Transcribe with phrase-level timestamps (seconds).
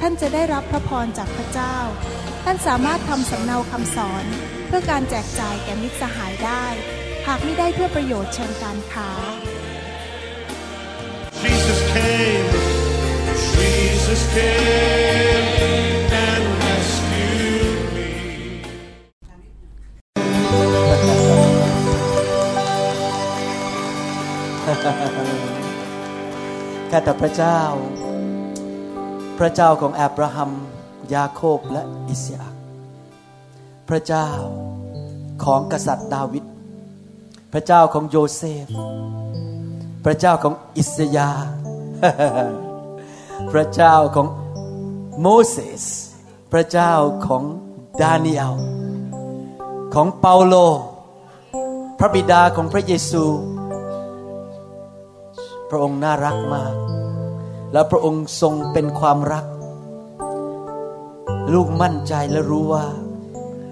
[0.00, 1.76] ท่านจะได้รับพระพรจากพระเจ้า
[2.44, 4.24] ท่านสามารถทำสำเนาคำสอน
[4.66, 6.66] เพื่อการแจกจ่ายแก่มิตรสหายได้
[7.26, 9.10] หากไม่ได้เพื่อประโยชน์เชิงการค้า
[11.42, 12.50] Jesus came,
[13.54, 15.46] Jesus came
[16.26, 18.08] and rescued me.
[26.90, 27.60] ข้าแต่พระเจ้า
[29.38, 30.50] พระเจ้าของอับราฮัม
[31.14, 32.44] ยาโคบและอิสยา
[33.88, 34.28] พระเจ้า
[35.44, 36.44] ของกษัตริย์ดาวิด
[37.52, 38.68] พระเจ้าของโยเซฟ
[40.04, 41.30] พระเจ้าของอิสยา
[43.52, 44.26] พระเจ้าของ
[45.20, 45.84] โมเสส
[46.52, 46.92] พระเจ้า
[47.26, 47.42] ของ
[48.00, 48.54] ดานิเอล
[49.94, 50.54] ของเปาโล
[51.98, 53.24] พระบิดาของพระเยซู
[55.68, 56.74] พระองค์น่ารักมาก
[57.72, 59.44] และพระองค์ทรงเป็นความรัก
[61.52, 62.84] ลูกมั่นใจและรู้ว่า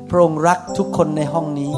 [0.08, 1.72] พระองค์รักทุกคนในห้องนี้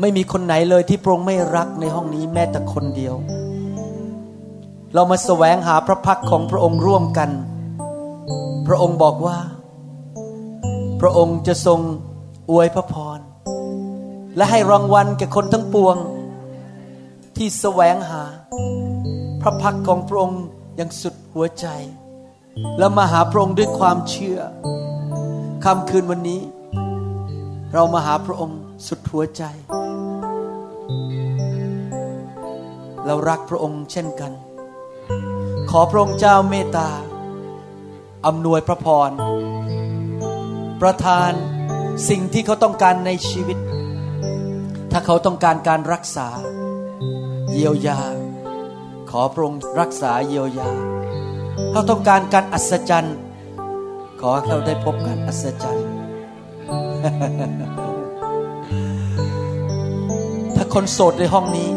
[0.00, 3.14] ไม่มีคนไหนเลยที่พระองค์ไม่รักในห้องนี้แม้แต่คนเดียว
[4.94, 7.30] เรามาแสวงหาพระพักของพระองค์ร่วมกัน
[8.66, 9.38] พระองค์บอกว่า
[11.00, 11.80] พระองค์จะทรง
[12.50, 13.18] อวยพระพร
[14.36, 15.96] และให้รางวัลแก่คนทั้งปวง
[17.36, 18.22] ที่แสวงหา
[19.46, 20.42] พระพักของพระองค์
[20.76, 21.66] อย่างสุดหัวใจ
[22.78, 24.38] แล้วมาหาพระองค์ด้วยความเชื่อ
[25.64, 26.40] ค่ำคืนวันนี้
[27.72, 29.42] เรามาหาพระองค์สุดหัวใจ
[33.06, 34.32] เรารักพระองค์เช่นกัน
[35.70, 36.88] ขอพระองค์เจ้าเมตตา
[38.26, 39.10] อำนวยพระพร
[40.80, 41.32] ประทาน
[42.08, 43.58] สิ่งที่เขาต้องการในชีวิต
[44.92, 46.28] ถ้าเขาต้องการการรักษา
[47.52, 48.00] เยียวยา
[49.20, 50.70] อพระองค์รักษาเยียวยา
[51.70, 53.16] เขาต้องการการอัศจรรย์
[54.20, 55.86] ขอให้เขาได้พบการอัศจรรย์
[60.56, 61.68] ถ้าคนโสดในห้องนี้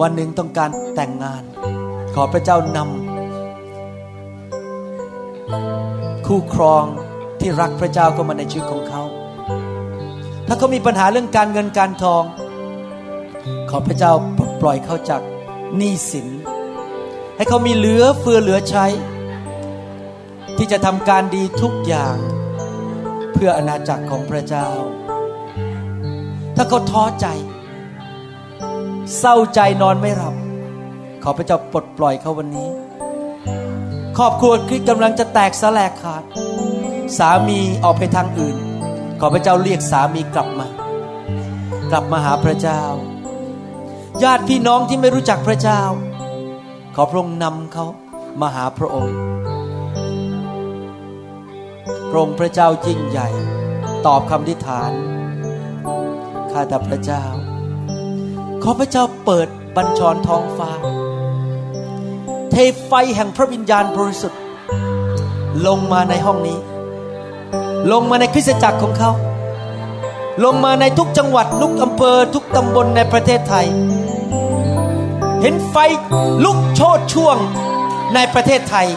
[0.00, 1.42] วันหนึ่งต้องการแต่งงาน
[2.14, 6.84] ขอพระเจ้านำคู่ครอง
[7.40, 9.02] ที่รักพระเจ้าเข้ามาในชีวิตของเขา
[10.46, 12.22] ถ้าเขามีปัญหาเรื่องการเงินการทอง
[13.70, 14.12] ขอพระเจ้า
[14.60, 15.22] ปล่อยเขาจาก
[15.76, 16.28] หนี้สิน
[17.36, 18.86] ให้เขามีเหลือเฟือเหลือใช้
[20.56, 22.16] ที่จะทำการดีทุกอย่าง
[23.32, 24.68] เพื่ออาณาจักรของพระเจ้า
[26.56, 27.26] ถ้าเขาท้อใจ
[29.18, 30.34] เศร้าใจนอนไม่หลับ
[31.22, 32.68] ขอพระเจ้าปลดปล่อยเขาวันนี้
[34.16, 36.22] ครอบครัวที่กำลังจะแตกสลายขาด
[37.18, 38.56] สามีออกไปทางอื่น
[39.20, 40.66] ขอพระเจ้าเรียกสามีกลับมา
[41.90, 42.82] กลับมาหาพระเจ้า
[44.22, 45.82] ญาติพี่น้องที่ไม่รู้จักพระเจ้า
[46.94, 47.84] ขอพระองค์นำเขา
[48.40, 49.16] มาหาพระองค์
[52.10, 53.28] พระองค์พระเจ้ายิ่งใหญ่
[54.06, 54.92] ตอบคำทิฐาน
[56.50, 57.24] ข้าแต่พระเจ้า
[58.62, 60.70] ขอพระเจ้าเปิดบัญชรท้องฟ้า
[62.50, 62.54] เท
[62.86, 64.40] ไฟแห่งพระวิญญาณบริสุทธิ์
[65.66, 66.58] ลงมาในห้องนี้
[67.92, 69.10] ลงมาในคริสตจักรของเขา
[70.44, 73.66] ลงมาในทุกจังหวัดทุกอำเภอทุกตำบลในประเทศไทย
[75.42, 75.76] เห็นไฟ
[76.44, 77.36] ลุกโชดช่วง
[78.14, 78.88] ในประเทศไทย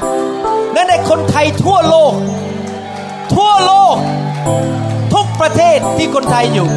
[0.73, 2.13] และในคนไทยทั่วโลก
[3.33, 3.97] ทั่วโลก
[5.13, 6.69] ทุกประเทศที่คนไทยอยู่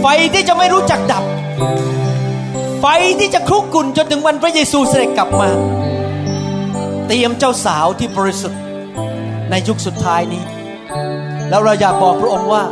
[0.00, 1.24] ไฟที่จะไม่รู้จักดับ
[2.80, 2.86] ไฟ
[3.20, 5.50] ที่จะคลุกกลุ่นจนถึงวันพระเยซูเสด็จกลับมา
[7.06, 8.60] เตรียมเจ้าสาวที่บริสุทธิ์
[9.50, 10.42] ในยุคสุดท้ายนี้
[11.52, 12.62] แล้วเราอยากบอกพระองค์ว่า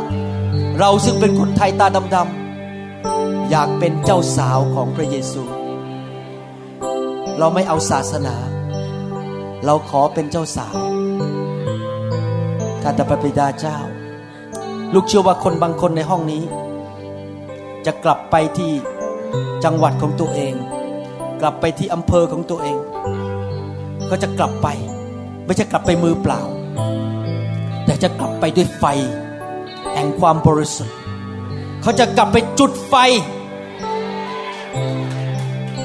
[0.79, 5.43] เราซึ่งเป็นคนไทยตาดำๆอยากเป็นเจ้าสาวของพระเยซู
[7.39, 8.35] เราไม่เอาศาสนา
[9.65, 10.75] เราขอเป็นเจ้าสาว
[12.81, 13.77] ข้าแต่พระบิดาเจ้า
[14.93, 16.43] ลูกเชื่อว่าคนบางคนในห้องนี้
[17.85, 18.71] จะกลับไปที่
[19.63, 20.53] จังหวัดของตัวเอง
[21.41, 22.77] กลับไปที่อำเภอของตัวเอง
[24.09, 24.67] ก็จะกลับไป
[25.45, 26.41] ไม่ใช่กลับไปมือเปล่า
[28.01, 28.83] จะกลับไปด้วยไฟ
[29.93, 30.95] แห่งความบริสุทธิ์
[31.81, 32.95] เขาจะกลับไปจุดไฟ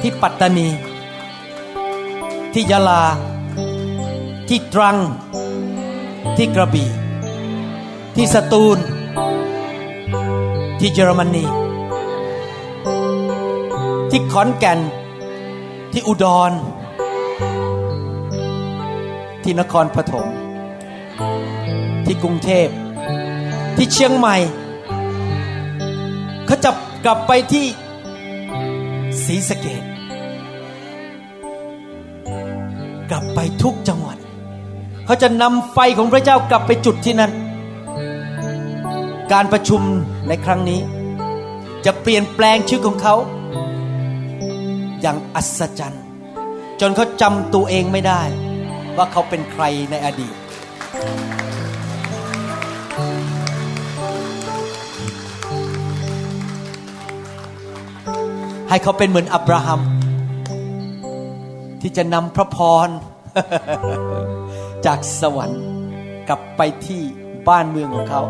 [0.00, 0.68] ที่ปัตตานี
[2.52, 3.02] ที่ยะลา
[4.48, 4.96] ที่ตรัง
[6.36, 6.88] ที่กระบี่
[8.14, 8.78] ที่สตูล
[10.78, 11.44] ที่เยอรมนี
[14.10, 14.78] ที่ขอนแก่น
[15.92, 16.52] ที่อุดร
[19.42, 20.26] ที่นครปฐม
[22.06, 22.68] ที่กรุงเทพ
[23.76, 24.36] ที่เชียงใหม่
[26.46, 26.70] เขาจะ
[27.04, 27.66] กลับไปที่
[29.24, 29.82] ศรีสะเกด
[33.10, 34.18] กลับไปทุกจังหวัด
[35.06, 37.32] เขาจะนำไฟของพระเจ้ากลับไปจุดที่นั่น
[39.32, 39.82] การประชุม
[40.28, 40.80] ในครั้งนี้
[41.84, 43.14] จะเปลี่ยนแปลงชีวิตของเขา
[45.00, 46.04] อย่างอัศจรรย์
[46.80, 48.22] จนเขาจำตัวเองไม่ได้
[48.96, 50.34] ว่าเขาเป็นใครในอดีต
[58.68, 59.80] ให้เขาเป็นเหมือนอับราฮัม
[61.80, 62.88] ที่จะนำพระพร
[64.86, 65.64] จากสวรรค์
[66.28, 67.02] กลับไปที่
[67.48, 68.22] บ้านเมืองของเขา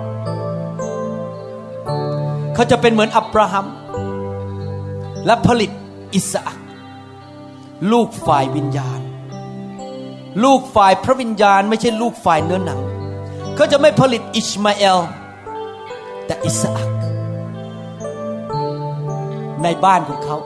[2.55, 3.67] เขาจะเป็นเหมือนอับราฮัม
[5.27, 5.71] และผลิต
[6.15, 6.59] อิสอัก
[7.93, 9.01] ลูกฝ่ายวิญญาณ
[10.45, 12.81] ลูกฝ่ายพระวิญญาณ ไม่ใช่ลูกฝ่ายเนื้อหนัง
[13.57, 14.99] เขาจะไม่ผลิตอิชมาเอล
[16.27, 16.96] แต่อิสอัก
[19.63, 20.37] ในบ้านของเขา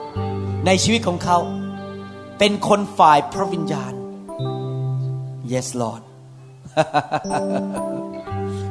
[0.65, 1.37] ในชีวิตของเขา
[2.39, 3.93] เป็นคนฝ่ายพระวิญญาณ
[5.51, 6.03] yes Lord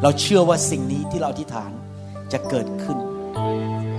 [0.02, 1.70] เราเชื่อว่าสิ่งนี้ที่เราอธิษฐาน
[2.32, 2.98] จะเกิดขึ้น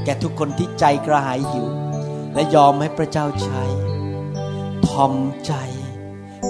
[0.05, 1.67] แก่ทุกคนที่ใจกระหายหิว
[2.33, 3.63] และยอมให้พระเจ้าใช้
[4.87, 5.13] ทอม
[5.45, 5.53] ใจ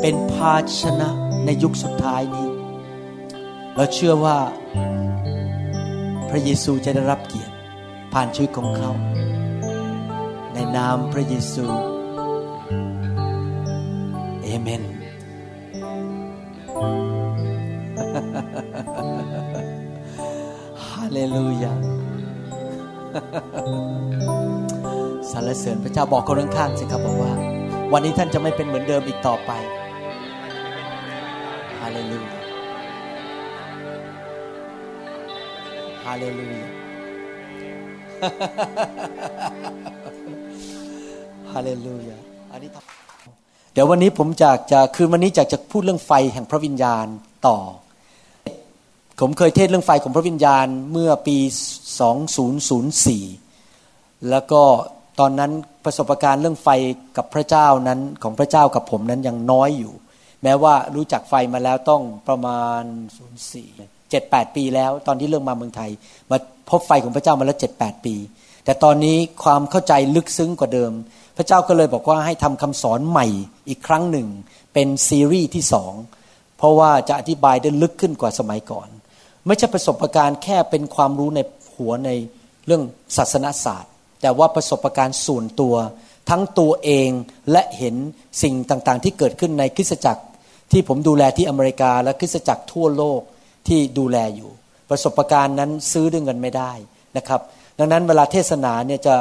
[0.01, 1.09] เป็นภาชนะ
[1.45, 2.49] ในยุคสุดท้ายนี้
[3.75, 4.37] เราเชื่อว่า
[6.29, 7.53] พระเยซูจะได้รับเกียรติ
[8.13, 8.91] ผ่านชีวิตของเขา
[10.67, 11.65] นนามพระเยซู
[14.43, 14.83] เอเมน
[20.87, 21.73] ฮาเลลูยา
[25.31, 27.33] สรรเสริญพระเจ้าบอกคนข้างๆสิครับบอกว่า
[27.93, 29.51] วันนี้ท่านจะไม่เป็นเหมือนเดิมอีกต่อไป
[31.79, 32.39] ฮาเลลูยา
[36.03, 36.67] ฮาเลลูยา
[41.53, 42.17] ฮาเลลูยา
[42.51, 42.69] อันนี้
[43.73, 47.05] เดี๋ยววันนี้ผมจากจะคืนวันนี้จากจะพูดเรื่องไฟแห่งพระวิญญาณ
[47.47, 47.57] ต่อ
[49.19, 51.37] ผมเคยเทศเรื่องไฟของพระวิญญาณเมื่อปี
[53.43, 54.61] 2004 แล้วก็
[55.19, 55.51] ตอนนั้น
[55.85, 56.69] ประสบการณ์เรื่องไฟ
[57.17, 59.93] กับพระเจ้านั้นของพระเจ้ากับผมนั้นยังน้อยอยู่
[60.43, 62.81] แม้ว่ารู้จักไฟมาแล้วต้องประมาณ
[63.45, 65.91] 04 78 ปีแล้ว ตอนที่เรื่องมาเมืองไทย
[66.29, 66.37] มา
[66.69, 68.15] พบไฟของพระเจ้ามาแล้ว 78 ปี
[68.65, 70.91] แต่ตอนนี้ความเข้าใจลึกซึ้งกว่าเดิม
[71.37, 73.27] พระเจ้าก็เลยบอกว่าให้ทำคำสอนใหม่
[73.69, 74.27] อีกครั้งหนึ่ง
[74.73, 75.93] เป็นซีรีส์ที่สอง
[76.57, 78.87] เพราะว่าจะอธิบายได้ลึกขึ้นกว่าสมัยก่อน
[79.47, 81.39] ไม่ใช่ประสบการณ์แค่เป็นความรู้ใน
[81.75, 82.09] หัวใน
[82.65, 82.83] เรื่อง
[83.17, 83.91] ศาสนศาสตร์
[84.21, 85.75] แต่ว่าประสบการณ์ส่วนตัว
[86.29, 87.09] ทั้งตัวเอง
[87.51, 87.95] และเห็น
[88.41, 90.23] สิ่งต่างๆ ที่เกิดขึ้นในคริสตจักร
[90.71, 93.21] ที่ผมดูแลที่อเมริกาและคริสตจักรทั่วโลก
[93.67, 94.51] ที่ดูแลอยู่
[94.89, 96.71] ประสบการณ์นั้นซื้อด้วยเงินไม่ได้
[97.17, 97.41] นะครับ
[97.79, 99.15] ดังนั้นเวลาเทศนาเนี่ยจะ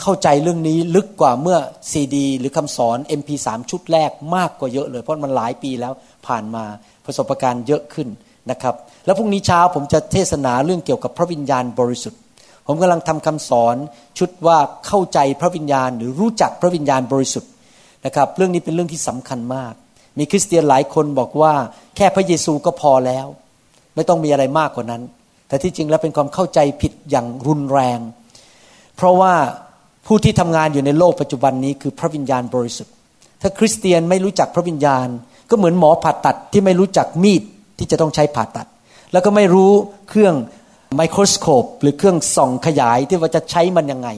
[0.00, 1.58] เข้าใจเรื่องนี้ลึกกว่าเมื่อ
[1.90, 5.92] ซีดี หรือคำสอน MP3 ชุดแรกมากกว่าเยอะเลย เพราะมันหลายปีแล้ว
[6.26, 6.64] ผ่านมา
[7.04, 8.08] ประสบการณ์เยอะขึ้น
[8.50, 12.20] นะครับ แล้วพรุ่งนี้เช้าผมจะเทศนาเรื่องเกี่ยวกับพระวิญญาณบริสุทธิ์
[12.66, 13.76] ผมกำลังทำคำสอน
[14.18, 17.50] ชุดว่าเข้าใจพระวิญญาณหรือรู้จักพระวิญญาณบริสุทธิ์
[18.06, 19.74] นะครับ เรื่องนี้เป็นเรื่องที่สำคัญมาก
[20.18, 21.52] มีคริสเตียนหลายคนบอกว่า
[21.96, 23.26] แค่พระเยซูก็พอแล้ว
[23.94, 25.02] ไม่ต้องมีอะไรมากกว่านั้น
[25.48, 28.00] แต่ที่จริงแล้วเป็นความเข้าใจผิดอย่างรุนแรง
[28.96, 29.34] เพราะว่า
[30.06, 32.92] ผู้ที่ทำงานอยู่ในโลกปัจจุบันนี้คือพระวิญญาณบริสุทธิ์
[33.42, 35.08] ถ้าคริสเตียนไม่รู้จักพระวิญญาณ
[35.50, 37.42] ก็เหมือนหมอผ่าตัดที่ไม่รู้จักมีด
[37.78, 38.66] ที่จะต้องใช้ผ่าตัด
[39.12, 39.72] แล้วก็ไม่รู้
[40.08, 40.34] เครื่อง
[40.96, 44.08] ไมโครสโคปหรือเครื่องส่องขยายที่ว่าจะใช้มันยังไง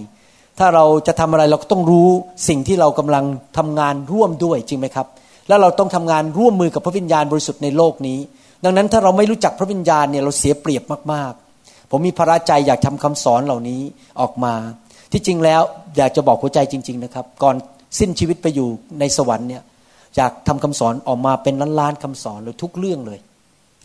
[0.58, 2.08] ถ้าเราจะทำอะไรเราก็ต้องรู้
[2.48, 3.24] สิ่งที่เรากำลัง
[3.58, 5.06] ทำงานร่วมด้วยจริงไหมครับ
[5.48, 8.18] แล้วเราต้องทำงานร่วมมือกับพระวิญญาณบริสุทธิ์ในโลกนี้
[8.64, 13.80] ดังนั้นถ้าเราไม่รู้จักพระวิญญาณเนี่ยเราเสียเปรียบมากๆ ผมมีพระราใจอยากทำคำสอนเหล่านี้
[14.20, 14.54] ออกมา
[15.12, 15.62] ที่จริงแล้ว
[15.96, 17.56] อยากจะบอกหัวใจจริง ๆนะครับ ก่อน
[17.98, 18.68] สิ้นชีวิตไปอยู่
[19.00, 19.62] ในสวรรค์เนี่ย
[20.16, 23.18] อยากทำคำสอนออกมาเป็นล้านๆคำสอนเลยทุกเรื่องเลย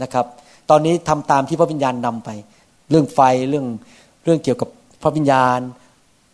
[0.04, 0.26] นะครับ
[0.70, 2.30] ตอนนี้ทำตามที่พระวิญญาณนำไป
[2.90, 3.66] เรื่องไฟเรื่อง
[4.24, 4.70] เรื่องเกี่ยวกับ
[5.04, 5.60] พระวิญญาณ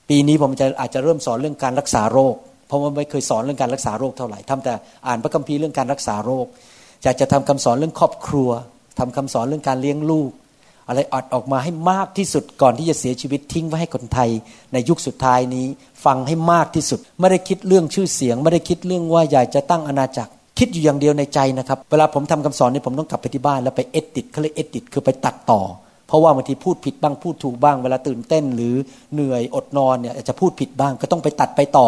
[0.10, 2.36] ปีนี้ผมจะอาจจะเริ่มสอนเรื่องการรักษาโรค
[2.68, 4.74] เพราะว่าไม่เคยสอนเรื่องการรักษาโรคเท่าไหร่ทำแต่
[5.08, 6.46] อ่านพระคัมภีร์เรื่องการรักษาโรค
[7.04, 8.50] อยากจะทำคำสอนเรื่องครอบครัว
[9.00, 10.32] ทำคำสอนเรื่องการเลี้ยงลูก
[10.90, 14.30] อะไรอัดออกมาให้มากที่สุดก่อนที่จะเสียชีวิตทิ้งไว้ให้คนไทย
[14.74, 15.66] ในยุคสุดท้ายนี้
[16.06, 25.62] ฟังให้มากที่สุด ไม่ได้คิดเรื่องชื่อเสียง ไม่ได้คิดเรื่องว่าอยากจะตั้งอาณาจักร คิดอยู่อย่างเดียวในใจนะครับ เวลาผมทำคำสอนนี่ผมต้องกลับไปที่บ้านแล้วไปเอดิตเขาเรียกเอดิตคือไปตัดต่อ
[26.08, 28.76] เพราะว่าบางทีพูดผิดบ้างพูดถูกบ้าง เวลาตื่นเต้นหรือ
[29.14, 31.88] เหนื่อยอดนอนเนี่ยอาจจะพูดผิดบ้าง ก็ต้องไปตัดไปต่อ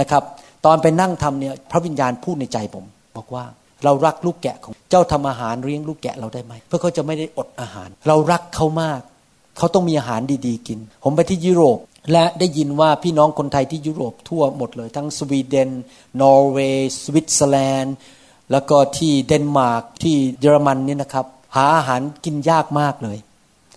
[0.00, 0.22] นะครับ
[0.66, 2.84] ตอนไปนั่งทำเนี่ยพระวิญญาณพูดในใจผม
[3.16, 3.44] บอกว่า
[3.84, 9.00] เรารักลูกแกะของเจ้าทำอาหารเลี้ยงลูกแกะเราได้ไหมเพื่อเขาจะไม่ได้อดอาหาร เรารักเขามาก
[9.58, 11.78] เขาต้องมีอาหารดีๆกิน ผมไปที่ยุโรป
[12.12, 15.70] และได้ยินว่าพี่น้องคนไทยที่ยุโรปทั่วหมดเลย ทั้งสวีเดน
[16.20, 17.96] นอร์เวย์ สวิตเซอร์แลนด์
[18.52, 23.18] แล้วก็ที่เดนมาร์กที่เยอรมันนี่นะครับ หาอาหารกินยากมากเลย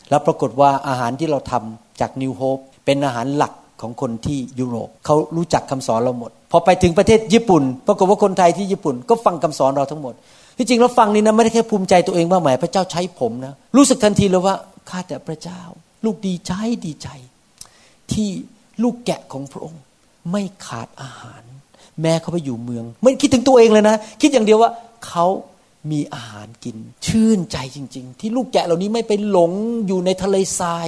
[0.10, 10.14] แล้วปรากฏว่าอาหารที่เราทำจาก New Hopeเป็นอาหารหลัก ของคนที่ยุโรปเขารู้จักคำสอนเราหมด พอไปถึงประเทศญี่ปุ่นปรากฏว่าคนไทยที่ญี่ปุ่นก็ฟังคำสอนเราทั้งหมด
[10.58, 14.56] ที่จริงแล้วฟังนี่นะไม่ได้แค่ภูมิใจตัวเองว่าแหมพระเจ้าใช้ผมนะรู้สึกทันทีเลยว่า
[14.90, 15.62] ข้าแต่พระเจ้า
[16.06, 16.54] ลูกดีใจ
[16.86, 17.08] ดีใจ
[18.12, 18.30] ที่
[18.84, 19.82] ลูกแกะของพระองค์
[20.32, 21.44] ไม่ขาดอาหาร
[22.02, 24.72] แม้เขาไปอยู่เมือง ไม่คิดถึงตัวเองเลยนะ คิดอย่างเดียวว่า
[25.08, 25.26] เขา
[25.92, 29.52] มีอาหารกิน ชื่นใจจริง ๆ ที่ลูกแกะเหล่านี้ไม่ไปหลง
[29.88, 30.88] อยู่ในทะเลทราย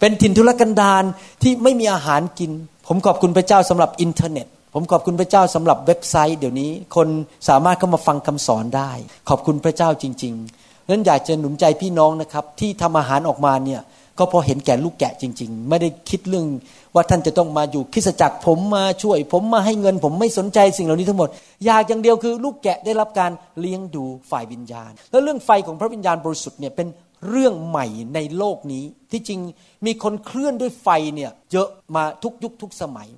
[0.00, 1.04] เป็นถิ่นทุรกันดาร
[1.42, 2.50] ที่ไม่มีอาหารกิน
[2.88, 7.08] ผมขอบคุณพระเจ้าสำหรับอินเทอร์เน็ต ผมขอบคุณพระเจ้าสำหรับเว็บไซต์ เดี๋ยวนี้ คน
[7.48, 8.92] สามารถเข้ามาฟังคำสอนได้
[9.28, 13.80] ขอบคุณพระเจ้าจริง ๆ นั้นอยากจะหนุนใจพี่น้องนะครับ ที่ทำอาหารออกมาเนี่ย
[14.20, 16.46] ก็พอเห็นแก่ลูกแกะจริง ๆ ไม่ได้คิดเรื่อง
[16.94, 21.28] ว่าท่านจะต้องมาอยู่คริสจักรผมมาช่วย ผมมาให้เงิน ผมไม่สนใจสิ่งเหล่านี้ทั้งหมด
[21.64, 26.88] อยากอย่างเดียวคือลูกแกะได้รับการเลี้ยงดูฝ่ายวิญญาณ แล้วเรื่องไฟของพระวิญญาณบริสุทธิ์เนี่ยเป็น
[27.30, 29.40] เรื่องใหม่ในโลกนี้ที่จริง
[29.86, 33.08] มีคนเคลื่อนด้วยไฟเนี่ยเยอะมาทุกยุคทุกสมัย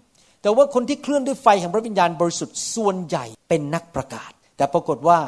[0.42, 5.18] แต่ว่าคนที่เคลื่อนด้วยไฟแห่งพระวิญญาณบริสุทธิ์ส่วนใหญ่เป็นนักประกาศ แต่ปรากฏว่า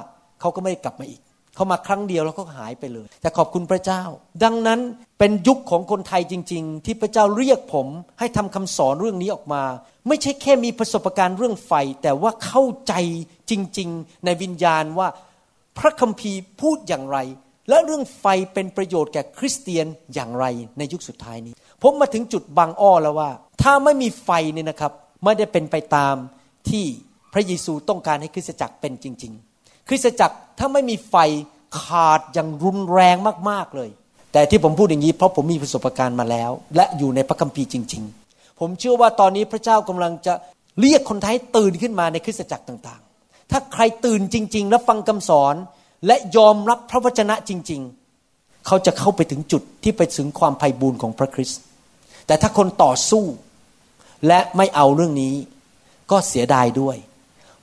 [0.41, 1.21] เขาก็ไม่ได้กลับมาอีก
[1.55, 4.03] เขามาครั้งเดียวแล้วก็หายไปเลย แต่ขอบคุณพระเจ้า
[4.45, 4.81] ดังนั้น
[5.19, 7.87] เป็นยุคของคนไทยจริง ๆ ที่พระเจ้าเรียกผม
[8.19, 9.63] ให้ทำคำสอนเรื่องนี้ออกมา
[10.09, 12.95] ไม่ใช่แค่มีประสบการณ์เรื่องไฟ แต่ว่าเข้าใจ
[13.51, 15.09] จริง ๆ ในวิญญาณว่า
[15.79, 17.19] พระคัมภีร์พูดอย่างไร
[17.69, 20.45] และเรื่องไฟเป็นประโยชน์แก่คริสเตียนอย่างไร
[20.79, 23.31] ในยุคสุดท้ายนี้ ผมมาถึงจุดบางอ้อแล้วว่า
[23.63, 24.93] ถ้าไม่มีไฟเนี่ยนะครับ
[25.25, 26.17] ไม่ได้เป็นไปตาม
[26.71, 26.85] ที่
[27.33, 29.54] พระเยซูต้องการให้คริสตจักรเป็นจริง ๆ
[29.89, 31.15] คริสตจักรถ้าไม่มีไฟ
[31.81, 33.17] ขาดอย่างรุนแรง
[33.51, 33.91] มากๆเลย
[34.33, 40.35] แต่ที่ผมพูดอย่างนี้เพราะผมมีประสบการณ์มาแล้ว และอยู่ในพระคัมภีร์จริง ๆ ผมเชื่อว่าตอนนี้พระเจ้ากำลังจะ
[40.81, 45.55] เรียกคนไทยตื่นขึ้นมาในคริสตจักรต่างๆ ถ้าใครตื่นจริง ๆ และฟังคำสอน
[46.07, 47.81] และยอมรับพระวจนะจริง
[48.25, 51.61] ๆ เขาจะเข้าไปถึงจุดที่ไปถึงความไพ่บูรณ์ของพระคริสต์
[52.27, 53.25] แต่ถ้าคนต่อสู้
[54.27, 55.35] และไม่เอาเรื่องนี้
[56.11, 56.97] ก็เสียดายด้วย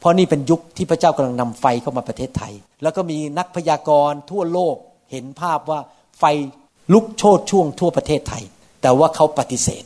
[0.01, 2.53] เพราะนี่เป็นยุคที่พระเจ้ากำลังนำไฟเข้ามาประเทศไทย
[2.83, 4.75] แล้วก็มีนักพยากรณ์ทั่วโลก
[5.11, 5.79] เห็นภาพว่า
[6.19, 6.23] ไฟ
[6.93, 8.43] ลุกโชนช่วงทั่วประเทศไทย
[8.81, 9.83] แต่ว่าเขาปฏิเสธ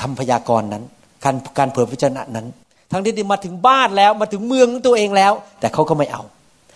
[0.00, 0.84] คำพยากรณ์นั้น
[1.24, 2.46] การการเผยพระชนะนั้น
[2.92, 6.22] ทั้งที่มาถึงบ้านแล้วมาถึงเมืองของตัวเองแล้ว แต่เขาก็ไม่เอา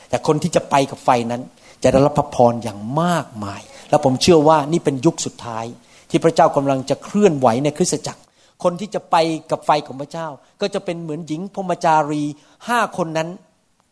[0.08, 1.42] แต่คนที่จะไปกับไฟนั้น
[1.82, 3.60] จะได้รับพระพรอย่างมากมาย
[3.90, 5.64] แล้วผมเชื่อว่านี่เป็นยุคสุดท้าย
[6.10, 8.20] ที่พระเจ้ากำลังจะเคลื่อนไหวในคริสตจักร
[8.62, 9.16] คนที่จะไป
[9.50, 10.28] กับไฟของพระเจ้า
[10.60, 12.22] ก็จะเป็นเหมือนหญิงพรมจารี
[12.68, 13.28] ห้าคนนั้น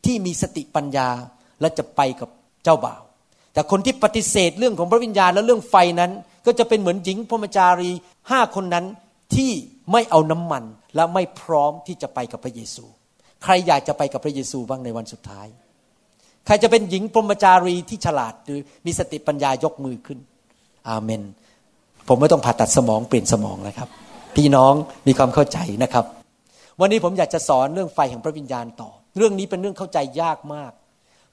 [0.05, 1.09] ที่มีสติปัญญา
[1.61, 2.29] และจะไปกับ
[2.65, 3.03] เจ้าบ่าว
[3.53, 6.13] แต่คนที่ปฏิเสธเรื่องของพระวิญญาณและเรื่องไฟนั้น
[6.47, 7.91] ก็จะเป็นเหมือนหญิงพรมจารี
[8.31, 8.87] ห้าคนนั้น
[9.35, 9.53] ที่
[9.93, 12.85] ไม่เอาน้ำมันและไม่พร้อมที่จะไปกับพระเยซู
[13.43, 15.47] ใครอยากจะไปกับพระเยซูบ้างในวันสุดท้าย
[16.47, 20.19] ใครจะเป็นหญิงพรมจารีที่ฉลาดหรือมีสติปัญญายกมือขึ้น
[20.89, 21.23] อาเมน
[22.09, 23.89] ผมไม่ต้องผ่าตัดสมองเปลี่ยนสมองนะครับ
[24.37, 24.75] พี่น้อง
[25.07, 26.05] มีความเข้าใจนะครับ
[26.81, 30.73] วันนี้ผมอยากจะสอนเรื่องไฟแห่งพระวิญญาณต่อ เรื่องนี้เป็นเรื่องเข้าใจยากมาก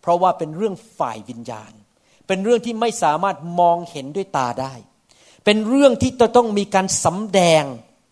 [0.01, 1.71] เพราะว่าเป็นเรื่องฝ่ายวิญญาณ
[2.27, 4.73] เป็นเรื่องที่ไม่สามารถมองเห็นด้วยตาได้
[5.45, 7.63] เป็นเรื่องที่จะต้องมีการสำแดง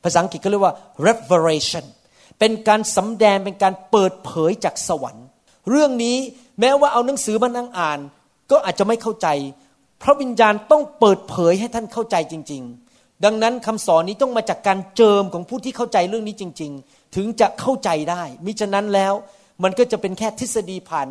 [0.03, 0.75] ภาษาอังกฤษก็เรียกว่า
[1.05, 1.85] revelation
[2.39, 5.25] เป็นการสำแดงเป็นการเปิดเผยจากสวรรค์
[5.69, 6.17] เรื่องนี้
[6.59, 7.99] แม้ว่าเอาหนังสือมานั่งอ่าน
[8.51, 9.27] ก็อาจจะไม่เข้าใจ
[10.03, 12.84] พระวิญญาณต้องเปิดเผยให้ท่านเข้าใจจริง ๆ
[13.23, 19.13] ดังนั้นคำสอนนี้ต้องมาจากการเจิมของผู้ที่เข้าใจเรื่องนี้จริง ๆ ถึงจะเข้าใจได้ มิฉะนั้นแล้ว
[19.63, 21.07] มันก็จะเป็นแค่ทฤษฎีผ่าน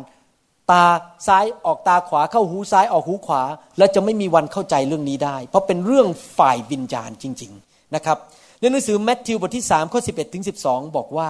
[0.71, 0.85] ตา
[1.27, 3.43] ซ้ายออกตาขวาเข้าหูซ้ายออกหูขวา
[3.77, 6.07] แล้วจะไม่มีวันเข้าใจเรื่องนี้ได้ เพราะเป็นเรื่อง
[6.37, 8.17] ฝ่ายวิญญาณจริง ๆนะครับ
[8.59, 11.29] ในหนังสือแมทธิวบทที่3ข้อ11ถึง12 บอกว่า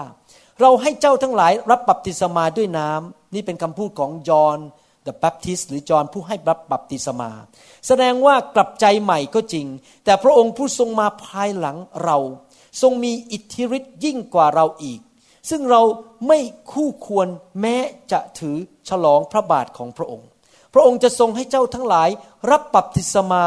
[0.62, 4.60] เราให้เจ้าทั้งหลายรับบัพติศมาด้วยน้ำนี่เป็นคำพูดของยอห์น
[5.08, 7.32] the Baptist หรือจอห์นผู้ให้รับบัพติศมา
[7.87, 9.67] แสดงว่ากลับใจใหม่ก็จริง
[10.05, 12.17] แต่พระองค์ผู้ทรงมาภายหลังเรา
[12.81, 14.99] ทรงมีอิทธิฤทธิ์ยิ่งกว่าเราอีก
[15.49, 15.81] ซึ่งเรา
[16.27, 16.39] ไม่
[16.71, 17.27] คู่ควร
[17.61, 17.77] แม้
[18.11, 18.57] จะถือ
[18.89, 20.27] ฉลองพระบาทของพระองค์
[20.73, 22.09] พระองค์จะทรงให้เจ้าทั้งหลาย
[22.51, 23.43] รับบัพติศมา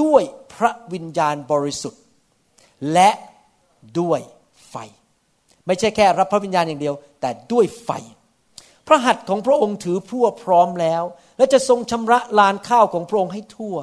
[0.00, 0.22] ด้วย
[0.54, 2.02] พระวิญญาณบริสุทธิ์
[2.92, 3.10] และ
[4.00, 4.20] ด้วย
[4.68, 4.74] ไฟ
[5.66, 7.90] ไม่ใช่แค่รับพระวิญญาณอย่างเดียว แต่ด้วยไฟ
[8.86, 11.02] พระหัตถ์ของพระองค์ถือพั่วพร้อมแล้ว
[11.38, 13.76] และจะทรงชำระลานข้าวของพระองค์ให้ทั่ว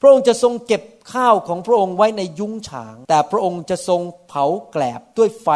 [0.00, 5.48] พระองค์จะทรงเก็บข้าวของพระองค์ไว้ในยุ้งฉาง แต่พระองค์จะทรงเผาแกลบด้วยไฟ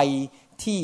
[0.64, 0.80] ที่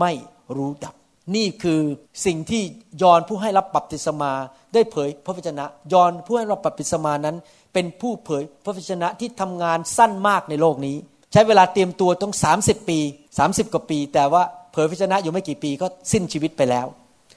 [0.00, 0.12] ไม่
[0.56, 0.94] รู้ดับ
[1.36, 1.80] นี่คือ
[2.26, 2.62] สิ่งที่
[3.02, 4.32] ยอนผู้ให้รับบัพติศมา
[4.74, 7.36] ได้เผยพระวจนะ ยอนผู้ให้รับบัพติศมานั้น
[7.72, 10.96] เป็นผู้เผยพระวจนะที่ทำงานสั้นมากในโลกนี้
[11.32, 12.98] ใช้เวลาเตรียมตัวต้อง 30 ปี
[13.36, 16.86] 30 กว่าปี แต่ว่าเผยพระวจนะอยู่ไม่กี่ปีก็สิ้นชีวิตไปแล้ว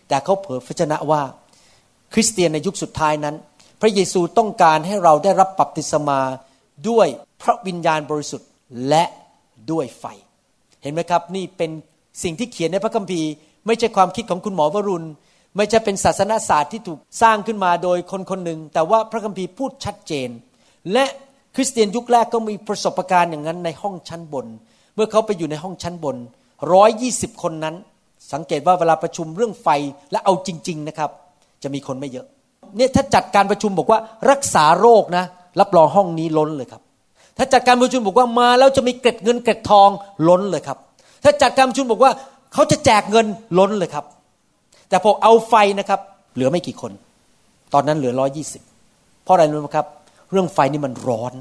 [0.08, 1.22] แต่เขาเผยพระวจนะว่า
[2.14, 3.36] คริสเตียนในยุคสุดท้ายนั้น
[3.82, 6.20] พระเยซูต้องการให้เราได้รับบัพติศมา
[6.90, 7.08] ด้วย
[7.42, 8.50] พระวิญญาณบริสุทธิ์
[8.90, 9.04] และ
[9.72, 10.06] ด้วยไฟ
[10.82, 11.72] เห็นไหมครับนี่เป็น
[12.24, 13.30] สิ่งที่เขียนในพระคัมภีร์
[13.66, 15.08] ไม่ใช่ความคิดของคุณหมอวรุณ
[15.58, 20.30] ไม่ใช่เป็นศาสนาศาสตร์ที่ถูกสร้างขึ้นมาโดยคนคนหนึ่ง แต่ว่าพระคัมภีร์พูดชัดเจน
[20.94, 21.06] และ
[21.56, 24.48] คริสเตียนยุคแรกก็มีประสบการณ์อย่างนั้นในห้องชั้นบน
[24.96, 26.18] เมื่อเขาไปอยู่ในห้องชั้นบน
[26.74, 27.76] ร้อยยี่สิบคนนั้น
[28.34, 29.68] สังเกตว่าเวลาประชุมเรื่องไฟ
[30.12, 31.10] และเอาจริง ๆนะครับ
[31.64, 32.26] จะมีคนไม่เยอะ
[32.78, 34.00] เนี่ยถ้าจัดการประชุมบอกว่า
[34.32, 35.24] รักษาโรคนะ
[35.60, 36.82] รับรองห้องนี้ล้นเลยครับ
[37.38, 39.90] ถ้าจัดการประชุมบอกว่ามาแล้วจะมีเกร็ดเงินเกร็ดทอง
[40.28, 40.78] ล้นเลยครับ
[41.24, 42.12] ถ้าจัดการประชุมบอกว่า
[42.54, 43.26] เขาจะแจกเงิน
[43.60, 44.06] ล้นเลยครับ
[44.90, 46.00] แต่พอเอาไฟนะครับ
[46.36, 46.92] เหลือไม่กี่คน
[47.74, 48.62] ตอนนั้นเหลือร้อยี่สิบ
[49.24, 49.88] เพราะอะไรรู้ไหมครับ
[50.32, 51.34] เรื่องไฟนี่มันร้อน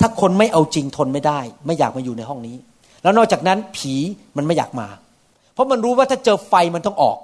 [0.00, 2.56] ถ้าคนไม่เอาจริงทนไม่ได้ ไม่อยากมาอยู่ในห้องนี้
[3.02, 3.94] แล้วนอกจากนั้นผี
[4.36, 4.88] มันไม่อยากมา
[5.58, 7.18] เพราะมันรู้ว่าถ้าเจอไฟมันต้องออก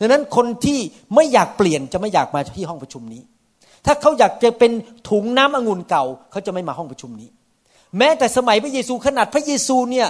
[0.00, 0.78] ดังนั้นคนที่
[1.14, 3.22] ไม่อยากเปลี่ยนจะไม่อยากมาที่ห้องประชุมนี้
[3.86, 4.72] ถ้าเขาอยากจะเป็น
[5.08, 7.28] ถุงน้ำองุ่นเก่าเขาจะไม่มาห้องประชุมนี้
[7.98, 10.08] แม้แต่สมัยพระเยซูขนาดพระเยซูเนี่ย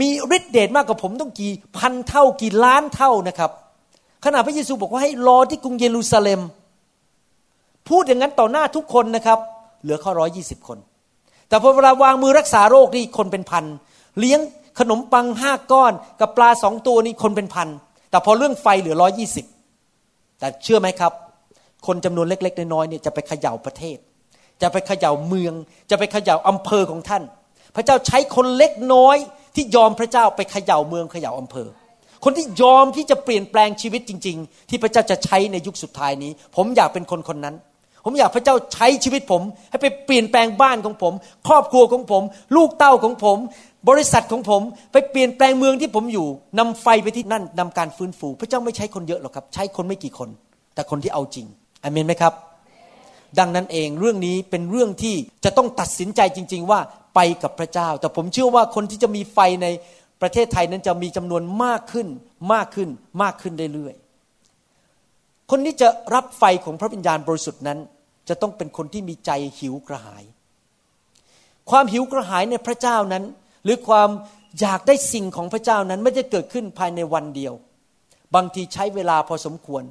[0.00, 3.50] มีฤทธิเดชมากกว่าผมต้องกี่พันเท่ากี่ล้านเท่านะครับ
[4.24, 6.40] ขณะพระเยซูบอกว่าให้รอที่กรุงเยรูซาเล็ม
[7.88, 9.38] พูดอย่างนั้นต่อหน้าทุกคนนะครับ
[9.82, 10.78] เหลือข้อร้อยยี่สิบคน
[11.48, 13.64] แต่พอเวลาวางมือรักษาโรคนี่คนเป็นพัน
[14.18, 14.40] เลี้ยง
[14.78, 17.68] ขนมปังห้าก้อน กับปลาสองตัวนี่คนเป็นพัน
[18.10, 19.46] แต่พอเรื่องไฟเหลือร้อยี่สิบ
[20.38, 21.12] แต่เชื่อไหมครับ
[21.86, 23.98] คนจำนวนเล็ก ๆ น้อยๆเนี่ยจะไปเขย่าประเทศ
[24.62, 25.54] จะไปเขย่าเมือง
[25.90, 27.22] จะไปเขย่าอำเภอของท่าน
[27.76, 29.16] พระเจ้าใช้คนเล็กน้อย
[29.54, 31.68] ที่ยอมพระเจ้าไปเขย่าเมืองเขย่าอำเภอ
[32.24, 37.56] คนที่ยอมที่จะเปลี่ยนแปลงชีวิตจริง ๆ ที่พระเจ้าจะใช้ในยุคสุดท้ายนี้ ผมอยากเป็นคนคนนั้น
[38.04, 41.12] ผมอยากพระเจ้าใช้ชีวิตผม ให้ไปเปลี่ยนแปลงบ้านของผม
[41.46, 42.22] ครอบครัวของผม
[42.56, 43.38] ลูกเต้าของผม
[43.88, 46.26] บริษัทของผมไปเปลี่ยนแปลงเมืองที่ผมอยู่
[46.58, 50.28] นำไฟไปที่นั่นนำการฟื้นฟู พระเจ้าไม่ใช้คนเยอะหรอกครับ ใช้คนไม่กี่คน
[50.74, 51.46] แต่คนที่เอาจริง
[51.82, 52.34] อเมนไหมครับ
[53.38, 56.80] ดังนั้นเองเรื่องนี้เป็นเรื่องที่จะต้องตัดสินใจจริง ๆ ว่า
[57.14, 59.66] ไปกับพระเจ้า แต่ผมเชื่อว่าคนที่จะมีไฟใน
[60.22, 62.08] ประเทศไทยนั้นจะมีจำนวนมากขึ้น
[62.52, 62.88] มากขึ้น
[63.22, 67.78] มากขึ้นเรื่อยๆคนที่จะรับไฟของพระวิญญาณบริสุทธิ์นั้น
[68.28, 70.24] จะต้องเป็นคนที่มีใจหิวกระหาย
[71.70, 73.24] ความหิวกระหายในพระเจ้านั้น
[73.64, 74.08] หรือความ
[74.60, 77.52] อยากได้สิ่งของพระเจ้านั้นไม่ได้เกิดขึ้นภายในวันเดียว
[78.34, 79.82] บางทีใช้เวลาพอสมควร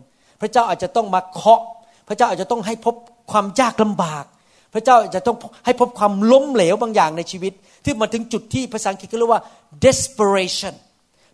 [0.42, 1.62] พระเจ้าอาจจะต้องมาเคาะ
[2.08, 2.96] พระเจ้าอาจจะต้องให้พบ
[3.32, 4.26] ความยากลำบาก
[4.74, 7.54] พระเจ้าจะต้องให้พบความล้มเหลวบางอย่างในชีวิต
[7.86, 9.42] ที่มาถึงจุดที่ภาษาอังกฤษเขาเรียกว่า
[9.86, 10.76] desperation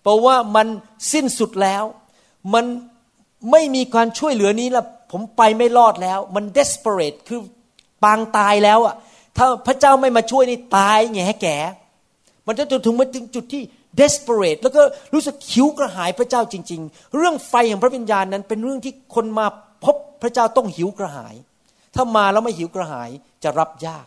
[0.04, 0.67] แปลว่ามัน
[1.13, 1.84] สิ้นสุดแล้ว
[2.54, 2.65] มัน
[3.52, 7.39] ไม่มีการช่วยเหลือนี้แล้วผมไปไม่รอดแล้ว มัน desperate คือ
[8.04, 8.95] ปางตายแล้วอะ
[9.38, 11.58] ถ้าพระเจ้าไม่มาช่วยนี่ตายแง่แก่
[12.49, 13.63] มันจะถึงมาถึงจุดที่
[13.99, 14.81] desperate แล้วก็
[15.13, 19.47] รู้สึกหิวกระหายพระเจ้าจริง ๆ เรื่องไฟแห่งพระวิญญาณนั้นเป็นเรื่องที่คนมา
[19.85, 21.35] พบพระเจ้าต้องหิวกระหาย
[21.95, 23.09] ถ้ามาแล้วไม่หิวกระหาย
[23.43, 24.05] จะรับยาก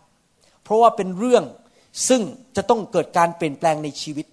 [0.64, 1.44] เพราะว่าเป็นเรื่อง
[2.08, 2.22] ซึ่ง
[2.56, 4.26] จะต้องเกิดการเปลี่ยนแปลงในชีวิต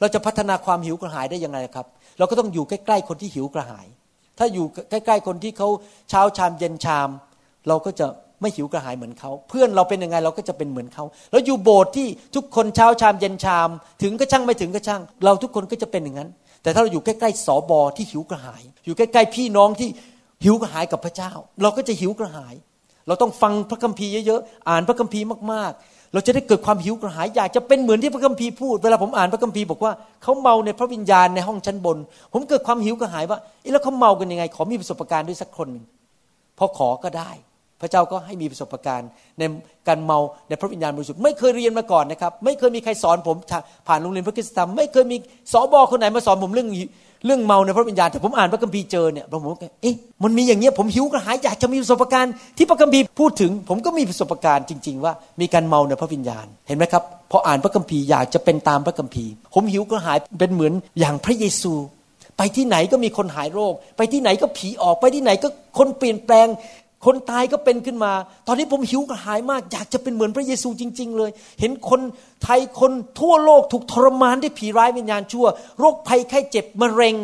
[0.00, 1.86] เราจะพัฒนาความหิวกระหายได้ยังไงครับ
[2.18, 3.86] เราก็ต้องอยู่ใกล้ๆคนที่หิวกระหาย
[4.38, 5.68] ถ้าอยู่ใกล้ๆคนที่เขา
[6.10, 7.08] เช้าชามเย็นชาม
[7.68, 8.06] เราก็จะ
[8.40, 13.68] ไม่หิวกระหายเหมือนเขา เพื่อนเราเป็นยังไงเราก็จะเป็นเหมือนเขาแล้วอยู่โบสถ์ที่ทุกคนเช้าชามเย็นชาม
[14.02, 16.30] ถึงก็ช่างไม่ถึงก็ช่าง เราทุกคนก็จะเป็นอย่างนั้น
[16.62, 19.88] แต่ถ้าเราอยู่ใกล้ๆสอบอที่หิวกระหาย อยู่ใกล้ๆพี่น้องที่
[20.44, 22.54] หิวกระหายกับพระเจ้า เราก็จะหิวกระหาย
[23.06, 31.98] เราต้องฟังพระคัมภีร์เยอะๆอ่านพระคัมภีร์มากๆ เราจะได้เกิดความหิวกระหายอยากจะเป็นเหมือนที่พระคัมภีร์พูดเวลาผมอ่านพระคัมภีร์บอกว่าเขาเมาในพระวิญญาณในห้องชั้นบน
[32.32, 35.84] ผมเกิดความหิวกระหายว่าเอ๊ะแล้วเขาเมากันยังไง ขอมีประสบการณ์ด้วยสักคนหนึ่ง
[36.58, 37.30] พอขอก็ได้
[37.80, 39.42] พระเจ้าก็ให้มีประสบการณ์ใน
[39.88, 43.36] การเมาในพระวิญญาณบริสุทธิ์ไม่เคยเรียนมาก่อนนะครับ ไม่เคยมีใครสอนผม
[43.88, 45.16] ผ่านโรงเรียนพระคุณธรรมไม่เคยมี
[45.52, 46.68] สอบอคนไหนมาสอนผมเรื่อง
[47.26, 61.72] เรื่องเมาในพระวิญญาณแต่ผมอ่านพระคัมภีร์เจอเนี่ยผมบอกเอ๊ะมันมีอย่างเงี้ยผมหิวกระหายอยากจะมีประสบการณ์ที่พระคัมภีร์พูดถึง ผมก็มีประสบการณ์จริง ๆ ว่ามีการเมาในพระวิญญาณเห็นไหมครับพออ่านพระคัมภีร์อยากจะเป็นตามพระคัมภีร์ ผมหิวกระหายเป็นเหมือนอย่างพระเยซู
[62.36, 66.46] ไปที่ไหนก็มีคนหายโรค ไปที่ไหนก็ผีออกไปที่ไหนก็คนเปลี่ยนแปลง
[67.04, 68.12] คนตายก็เป็นขึ้นมา
[68.46, 71.30] ตอนนี้ผมหิวกระหายมาก อยากจะเป็นเหมือนพระเยซูจริง ๆ เลย
[71.60, 72.00] เห็นคน
[72.44, 75.46] ไทยคนทั่วโลกถูกทรมานด้วยผีร้ายวิญญาณชั่ว
[75.78, 77.16] โรคภัยไข้เจ็บมะเร็ง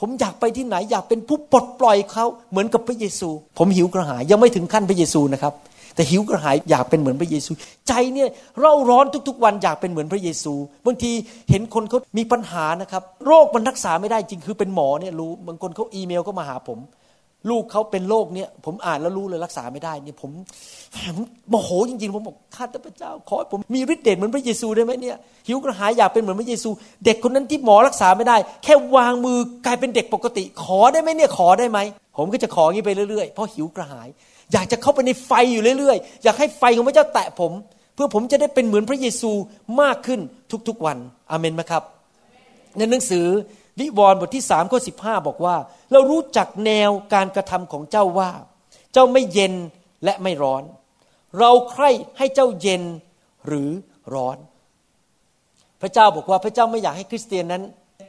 [0.00, 5.54] ผมอยากไปที่ไหนอยากเป็นผู้ปลดปล่อยเขาเหมือนกับพระเยซู ผมหิวกระหายยังไม่ถึงขั้นพระเยซูนะครับ
[5.94, 7.52] แต่หิวกระหายอยากเป็นเหมือนพระเยซู
[7.88, 8.28] ใจเนี่ย
[8.60, 10.54] เร่าร้อนทุกๆ วันอยากเป็นเหมือนพระเยซู
[10.86, 11.12] บางที
[11.50, 16.78] เห็นคนเขามีปัญหานะครับ โรคมันรักษาไม่ได้จริงคือเป็นหมอเนี่ยรู้บางคนเขาอีเมลก็มาหาผม
[17.50, 20.30] ลูกเขาเป็นโรคเนี่ยผมอ่านแล้วรู้เลยรักษาไม่ได้เนี่ยผม
[20.94, 21.16] ผม
[21.50, 25.16] โมโหจริงๆ ผมบอกข้าแต่พระเจ้า ขอให้ผมมีฤทธิ์เดชเหมือนพระเยซูได้ไหมเนี่ย
[25.48, 26.70] หิวกระหายอยากเป็นเหมือนพระเยซู
[27.04, 31.78] เด็กคนนั้นที่หมอรักษาไม่ได้ แค่วางมือกลายเป็นเด็กปกติ ขอได้ไหมเนี่ยขอได้ไหม
[32.16, 34.08] ผมก็จะขออย่างนี้ไปเรื่อยๆเพราะหิวกระหาย
[34.52, 37.52] อยากจะเข้าไปในไฟอยู่เรื่อยๆ อยากให้ไฟของพระเจ้าแตะผม
[37.94, 39.30] เพื่อผมจะได้เป็นเหมือนพระเยซู
[39.80, 40.20] มากขึ้น
[40.68, 40.98] ทุกๆวัน
[41.30, 41.82] อเมนไหมครับ
[42.76, 43.26] ในหนังสือ
[43.80, 45.56] วิวรณ์บทที่สามข้อสิบห้าบอกว่า
[45.92, 48.30] เรารู้จักแนวการกระทำของเจ้าว่า
[48.92, 49.54] เจ้าไม่เย็น
[50.04, 50.62] และไม่ร้อน
[51.38, 52.82] เราใคร่ให้เจ้าเย็น
[53.46, 53.70] หรือ
[54.14, 54.36] ร้อน
[55.80, 57.62] พระเจ้าบอกว่าพระเจ้าไม่อยากให้คริสเตียนนั้น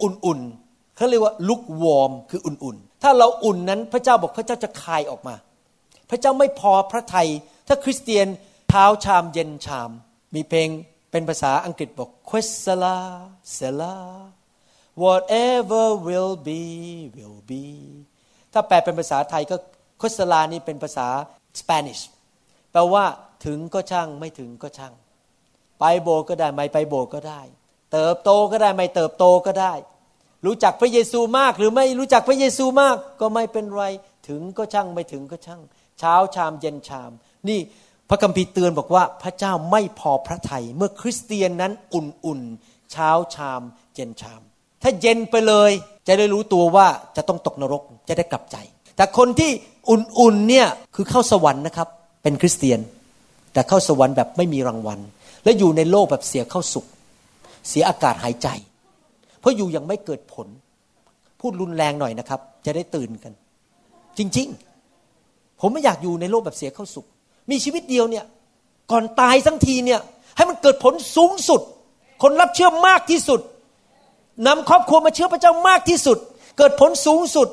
[0.03, 5.35] อุ่นๆเขาเรียกว่าลุกวอร์มคืออุ่นๆ ถ้าเราอุ่นนั้นพระเจ้าบอกพระเจ้าจะคายออกมา
[6.09, 7.29] พระเจ้าไม่พอพระทัย
[7.67, 8.27] ถ้าคริสเตียน
[8.69, 9.91] เท้าชามเย็นชาม
[10.35, 10.69] มีเพลง
[11.11, 12.99] เป็นภาษาอังกฤษบอก q u e s a l a
[13.57, 13.97] s e l a
[15.03, 16.63] whatever will be
[17.15, 17.65] will be
[18.53, 19.55] ถ้าแปลเป็นภาษาไทยก็
[20.01, 21.07] คสลานี่เป็นภาษา
[21.59, 21.99] สเปนิช
[22.71, 23.05] แปลว่า
[23.45, 24.93] ถึงก็ช่างไม่ถึงก็ช่าง
[25.79, 27.41] ไปโบก็ได้ไม่ไปโบก็ได้
[27.91, 29.73] เติบโตก็ได้ไม่เติบโตก็ได้
[30.45, 33.83] รู้จักพระเยซูมาก หรือไม่รู้จักพระเยซูมาก ก็ไม่เป็นไร
[34.27, 35.61] ถึงก็ช่างไม่ถึงก็ช่าง
[35.99, 37.11] เช้าชามเย็นชาม
[37.49, 37.59] นี่
[38.09, 43.61] พระคัมภีร์เตือนบอกว่าพระเจ้าไม่พอพระทัยเมื่อคริสเตียนนั้นอุ่นๆเช้าชาม
[43.95, 44.41] เย็นชาม
[44.81, 45.71] ถ้าเย็นไปเลย
[46.07, 48.57] จะได้รู้ตัวว่าจะต้องตกนรกจะได้กลับใจ
[48.95, 49.51] แต่คนที่
[49.89, 51.87] อุ่นๆเนี่ยคือเข้าสวรรค์นะครับ
[52.23, 52.79] เป็นคริสเตียน
[53.53, 54.99] แต่เข้าสวรรค์แบบไม่มีรางวัล
[55.43, 56.85] และอยู่ในโลกแบบเสียเข้าสุข
[57.69, 58.47] เสียอากาศหายใจ
[59.39, 60.47] เพราะอยู่ยังไม่เกิดผล
[61.39, 63.33] พูดรุนแรงหน่อยนะครับ จะได้ตื่นกัน
[64.17, 67.05] จริงๆ ผมไม่อยากอยู่ในโลกแบบเสียเข้าสุข
[67.49, 68.25] มีชีวิตเดียวเนี่ย
[68.91, 69.99] ก่อนตายทั้งทีเนี่ย
[70.35, 71.61] ให้มันเกิดผลสูงสุด
[72.21, 73.39] คนรับเชื่อมากที่สุด
[74.47, 76.17] นำครอบครัวมาเชื่อพระเจ้ามากที่สุด
[76.57, 77.47] เกิดผลสูงสุด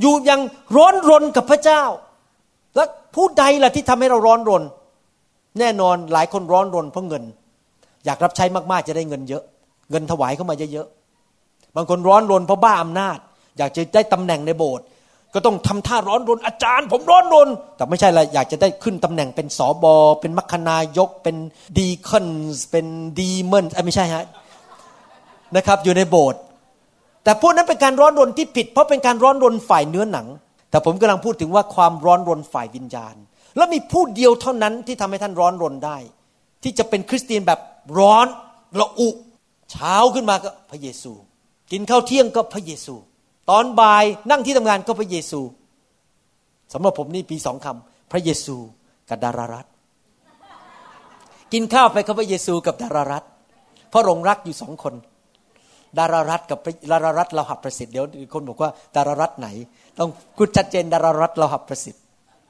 [0.00, 0.40] อยู่ยัง
[0.76, 1.82] ร้อนรนกับพระเจ้า
[2.76, 4.62] และผู้ใดล่ะที่ทำให้เราร้อนรน
[5.58, 7.22] แน่นอนหลายคนร้อนรนเพราะเงิน
[8.04, 9.42] อยากรับใช้มากๆจะได้เงินเยอะ
[9.90, 13.18] เงินถวายเข้ามาเยอะๆบางคนร้อนรนเพราะบ้าอำนาจ
[13.58, 14.84] อยากจะได้ตำแหน่งในโบสถ์
[15.34, 21.36] ก็ต้องทำท่าร้อนรนอาจารย์ ผมร้อนรน แต่ไม่ใช่ละอยากจะได้ขึ้นตำแหน่งเป็นสอบอเป็นมัคคณายก เป็น
[21.78, 22.26] ดีคอน
[22.70, 22.86] เป็น
[23.18, 24.24] ดีเมนไม่ใช่ฮะ
[25.56, 26.40] นะครับอยู่ในโบสถ์
[27.24, 30.26] แต่พวกนั้นเป็นการร้อนรนที่ผิด เพราะเป็นการร้อนรนฝ่ายเนื้อหนัง
[30.70, 33.16] แต่ผมกำลังพูดถึงว่าความร้อนรนฝ่ายวิญญาณ
[33.56, 35.96] แล้วมีผู้เดียวเท่านั้นที่ทำให้ท่านร้อนรนได้
[36.62, 37.60] ที่จะเป็นคริสเตียนแบบ
[37.98, 38.26] ร้อน
[38.80, 39.08] ระอุ
[39.70, 41.12] เช้าขึ้นมาก็พระเยซู
[41.72, 42.94] กินข้าวเที่ยงก็พระเยซู
[43.50, 45.40] ตอนบ่ายนั่งที่ทำงานก็พระเยซู
[46.72, 48.56] สำหรับผมนี่ปีสองคำพระเยซู
[49.08, 49.66] กับดารารัต
[51.52, 53.24] กินข้าวไปกับพระเยซูกับดารารัต
[53.90, 54.94] เพราะรงรักอยู่สองคน
[55.98, 56.58] ดารารัฐกับ
[56.92, 59.48] ดารารัฐเราหับประสิทธิ์เดี๋ยวคนบอกว่าดารารัฐไหน
[59.98, 62.02] ต้องกุดชัดเจนดารารัฐเราหับประสิทธิ์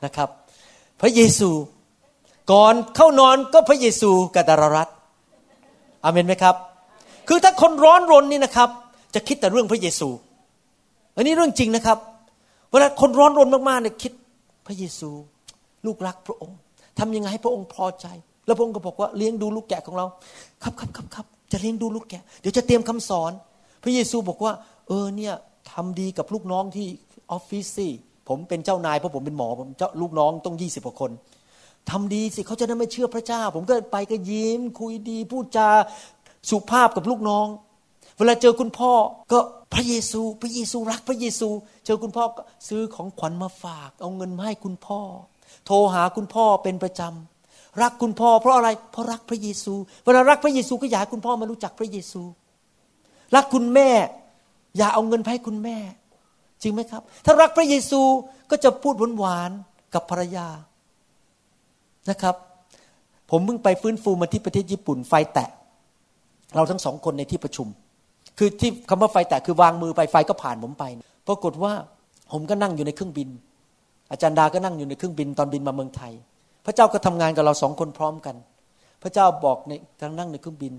[0.05, 0.29] นะครับ
[1.01, 1.51] พระเยซู
[2.53, 4.88] ก่อนเข้านอนก็พระเยซูกับดารารัฐ
[6.05, 6.57] อเมนไหมครับ
[7.29, 8.68] คือถ้าคนร้อนรนนี่นะครับ
[9.14, 10.09] จะคิดแต่เรื่องพระเยซู
[11.16, 11.98] อันนี้เรื่องจริงนะครับ
[12.72, 14.12] เวลาคนร้อนรนมากๆเนี่ยคิด
[14.66, 15.11] พระเยซู
[15.87, 16.59] ลูกรักพระองค์
[16.98, 18.07] ทำยังไงให้พระองค์พอใจ
[18.46, 20.07] แล้วพระองค์ก็บอกว่าเลี้ยงดูลูกแกะของเรา
[20.62, 23.32] ครับครับครับครับ จะเลี้ยงดูลูกแกะ เดี๋ยวจะเตรียมคำสอน
[23.82, 24.52] พระเยซูบอกว่า
[24.88, 25.34] เออเนี่ย
[25.72, 26.87] ทำดีกับลูกน้องที่
[27.30, 27.88] ออฟฟิศสิ
[28.28, 31.11] ผมเป็นเจ้านายเพราะผมเป็นหมอผมเจ้าลูกน้องต้องยี่สิบกว่าคน
[31.90, 35.68] ทำดีสิเขาจะได้ไม่เชื่อพระเจ้า ผมก็ไปก็ยิ้ม คุยดีพูดจา
[36.50, 37.46] สุภาพกับลูกน้อง
[38.16, 38.92] เวลาเจอคุณพ่อ
[39.32, 39.38] ก็
[39.74, 41.48] พระเยซู พระเยซูรักพระเยซู
[41.87, 45.00] เจอคุณพ่อก็ซื้อของขวัญมาฝาก เอาเงินมาให้คุณพ่อ
[45.66, 47.38] โทรหาคุณพ่อเป็นประจำ
[47.82, 52.22] รักคุณพ่อเพราะอะไร เพราะรักพระเยซู เวลารักพระเยซูก็อยากให้คุณพ่อมารู้จักพระเยซู
[53.34, 53.90] รักคุณแม่
[54.76, 55.78] อย่าเอาเงินไปให้คุณแม่
[56.62, 58.00] จริงไหมครับ ถ้ารักพระเยซู
[58.50, 60.48] ก็จะพูดหวานๆกับภรรยา
[62.10, 62.34] นะครับ
[63.30, 65.50] ผมเพิ่งไปฟื้นฟูมาที่ประเทศญี่ปุ่นไฟแตะ
[66.54, 67.66] เราทั้งสองคนในที่ประชุม
[68.38, 70.84] คือที่คำว่าไฟแตะคือวางมือไปไฟก็ผ่านผมไป
[71.28, 71.72] ปรากฏว่า
[72.32, 73.28] ผมก็นั่งอยู่ในเครื่องบิน
[74.10, 76.12] อาจารย์ดาก็นั่งอยู่ในเครื่องบินตอนบินมาเมืองไทย
[76.68, 78.37] ระเจ้าก็ทำงานกับเราสองคนพร้อมกัน
[79.02, 80.74] พระเจ้าบอกในทางนั่งในเครื่องบิน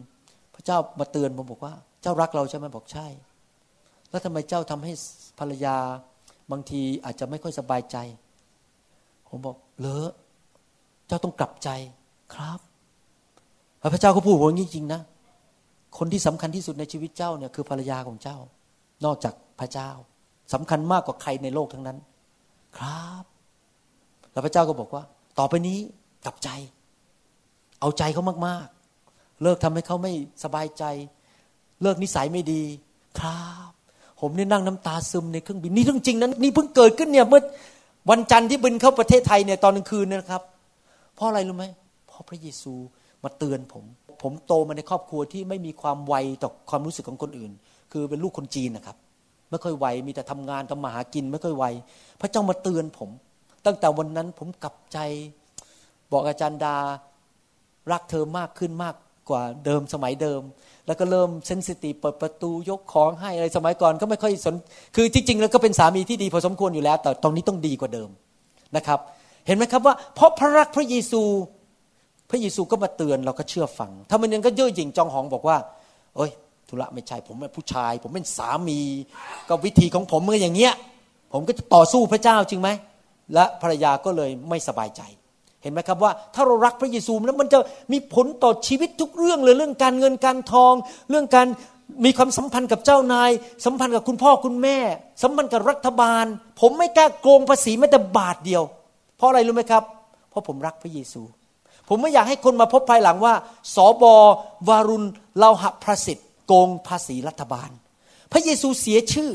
[0.56, 3.08] พระเจ้ามาเตือนผมบอกว่า เจ้ารักเราใช่ไหมบอกใช่
[4.10, 4.92] แล้วทำไมเจ้าทำให้
[5.40, 5.78] ภรรยา
[6.52, 7.98] บางทีอาจจะไม่ค่อยสบายใจ
[9.30, 10.12] ผมบอกเลอะ
[11.08, 11.70] เจ้าต้องกลับใจ
[12.34, 12.60] ครับ
[13.94, 15.02] พระเจ้าก็พูดว่าจริงๆนะ
[15.98, 18.38] คนที่สำคัญที่สุดในชีวิตเจ้าเนี่ยคือภรรยาของเจ้า
[19.06, 19.90] นอกจากพระเจ้า
[20.54, 21.98] สำคัญมากกว่าใครในโลกทั้งนั้น
[22.78, 23.24] ครับ
[24.32, 25.04] แล้วพระเจ้าก็บอกว่า
[25.40, 25.80] ต่อไปนี้
[26.26, 26.50] กลับใจ
[27.80, 30.84] เอาใจเขามากๆ เลิกทำให้เขาไม่สบายใจ
[31.82, 32.64] เลิกนิสัยไม่ดี
[33.20, 33.72] ครับ
[34.20, 37.42] ผมนี่นั่งน้ำตาซึมในเครื่องบินนี่เรื่องจริงนั้นนี่เพิ่งเกิดขึ้นเนี่ยเมื่อ
[38.10, 40.42] วันจันทร์ที่บินเข้าประเทศไทยเนี่ยตอนกลางคืนนะครับ
[41.16, 41.66] เพราะอะไรรู้ไหม
[42.08, 42.74] เพราะพระเยซู
[43.24, 43.84] มาเตือนผม
[44.22, 47.52] ผมโตมาในครอบครัวที่ไม่มีความไวต่อความรู้สึกของคนอื่น
[47.92, 48.98] คือเป็นลูกคนจีนนะครับ
[49.50, 51.66] ไม่ค่อยไวมีแต่ทำงานทำมาหากิน ไม่ค่อยไว
[52.22, 53.10] พระเจ้ามาเตือนผม
[53.70, 54.98] ตั้งแต่วันนั้นผมกลับใจ
[56.12, 56.78] บอกอาจารย์ดา
[57.92, 58.96] รักเธอมากขึ้นมาก
[59.30, 60.42] กว่าเดิมสมัยเดิม
[60.88, 64.56] แล้วก็เริ่มเซนซิทีเปิดประตูยกของให้อะไรสมัยก่อนก็ไม่ค่อยสน
[64.96, 68.10] คือที่จริงแล้วก็เป็นสามีที่ดีพอสมควรอยู่แล้ว แต่ตรงนี้ต้องดีกว่าเดิม
[68.76, 69.00] นะครับ
[69.48, 71.22] เห็นไหมครับว่า เพราะพระรักพระเยซู
[72.30, 75.58] พระเยซูก็มาเตือนเราก็เชื่อฟัง ถ้ามันยังก็เย่อหยิ่งจองหองบอกว่า
[76.16, 76.32] เอ้ย
[76.70, 78.80] ธุระไม่ใช่ผมเป็นผู้ชาย ผมเป็นสามี
[79.50, 80.74] ก็วิธีของผมเมื่ออย่างเงี้ย
[81.34, 82.70] ผมก็จะต่อสู้พระเจ้าจริงไหม
[83.34, 85.02] และภรรยาก็เลยไม่สบายใจ
[85.62, 87.60] เห็นไหมครับว่า ถ้าเรารักพระเยซูแล้วมันจะ
[87.92, 90.74] มีผลต่อชีวิตทุกเรื่องเลยเรื่องการเงินการทอง
[91.10, 91.48] เรื่องการ
[92.06, 93.32] มีความสัมพันธ์กับเจ้านาย
[93.66, 94.78] สัมพันธ์กับคุณพ่อคุณแม่
[95.24, 96.26] สัมพันธ์กับรัฐบาล
[96.60, 98.64] ผมไม่กล้าโกงภาษีแม้แต่บาทเดียว
[99.18, 99.84] เพราะอะไรรู้ไหมครับ
[100.30, 101.22] เพราะผมรักพระเยซู
[101.90, 103.34] ผมไม่อยากให้คนมาพบภายหลังว่า
[103.76, 104.16] สอบอ
[104.70, 107.70] วารุณเลาหะพระสิทธิ์โกงภาษีรัฐบาล
[108.32, 109.32] พระเยซูเสียชื่อ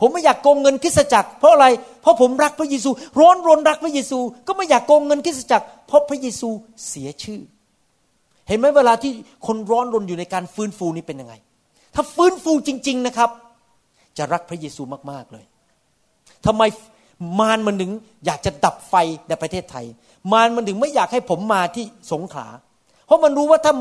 [0.00, 1.66] ผมไม่อยากโกงเงินคริสตจักร เพราะอะไร
[2.02, 6.48] เพราะผมรักพระเยซู ร้อนรนรักพระเยซู ก็ไม่อยากโกงเงินคริสตจักร เพราะพระเยซู
[6.88, 7.40] เสียชื่อ
[8.48, 9.12] เห็นไหมเวลาที่
[9.46, 11.34] คนร้อนรนอยู่ในการฟื้นฟูนี่เป็นยังไง
[11.94, 13.30] ถ้าฟื้นฟูจริง ๆนะครับ
[14.18, 15.44] จะรักพระเยซูมากๆเลย
[16.46, 16.62] ทำไม
[17.38, 17.92] มารมันถึง
[18.26, 18.94] อยากจะดับไฟ
[19.28, 19.84] ในประเทศไทย
[20.32, 22.48] มารมันถึงไม่อยากให้ผมมาที่สงขลา
[23.06, 23.74] เพราะมันรู้ว่าถ้า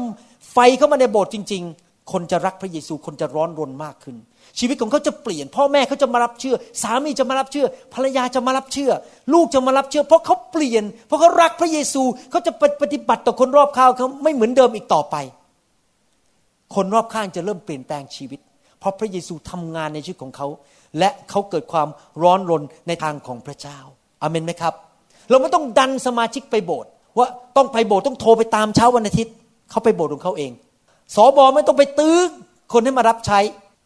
[0.53, 4.15] ไฟเข้ามาในโบสถ์จริงๆ คนจะรักพระเยซูคนจะร้อนรนมากขึ้น
[4.59, 8.91] ชีวิตของเขาจะเปลี่ยน พ่อแม่เขาจะมารับเชื่อ สามีจะมารับเชื่อ ภรรยาจะมารับเชื่อ
[9.33, 15.15] ลูกจะมารับเชื่อ เพราะเขาเปลี่ยน เพราะเขารักพระเยซูเขาจะปฏิบัติต่อคนรอบข้างเขาไม่เหมือนเดิมอีกต่อไป
[16.75, 18.39] คนรอบข้างจะเริ่มเปลี่ยนแปลงชีวิต
[18.79, 20.47] เพราะพระเยซูทำงานในชีวิตของเขา
[20.99, 21.87] และเขาเกิดความ
[22.23, 23.79] ร้อนรนในทางของพระเจ้า
[24.21, 24.73] อาเมนไหมครับ
[25.29, 29.33] เราไม่ต้องดันสมาชิกไปโบสถ์ว่าต้องไปโบสถ์ต้องโทรไปตามเช้าวันอาทิตย์
[29.69, 30.51] เขาไปโบสถ์ของเขาเอง
[31.15, 32.17] สอบอไม่ต้องไปตื้อ
[32.73, 33.39] คนให้มารับใช้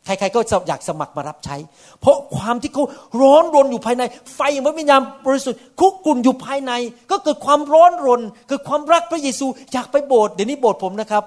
[0.05, 1.55] ใครๆก็อยากสมัครมารับใช้
[2.01, 2.83] เพราะความที่เขา
[3.21, 4.03] ร้อนรนอยู่ภายใน
[4.35, 6.71] ไฟพระวิญญาณบริสุทธิ์คุกกุ่นอยู่ภายใน
[7.11, 11.23] ก็เกิดความร้อนรน เกิดความรักพระเยซู อยากไปโบสถ์เดี๋ยวนี้โบสถ์ผมนะครับ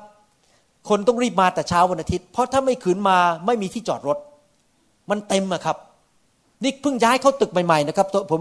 [0.88, 4.18] คนต้องรีบมาแต่เช้าวันอาทิตย์ เพราะถ้าไม่ขืนมาไม่มีที่จอดรถ
[5.10, 5.76] มันเต็มอะครับ
[6.62, 8.40] นี่เพิ่งย้ายเข้าตึกใหม่ๆนะครับผม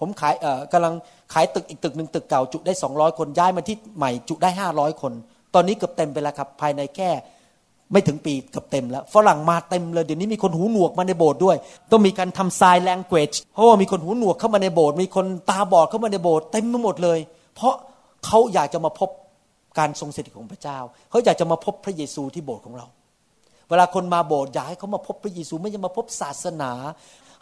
[0.00, 0.34] ผมขาย
[0.72, 0.94] กำลัง
[1.32, 5.12] ขายตึกอีกตึกหนึ่งตึกเก่าจุได้200คนย้ายมาที่ใหม่จุได้500คน
[5.54, 7.10] ตอนนี้เกือบเต็มไปแล้วครับ ภายในแค่
[7.92, 11.56] ไม่ถึงปีเกือบเต็มแล้ว ฝรั่งมาเต็มเลย เดี๋ยวนี้มีคนหูหนวกมาในโบสถ์ด้วย
[11.90, 17.18] ต้องมีการทำ sign language เพราะว่ามีคนหูหนวกเข้ามาในโบสถ์มีคนตาบอดเข้ามาในโบสถ์เต็มไปหมดเลย
[17.54, 17.74] เพราะ
[18.26, 19.10] เขาอยากจะมาพบ
[19.78, 20.78] การทรงสถิตของพระเจ้า
[21.10, 22.86] เขาอยากจะมาพบพระเยซูที่โบสถ์ของเรา
[23.68, 26.72] เวลาคนมาโบสถ์อยากให้เขามาพบพระเยซูไม่ใช่มาพบศาสนา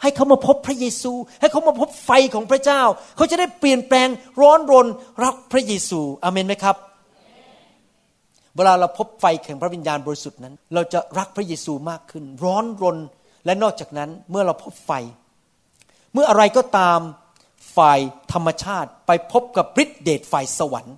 [0.01, 2.81] ให้เขามาพบพระเยซู ให้เขามาพบไฟของพระเจ้า
[3.17, 4.07] เขาจะได้เปลี่ยนแปลง
[4.41, 4.87] ร้อนรน
[5.23, 6.75] รักพระเยซูอเมนไหมครับ
[8.57, 12.97] เวลาเราพบไฟแห่งพระวิญญาณบริสุทธิ์นั้น เราจะรักพระเยซูมากขึ้น ร้อนรน
[13.45, 14.91] และนอกจากนั้นเมื่อเราพบไฟ
[16.13, 16.99] เมื่ออะไรก็ตาม
[17.77, 17.99] ฝ่าย
[18.33, 20.95] ธรรมชาติไปพบกับฤทธิเดชฝ่ายสวรรค์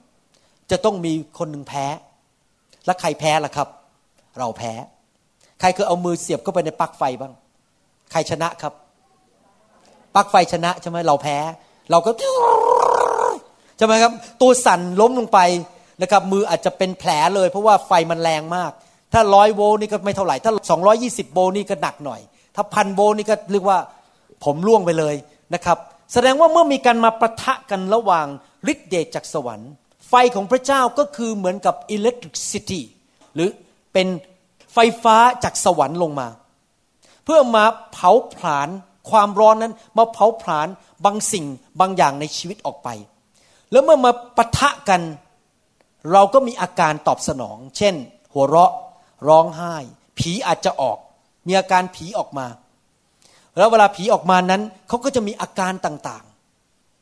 [0.71, 1.85] จะต้องมีคนหนึ่งแพ้
[2.85, 3.67] และใครแพ้ล่ะครับ
[4.39, 4.73] เราแพ้
[5.59, 7.33] ใครเคยเอามือเสียบเข้าไปในปลั๊กไฟบ้าง
[8.11, 8.73] ใครชนะครับ
[10.15, 11.37] ปลั๊กไฟชนะใช่ไหมเราแพ้
[11.91, 12.11] เราก็
[13.77, 15.39] ใช่ไหมครับ ตัวสั่นล้มลงไป
[16.01, 18.71] นะครับมืออาจจะเป็นแผลเลย เพราะว่าไฟมันแรงมาก
[19.13, 22.21] ถ้าร้อยโวลต์นี่ก็ไม่เท่าไหร่ ถ้าสองยี่สิบโวลต์นี่ก็หนักหน่อย
[22.55, 23.79] ถ้าพันโวลต์นี่ก็เรียกว่า
[24.43, 25.15] ผมล่วงไปเลย
[25.53, 25.77] นะครับ
[26.13, 28.27] แสดงว่าเมื่อมีการมาประทะกันระหว่าง
[28.71, 29.71] ฤทธิเดชจากสวรรค์
[30.09, 32.81] ไฟของพระเจ้าก็คือเหมือนกับ electricity
[33.35, 33.49] หรือ
[33.93, 34.07] เป็น
[34.73, 36.27] ไฟฟ้าจากสวรรค์ลงมา
[37.25, 38.69] เพื่อมาเผาผลาญ
[39.09, 40.67] ความร้อนนั้นมาเผาผลาญ
[41.05, 41.45] บางสิ่ง
[41.79, 42.89] บางอย่างในชีวิตออกไป
[43.71, 45.01] แล้วเมื่อมาปะทะกัน
[46.11, 47.95] เราก็มีอาการตอบสนอง เช่น
[48.33, 48.71] หัวเราะ
[49.27, 49.75] ร้องไห้
[50.19, 50.97] ผีอาจจะออก
[51.47, 52.47] มีอาการผีออกมา
[53.57, 56.23] แล้วเวลาผีออกมานั้นเขาก็จะมีอาการต่าง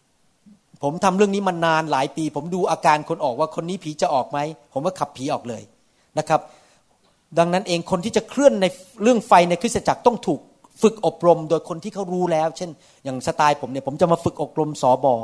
[0.01, 4.39] ๆ ผมทำเรื่องนี้มานานหลายปี ผมดูอาการคนออกว่าคนนี้ผีจะออกไหม
[4.73, 5.63] ผมก็ขับผีออกเลย
[6.17, 6.41] นะครับ
[7.37, 8.65] ดังนั้นเองคนที่จะเคลื่อนใน
[9.03, 10.39] เรื่องไฟในคริสตจักรต้องถูก
[10.81, 12.69] ฝึกอบรมโดยคนที่เขารู้แล้ว เช่น
[13.03, 15.15] อย่างสไตล์ผมเนี่ยผมจะมาฝึกอบรมสอบอ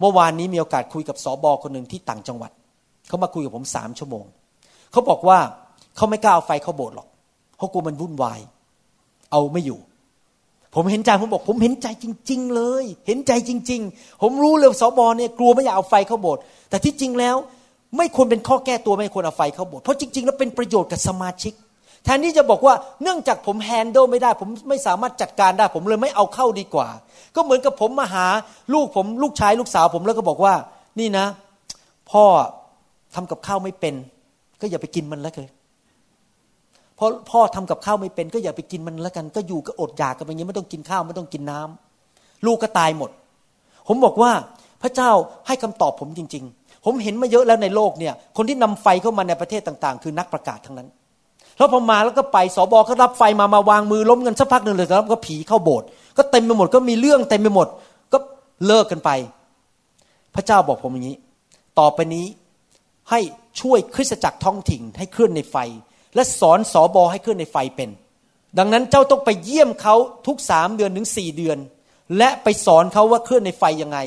[0.00, 2.50] เมื่อวานนี้มีโอกาสคุยกับสอบอคนหนึ่งที่ต่างจังหวัด
[3.10, 4.24] เขามาคุยกับผมสามชั่วโมง
[4.92, 5.38] เขาบอกว่า
[5.96, 7.08] เขาไม่กล้าเอาไฟเข้าโบสถ์หรอก
[7.58, 8.40] เขากลัวมันวุ่นวาย
[9.30, 9.80] เอาไม่อยู่
[10.74, 17.36] ผมเห็นใจผมบอก ผมเห็นใจจริง ๆ เลย เห็นใจจริง ๆ ผมรู้เลยสบอเนี่ยกลัวไม่อยากเอาไฟเข้าโบสถ์แต่ที่จริงแล้ว
[17.96, 21.54] ไม่ควรเป็นข้อแก้ตัวไม่ควรเอาไฟเข้าโบสถ์เพราะจริง ๆ แล้วเป็นประโยชน์กับสมาชิก
[22.04, 26.88] แทนที่จะบอกว่าเนื่องจากผมแฮนด์ลไม่ได้ ผมไม่สามารถจัดการได้ ผมเลยไม่เอาเข้าดีกว่า
[27.36, 28.26] ก็เหมือนกับผมมาหา
[28.74, 30.54] ลูกผมลูกชายลูกสาวผมแล้วก็บอกว่า
[31.00, 31.26] นี่นะ
[32.10, 32.24] พ่อ
[33.14, 33.94] ทำกับข้าวไม่เป็น
[34.60, 35.50] ก็อย่าไปกินมันแล้วเลย
[37.00, 43.10] พราะพ่อทำกับข้าวไม่เป็น ก็อย่าไปกินมันแล้วกัน ก็อยู่ก็อดอยากกันอย่างนี้ไม่ต้องกินข้าวไม่ต้องกินน้ำลูกก็ตายหมด
[43.88, 44.32] ผมบอกว่า
[44.82, 45.10] พระเจ้า
[45.46, 50.88] ให้คำตอบผมจริง ๆ ผมเห็นมาเยอะแล้วในโลกเนี่ย คนที่นำไฟเข้ามาในประเทศต่าง ๆ คือนักประกาศทั้งนั้น
[51.56, 57.68] แล้วพอมาแล้วก็ไปสบอก็รับไฟมามาวางมือล้มกันสักพักหนึ่งเลยแล้วก็ผีเข้าโบสถ์ก็เต็มไปหมดก็มีเรื่องเต็มไปหมด
[58.12, 58.18] ก็
[58.66, 59.10] เลิกกันไป
[60.34, 61.16] พระเจ้าบอกผมอย่างนี้
[61.78, 62.26] ต่อไปนี้
[63.10, 63.20] ให้
[63.60, 65.56] ช่วยคริสตจักรท้องถิ่นให้เคลื่อนในไฟ
[66.14, 67.90] และสอนสอบอให้ขึ้นในไฟเป็น
[68.58, 69.94] ดังนั้นเจ้าต้องไปเยี่ยมเขา
[70.26, 71.58] ทุกสามเดือนถึงสี่เดือน
[72.18, 73.98] และไปสอนเขาว่าเคลื่อนในไฟยังไง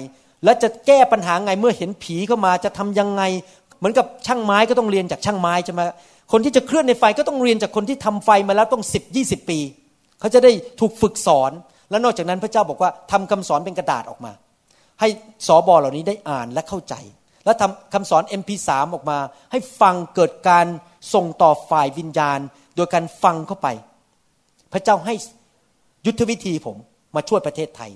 [0.44, 3.24] และจะแก้ปัญหาไงเมื่อเห็นผีเข้ามาจะทำยังไง
[3.78, 5.82] เหมือนกับช่างไม้ก็ต้องเรียนจากช่างไม้ใช่ไหม
[6.32, 9.60] คนที่จะเคลื่อนในไฟก็ต้องเรียนจากคนที่ทำไฟมาแล้วต้องสิบยี่สิบปี
[10.20, 11.52] เขาจะได้ถูกฝึกสอน
[11.90, 14.32] และนอกจากนั้นพระเจ้าบอกว่าทำคำสอนเป็นกระดาษออกมา
[15.00, 15.08] ให้
[15.48, 16.94] สอบอเหล่านี้ได้อ่านและเข้าใจ
[17.46, 19.20] และทำคำสอน MP3 ออกมา
[19.52, 20.66] ให้ฟังเกิดการ
[21.14, 22.40] ส่งต่อฝ่ายวิญญาณ
[22.76, 23.68] โดยการฟังเข้าไป
[24.74, 25.14] พระเจ้าให้
[26.06, 26.78] ยุทธวิธีผม
[27.16, 27.92] มาช่วยประเทศไทย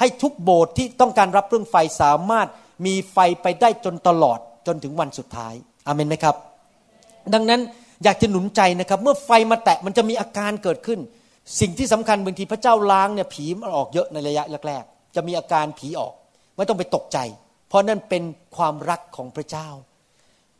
[0.00, 2.48] ให้ทุกโบสถ์ที่ต้องการรับเรื่องไฟสามารถ
[2.86, 5.54] มีไฟไปได้จนตลอดจนถึงวันสุดท้าย
[5.86, 6.36] อเมนไหมครับ
[7.34, 7.60] ดังนั้น
[8.04, 11.00] อยากจะหนุนใจนะครับ เมื่อไฟมาแตะมันจะมีอาการเกิดขึ้น
[11.60, 16.12] สิ่งที่สำคัญบางทีพระเจ้าล้างเนี่ยผีมันออกเยอะในระยะแรกๆจะมีอาการผีออก
[16.56, 17.18] ไม่ต้องไปตกใจ
[17.68, 18.22] เพราะนั่นเป็น
[18.56, 19.68] ความรักของพระเจ้า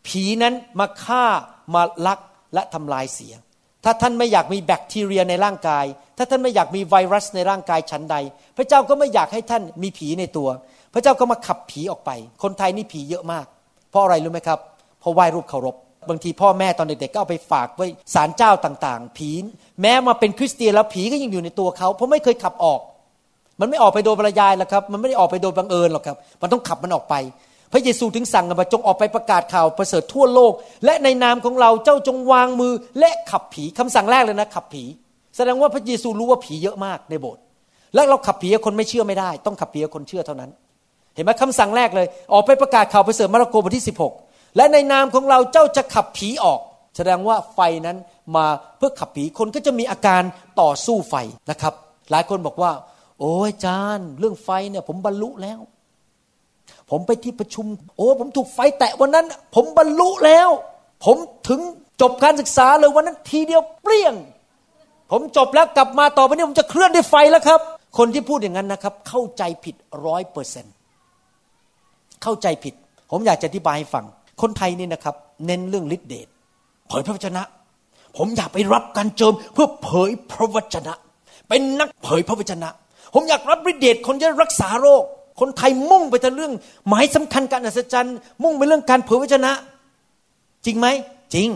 [0.07, 1.25] ผีนั้นมาฆ่า
[1.75, 2.19] มาลัก
[2.55, 3.35] และทำลายเสีย
[3.85, 5.85] ถ้าท่านไม่อยากมีแบคทีเรียในร่างกาย
[6.19, 8.17] ถ้าท่านไม่อยากมีไวรัสในร่างกายชั้นใด
[8.57, 10.49] พระเจ้าก็ไม่อยากให้ท่านมีผีในตัว
[10.95, 12.11] พระเจ้าก็มาขับผีออกไป
[12.43, 13.47] คนไทยนี่ผีเยอะมาก
[13.91, 14.59] เพราะอะไรรู้ไหมครับ
[15.01, 15.77] เพราะไหว้รูปเคารพ
[16.09, 19.31] บางทีพ่อแม่ตอนเด็กๆก็เอาไปฝากไว้ศาลเจ้าต่างๆ ผี
[19.81, 22.81] แม้มาเป็นคริสเตียนแล้วผีก็ยังอยู่ในตัวเขา เพราะไม่เคยขับออก
[23.61, 27.15] มันไม่ออกไปโดยปรยายหรอกครับ มันไม่ได้ออกไปโดยบังเอิญหรอกครับ มันต้องขับมันออกไป
[27.73, 30.53] พระเยซูถึงสั่งกันว่าจงออกไปประกาศข่าวประเสริฐทั่วโลก
[30.85, 34.85] และในนามของเราเจ้าจงวางมือและขับผีคำสั่งแรกเลยนะขับผี
[35.37, 37.43] แสดงว่าพระเยซูรู้ว่าผีเยอะมากในโบสถ์
[37.95, 40.51] และเราขับผีคนไม่เชื่อไม่ได้ ต้องขับผีคนเชื่อเท่านั้น
[41.15, 43.87] เห็นไหมคำสั่งแรกเลย ออกไปประกาศข่าวประเสริฐมาระโกบทที่
[44.21, 46.61] 16 และในนามของเราเจ้าจะขับผีออก
[46.97, 47.97] แสดงว่าไฟนั้น
[48.37, 50.23] มาเพื่อขับผีคนก็จะมีอาการ
[50.61, 51.15] ต่อสู้ไฟ
[51.51, 51.75] นะครับ
[52.11, 52.71] หลายคนบอกว่า
[53.21, 55.61] โอ้ยจานเรื่องไฟเนี่ย ผมบรรลุแล้ว
[56.91, 60.49] ผมไปที่ประชุม โอ้ผมถูกไฟแตะวันนั้น ผมบรรลุแล้ว
[61.05, 61.17] ผม
[61.49, 61.61] ถึง
[62.01, 64.15] จบการศึกษาเลยวันนั้นทีเดียวเปรี้ยง
[65.11, 67.61] ผมจบแล้วกลับมาต่อไปนี้ผมจะเคลื่อนด้วยไฟแล้วครับ
[67.99, 69.75] คนที่พูดอย่างนั้นนะครับ เข้าใจผิด
[70.07, 70.67] ร้อยเปอร์เซ็น
[72.23, 72.75] เข้าใจผิด
[73.11, 74.05] ผมอยากจะอธิบายให้ฟัง
[74.43, 75.15] คนไทยนี่นะครับ
[75.47, 76.29] เน้นเรื่องฤทธิเดช
[76.89, 77.43] เผยพระวจนะ
[78.17, 80.95] ผมอยากไปรับการเจิมเพื่อเผยพระวจนะ
[81.49, 82.69] เป็นนักเผยพระวจนะ
[83.15, 85.05] ผมอยากรับฤทธิเดชคนจะรักษาโรค
[85.41, 86.53] คนไทยมุ่งไปแต่เรื่อง
[86.89, 89.53] หมายสำคัญการอัศจรรย์ มุ่งไปเรื่องการเผยพระชนะ
[90.65, 90.87] จริงไหม
[91.35, 91.49] จริง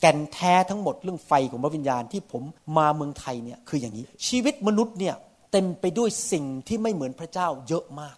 [0.00, 2.42] แก่นแท้ทั้งหมดเรื่องไฟของพระวิญญาณที่ผม
[2.76, 5.14] มาเมืองไทยเนี่ยคืออย่างนี้ ชีวิตมนุษย์เนี่ย
[5.52, 8.16] เต็มไปด้วยสิ่งที่ไม่เหมือนพระเจ้าเยอะมาก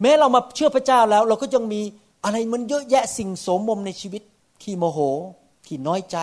[0.00, 1.80] แม้เรามาเชื่อพระเจ้าแล้ว เราก็ยังมี
[2.24, 4.22] อะไรมันเยอะแยะสิ่งโสมมในชีวิต
[4.62, 4.98] ที่โมโห
[5.66, 6.16] ที่น้อยใจ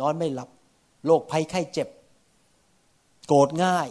[0.00, 0.48] นอนไม่หลับ
[1.06, 1.88] โรคภัยไข้เจ็บ
[3.26, 3.88] โกรธง่าย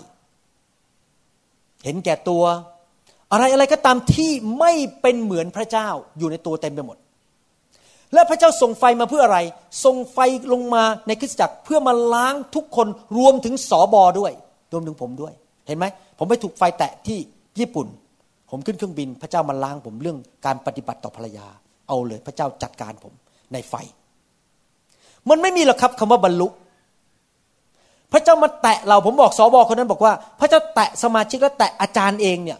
[1.83, 2.43] เห็นแก่ตัว
[3.31, 5.87] อะไรอะไรก็ตามที่ไม่เป็นเหมือนพระเจ้า
[6.17, 6.97] อยู่ในตัวเต็มไปหมด
[8.13, 9.39] และพระเจ้าส่งไฟมาเพื่ออะไร
[9.85, 10.17] ส่งไฟ
[10.53, 12.87] ลงมาในคริสตจักรเพื่อมาล้างทุกคน
[13.17, 14.31] รวมถึงสอบอด้วย
[14.73, 15.33] รวมถึงผมด้วย
[15.67, 15.85] เห็นไหม
[16.17, 17.19] ผมไปถูกไฟแตะที่
[17.59, 17.87] ญี่ปุ่น
[18.49, 21.47] ผมขึ้นเครื่องบิน พระเจ้ามาล้างผมเรื่องการปฏิบัติต่อภรรยา
[21.87, 23.13] เอาเลยพระเจ้าจัดการผม
[23.53, 23.73] ในไฟ
[25.29, 26.47] มันไม่มีหรอกครับคำว่าบรรลุ
[28.11, 32.59] พระเจ้ามาแตะเราผมบอกสอบอคนนั้นบอกว่า พระเจ้าแตะสมาชิกและแตะอาจารย์เองเนี่ย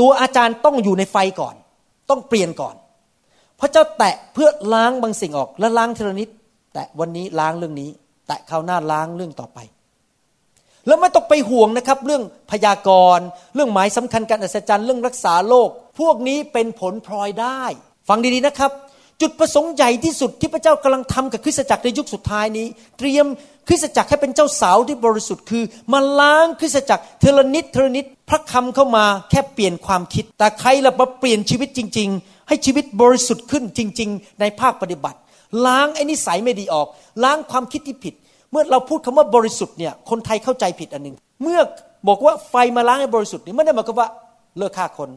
[0.00, 1.54] ตัวอาจารย์ต้องอยู่ในไฟก่อน
[2.10, 2.74] ต้องเปลี่ยนก่อน
[3.60, 6.28] พระเจ้าแตะเพื่อล้างบางสิ่งออกและล้างทีละนิด
[6.74, 7.90] แตะวันนี้ล้างเรื่องนี้
[8.26, 9.58] แตะคราวหน้าล้างเรื่องต่อไป
[10.86, 15.68] แล้วไม่ต้องไปห่วงนะครับ เรื่องพยากรณ์ เรื่องหมายสำคัญการอัศจรรย์เรื่องรักษาโรค
[16.00, 17.62] พวกนี้เป็นผลพลอยได้
[18.08, 18.70] ฟังดีๆนะครับ
[19.20, 22.66] จุดประสงค์ใหญ่ที่สุดที่พระเจ้ากำลังทำกับคริสตจักรในยุคสุดท้ายนี้
[22.98, 23.26] เตรียม
[23.68, 35.18] คริสตจักรให้เป็นเจ้าสาวที่บริสุทธิ์คือมาล้างคริสตจักรเทลนิดเทลนิดพระคำเข้ามาแค่เปลี่ยนความคิด แต่ใครละมาเปลี่ยนชีวิตจริง ๆ ให้ชีวิตบริสุทธิ์ขึ้นจริง ๆ ในภาคปฏิบัติ
[35.66, 36.86] ล้างไอ้นิสัยไม่ดีออก
[37.24, 38.14] ล้างความคิดที่ผิด
[38.50, 41.60] เมื่อเราพูดคำว่าบริสุทธิ์เนี่ยคนไทยเข้าใจผิดอันหนึ่งเมื่อ
[42.08, 44.08] บอกว่าไฟมาล้างให้บริสุทธิ์นี่ไม่ได้หมายความว่า
[44.58, 45.10] เลิกฆ่าคน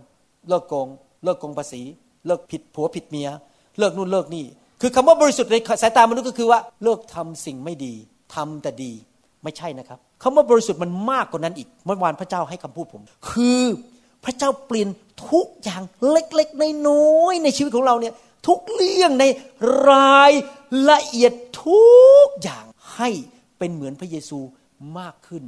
[0.50, 0.88] เลิกโกง
[1.24, 1.82] เลิกโกงภาษี
[2.28, 3.30] เลิกผิดผัวผิดเมีย
[3.80, 4.46] เลิกนู่นเลิกนี่
[4.82, 7.94] คือคำว่าบริสุทธิ์ในสายตามนุษย์ก็คือว่าเลิกทำสิ่งไม่ดี
[8.36, 8.92] ทำแต่ดี
[9.44, 13.64] ไม่ใช่นะครับคำว่าบริสุทธิ์มันมากกว่านั้นอีกเมื่อวานพระเจ้าให้คำพูดผม คือ
[14.24, 14.90] พระเจ้าเปลี่ยน
[15.30, 18.14] ทุกอย่างเล็กๆในน้อยในชีวิตของเราเนี่ย
[18.48, 19.26] ทุกเรื่องใน
[19.90, 20.32] ราย
[20.90, 21.34] ละเอียด
[21.66, 21.86] ทุ
[22.26, 22.66] กอย่าง
[22.96, 23.10] ให้
[23.58, 24.40] เป็นเหมือนพระเยซู
[25.00, 25.44] มากขึ้น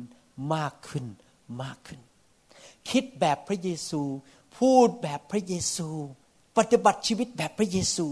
[0.55, 1.05] มากขึ้น
[1.63, 1.99] มากขึ้น
[2.89, 4.01] คิดแบบพระเยซู
[4.57, 5.89] พูดแบบพระเยซู
[6.57, 8.07] ปฏิบัติชีวิตแบบพระเยซู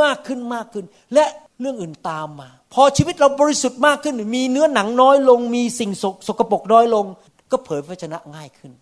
[0.00, 1.24] มากขึ้นมากขึ้น และ
[1.60, 5.90] เรื่องอื่นตามมา พอชีวิตเราบริสุทธิ์มากขึ้น มีเนื้อหนังน้อยลง มีสิ่ง
[6.26, 7.04] สกปรกน้อยลง
[7.50, 8.72] ก็เผยพระชนะง่ายขึ้น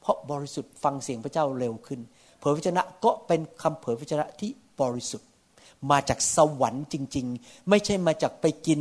[0.00, 2.00] เพราะบริสุทธิ์ฟังเสียงพระเจ้าเร็วขึ้น
[2.40, 5.28] เผยพระชนะก็เป็นคำเผยพระชนะที่บริสุทธิ์
[5.90, 8.80] มาจากสวรรค์จริง ๆ ไม่ใช่มาจากไปกิน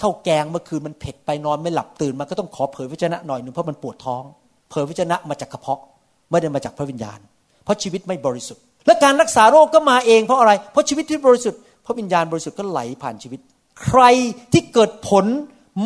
[0.00, 4.22] ข้าวแกงเมื่อคืนมันเผ็ดไปนอนไม่หลับตื่นมาก็ต้องขอเผยพระชนะหน่อยหนึ่งเพราะมันปวดท้อง
[4.70, 5.80] เผยพระชนะมาจากกระเพาะ
[6.30, 7.20] ไม่ได้มาจากพระวิญญาณ
[7.64, 13.40] เพราะชีวิตไม่บริสุทธิ์ และการรักษาโรคก็มาเองเพราะอะไร เพราะชีวิตที่บริสุทธิ์พระวิญญาณบริสุทธิ์ก็ไหลผ่านชีวิต
[13.84, 14.02] ใคร
[14.52, 15.24] ที่เกิดผล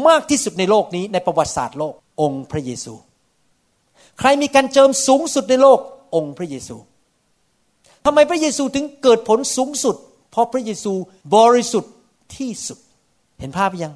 [0.09, 2.95] มากที่สุดในโลกนี้ในประวัติศาสตร์โลก องค์พระเยซู
[4.19, 5.79] ใครมีการเจิมสูงสุดในโลก
[6.15, 6.77] องค์พระเยซู
[8.05, 9.97] ทำไมพระเยซูถึงเกิดผลสูงสุด
[10.31, 10.93] เพราะพระเยซู
[11.37, 11.93] บริสุทธิ์
[12.37, 12.79] ที่สุด
[13.41, 13.93] เห็นภาพยัง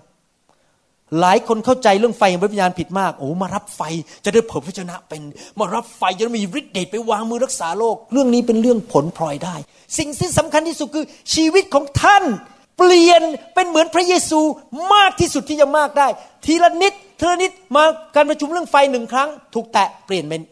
[1.20, 3.80] หลายคนเข้าใจเรื่องไฟของพระวิญญาณผิดมาก โอ้ มารับไฟ
[4.24, 5.22] จะได้เผยพระชนะเป็น
[5.58, 9.56] มารับไฟจะมีฤทธิ์เดชไปวางมือรักษาโรคเรื่องนี้เป็นเรื่องผลพลอยได้
[9.98, 11.04] สิ่งที่สำคัญที่สุดคือ
[11.34, 12.24] ชีวิตของท่าน
[12.78, 13.22] เปลี่ยน
[13.54, 14.40] เป็นเหมือนพระเยซู
[14.94, 16.08] มากที่สุดที่จะมากได้
[16.44, 17.84] ทีละนิดทีละนิดมา
[18.14, 20.42] การประชุมเรื่องไฟหนึ่งครั้ง ถูกแตะเปลี่ยนเป็น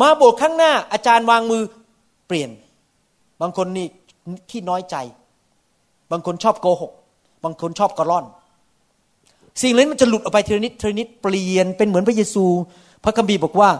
[0.00, 1.62] มาโบสถ์ข้างหน้าอาจารย์วางมือ
[2.26, 2.50] เปลี่ยน
[3.40, 3.86] บางคนนี่
[4.50, 4.96] ขี้น้อยใจ
[6.10, 6.92] บางคนชอบโกหก
[7.44, 8.24] บางคนชอบกระล่อน
[9.62, 12.44] สิ่งเหล่านี้มันจะหลุดออกไปทีละนิดทีละนิดเปลี่ยนเป็นเหมือนพระเยซู
[13.04, 13.70] พระคัมภีร์บอกว่า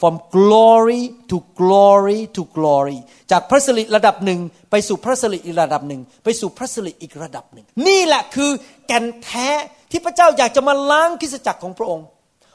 [0.00, 2.98] from glory to glory to glory
[3.30, 8.50] จากพระสิริระดับหนึ่งไปสู่พระสิริอีกระดับหนึ่งไปสู่พระสิริอีกระดับหนึ่ง นี่แหละคือ
[8.86, 9.48] แก่นแท้
[9.90, 12.06] ที่พระเจ้าอยากจะมาล้างคริสจักรของพระองค์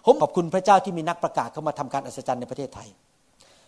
[0.05, 2.87] ผมขอบคุณพระเจ้าที่มีนักประกาศเข้ามาทำการอัศจรรย์ในประเทศไทย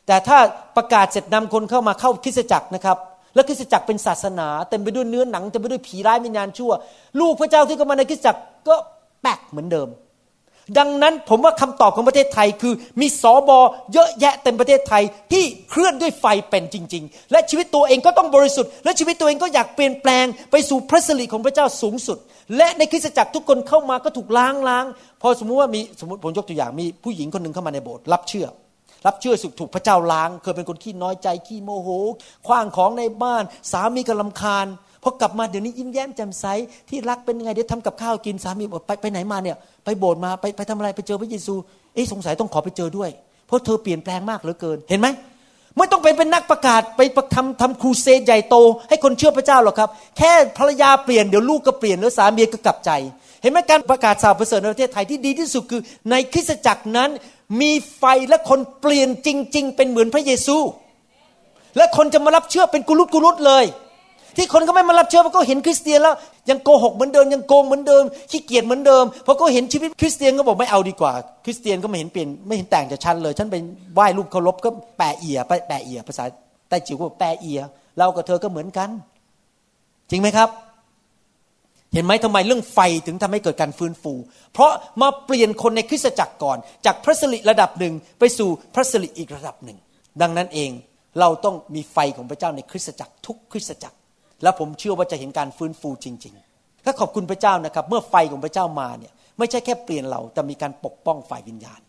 [0.07, 0.37] แต่ถ้า
[0.77, 2.97] ประกาศเสร็จนำคนเข้ามาเข้าคริสจักรนะครับ
[3.35, 6.71] แล้วคริสจักรเป็นศาสนาเต็มไปด้วยเนื้อหนังเต็มไปด้วยผีร้ายวิญญาณชั่ว
[7.19, 8.75] ลูกพระเจ้าที่เข้ามาในคริสจักรก็
[9.25, 9.89] แปกเหมือนเดิม
[10.77, 13.59] ดังนั้นผมว่าคำตอบของประเทศไทยคือมีสอบอ
[13.93, 22.17] เยอะแยะเต็มประเทศไทยที่เคลื่อนด้วยไฟเป็นจริง ๆ และชีวิตตัวเองก็ต้องบริสุทธิ์ และชีวิตตัวเองก็อยากเปลี่ยนแปลงไปสู่พระสิริของพระเจ้าสูงสุด
[22.57, 24.85] และในคริสตจักรทุกคนเข้ามาก็ถูกล้างล้าง
[25.21, 28.47] พอสมมุติว่ามีสมมติผมยกตัวอย่างมีผู้หญิงคนหนึ่งเข้ามาในโบสถ์รับเชื่อ
[29.05, 31.89] รับเชื่อสุขถูกพระเจ้าล้าง เคยเป็นคนขี้น้อยใจขี้โมโห
[32.47, 34.67] คว้างของในบ้าน สามีก็ลำคาญ
[35.05, 36.45] พอกลับมาเดี๋ยวนี้ยิ้มแย้มแจ่มใส
[36.89, 41.53] ที่รักเป็นไงเดี๋ยวทำกับข้าวกินสามีบอกไปไปไหนมาเนี่ยไปโบสถ์มาไปไปทำอะไรไปเจอพระเยซู
[41.93, 43.09] เอ๊สงสัยต้องขอไปเจอด้วย
[43.47, 45.07] เพราะเธอเปลี่ยนแปลงมากเหลือเกินเห็นไหม
[45.77, 47.01] ไม่ต้องไปเป็นนักประกาศไป
[47.35, 48.55] ทำทำครูเซใหญ่โต
[48.89, 52.91] ให้คนเชื่อพระเจ้าหรอกครับ แค่ภรรยาเปลี่ยนเดี๋ยวลูกก็เปลี่ยนแล้วสามีก็กลับใจ
[53.41, 55.81] เห็นไหมการประกาศสาวประเสริฐในประเทศไทยที่ดีที่สุดคือ
[56.11, 57.09] ในคริสตจักรนั้น
[57.61, 60.57] มีไฟและคนเปลี่ยนจริง ๆ เป็นเหมือนพระเยซู
[61.77, 63.65] และคนจะมารับเชื่อเป็นกุลุตกุลุตเลย
[64.35, 66.15] ที่คนก็ไม่มารับเชื่อเพราะก็เห็นคริสเตียนแล้ว
[66.49, 71.13] ยังโกหกเหมือนเดิมยังโกงเหมือนเดิมขี้เกียจเหมือนเดิมพอก็เห็นชีวิตคริสเตียนก็บอกไม่เอาดีกว่า
[71.45, 73.63] คริสเตียนก็ไม่เห็นเปลี่ยนไม่เห็นแต่งจากฉันเลย ฉันเป็น
[73.93, 76.25] ไหว้รูปเคารพก็แปะเอียแปะเอียภาษา
[76.69, 77.59] ใต้จิ๋วก็แปะเอีย
[77.97, 78.89] เรากับเธอก็เหมือนกัน
[80.09, 80.49] จริงไหมครับ
[81.93, 84.13] เห็นไหมทำไมเรื่องไฟถึงทำให้เกิดการฟื้นฟู
[84.53, 84.71] เพราะ
[85.01, 89.77] มาเปลี่ยนคนในคริสตจักรก่อน จากพระสิริระดับหนึ่งไปสู่พระสิริอีกระดับหนึ่ง
[90.21, 90.71] ดังนั้นเอง
[91.19, 93.95] เราต้องมีไฟของพระเจ้าในคริสตจักรทุกคริสตจักร
[94.43, 101.81] และผมเชื่อว่าจะเห็นการฟื้นฟูจริงๆถ้าขอบคุณพระเจ้านะครับ เมื่อไฟของพระเจ้ามาเนี่ยไม่ใช่แค่เปลี่ยนเราแต่มีการปกป้องฝ่ายวิญญาณ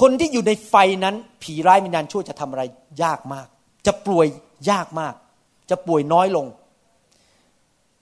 [0.00, 0.74] คนที่อยู่ในไฟ
[1.04, 2.62] นั้นผีร้ายวิญญาณชั่วจะทำอะไร
[3.02, 3.46] ยากมาก
[3.86, 4.26] จะป่วย
[4.70, 5.14] ยากมาก
[5.70, 6.46] จะป่วยน้อยลง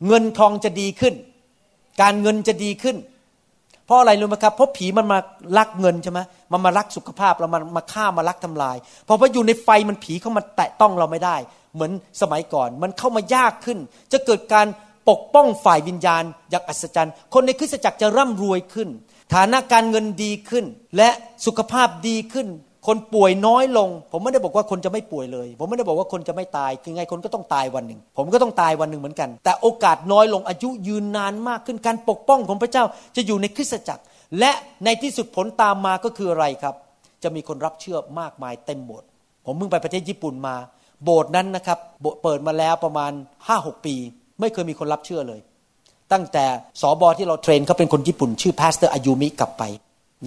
[0.07, 1.14] เงินทองจะดีขึ้น
[2.01, 2.97] การเงินจะดีขึ้น
[3.86, 5.18] เพราะอะไรรู้ไหมครับเพราะผีมันมา
[5.59, 6.20] ลักเงินใช่ไหม
[6.53, 8.76] มันมาลักสุขภาพเรามันมาฆ่ามาลักทำลาย
[9.07, 11.36] พอพออยู่ในไฟมันผีเข้ามาแตะต้องเราไม่ได้
[11.75, 11.93] เหมือน
[12.23, 13.79] สมัยก่อน มันเข้ามายากขึ้น
[14.12, 14.66] จะเกิดการ
[15.11, 18.89] ปกป้องฝ่ายวิญญาณ อย่างอัศจรรย์ คนในคริสตจักรจะร่ำรวยขึ้น
[19.35, 20.64] ฐานะการเงินดีขึ้น
[20.97, 21.09] และ
[21.47, 22.49] สุขภาพดีขึ้น
[22.87, 32.85] คนป่วยน้อยลง ผมไม่ได้บอกว่าคนจะไม่ป่วยเลย ผมไม่ได้บอกว่าคนจะไม่ตายคือไงคนก็ต้องตายวันหนึ่ง ผมก็ต้องตายวันหนึ่งเหมือนกัน แต่โอกาสน้อยลงอายุยืนนานมากขึ้นการปกป้องของพระเจ้า
[33.16, 34.03] จะอยู่ในคริสตจักร
[34.39, 34.53] และ
[34.85, 36.75] ในที่สุดผลตามมาก็คืออะไรครับ
[37.23, 39.03] จะมีคนรับเชื่อมากมายเต็มหมด
[39.47, 40.57] ผมเพิ่งไปประเทศญี่ปุ่นมา
[41.05, 41.79] โบสถ์นั้นนะครับ
[42.23, 43.13] เปิดมาแล้วประมาณ
[43.47, 43.95] ห้าหกปี
[44.41, 45.41] ไม่เคยมีคนรับเชื่อเลย
[46.13, 46.45] ตั้งแต่
[46.81, 49.63] สอบอที่เรา train เขาเป็นคนญี่ปุ่น ชื่อ Pastor อายุมิกลับไป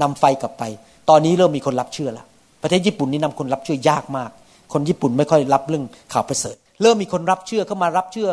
[0.01, 0.63] นำไฟกลับไป
[1.09, 2.25] ตอนนี้เริ่มมีคนรับเชื่อแล้ว
[2.63, 4.31] ประเทศญี่ปุ่นนี่นำคนรับเชื่อยากมาก
[4.73, 8.29] คนญี่ปุ่นไม่ค่อยรับเรื่องข่าวประเสริฐเริ่มมีคนรับเชื่อเข้ามารับเชื่อ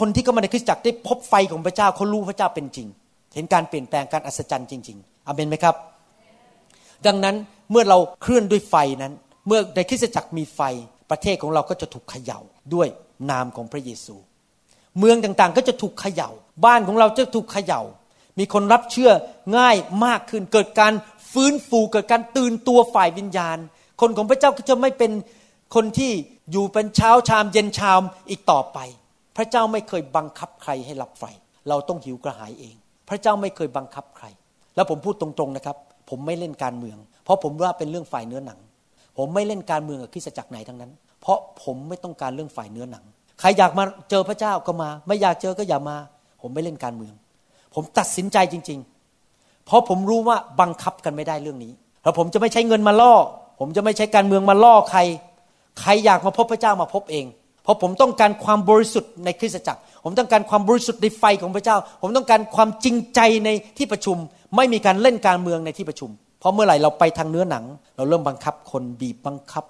[0.00, 2.86] คนที่เข้ามาในคริสตจักรได้พบไฟของพระเจ้าเขารู้พระเจ้าเป็นจริง
[3.34, 5.74] เห็นการเปลี่ยนแปลงการอัศจรรย์จริงๆอเมนไหมครับ
[7.06, 7.36] ดังนั้น
[7.70, 9.12] เมื่อเราเคลื่อนด้วยไฟนั้น
[9.46, 10.60] เมื่อในคริสตจักรมีไฟ
[11.10, 12.40] ประเทศของเราก็จะถูกเขย่า
[12.74, 12.88] ด้วย
[13.30, 14.16] นามของพระเยซู
[14.98, 16.30] เมืองต่างๆก็จะถูกเขย่า
[16.64, 17.82] บ้านของเราจะถูกเขย่า
[18.38, 19.10] มีคนรับเชื่อ
[19.56, 20.92] ง่ายมากขึ้น เกิดการ
[21.32, 23.58] ฟื้นฟูเกิดการตื่นตัวฝ่ายวิญญาณ
[24.00, 25.12] คนของพระเจ้าก็จะไม่เป็น
[25.74, 26.12] คนที่
[26.50, 28.78] อยู่เป็นเช้าชามเย็นชามอีกต่อไป
[29.36, 31.24] พระเจ้าไม่เคยบังคับใครให้รับไฟ
[31.68, 32.74] เราต้องหิวกระหายเอง
[33.08, 34.26] พระเจ้าไม่เคยบังคับใคร
[34.74, 35.76] แล้วผมพูดตรงๆนะครับ
[36.10, 38.58] ผมไม่เล่นการเมือง เพราะผมว่าเป็นเรื่องฝ่ายเนื้อหนัง
[39.16, 43.04] ผมไม่เล่นการเมืองกับคริสตจักรไหนทั้งนั้น เพราะผมไม่ต้องการเรื่องฝ่ายเนื้อหนัง
[43.40, 45.96] ใครอยากมาเจอพระเจ้าก็มา ไม่อยากเจอก็อย่ามา
[46.40, 47.14] ผมไม่เล่นการเมือง
[47.74, 48.78] ผมตัดสินใจจริง
[49.22, 53.14] ๆ เพราะผมรู้ว่าบังคับกันไม่ได้เรื่องนี้แล้วผมจะไม่ใช้เงินมาล่อ
[53.60, 55.00] ผมจะไม่ใช้การเมืองมาล่อใคร
[55.80, 57.26] ใครอยากมาพบพระเจ้ามาพบเอง
[57.62, 64.16] เพราะผมต้องการความบริสุทธิ์ในคริสตจักร ผมต้องการความบริสุทธิ์ในไฟของพระเจ้า ผมต้องการความจริงใจในที่ประชุม
[64.56, 66.10] ไม่มีการเล่นการเมืองในที่ประชุม
[66.44, 67.64] ราะเมื่อไหร่เราไปทางเนื้อหนัง
[67.96, 69.64] เราเริ่มบังคับคนบีบบังคับ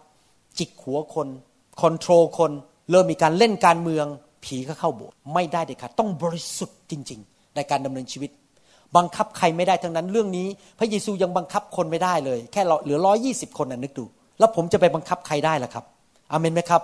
[0.58, 1.28] จิกหัวคน
[1.80, 2.52] คอนโทรลคน
[2.90, 4.06] เริ่มมีการเล่นการเมือง
[4.44, 8.30] ผีก็เข้าโบสถ์ไม่ได้เด็ดขาดต้องบริสุทธิ์จริง ๆ ในการดำเนินชีวิต
[8.96, 10.46] บังคับใครไม่ได้ทั้งนั้นเรื่องนี้
[10.78, 14.04] พระเยซูยังบังคับคนไม่ได้เลย แค่เหลือร้อยี่สิบคนน่ะนึกดู
[14.38, 15.84] แล้วผมจะไปบังคับใครได้ล่ะครับ
[16.30, 16.82] อเมนไหมครับ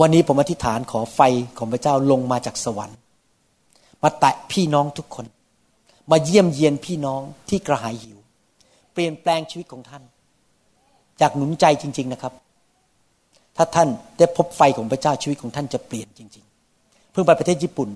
[0.00, 1.20] วันนี้ผมอธิษฐานขอไฟ
[1.58, 2.98] ของพระเจ้าลงมาจากสวรรค์
[4.02, 5.26] มาแตะพี่น้องทุกคน
[6.10, 8.18] มาเยี่ยมเยียนพี่น้องที่กระหายหิว
[8.92, 10.02] เปลี่ยนแปลงชีวิตของท่าน
[11.20, 12.32] จากหนุนใจจริง ๆนะครับ
[13.56, 13.88] ถ้าท่าน
[14.18, 16.44] ได้พบไฟของพระเจ้าชีวิตของท่านจะเปลี่ยนจริง
[16.78, 17.88] ๆ เพิ่งไปประเทศญี่ปุ่น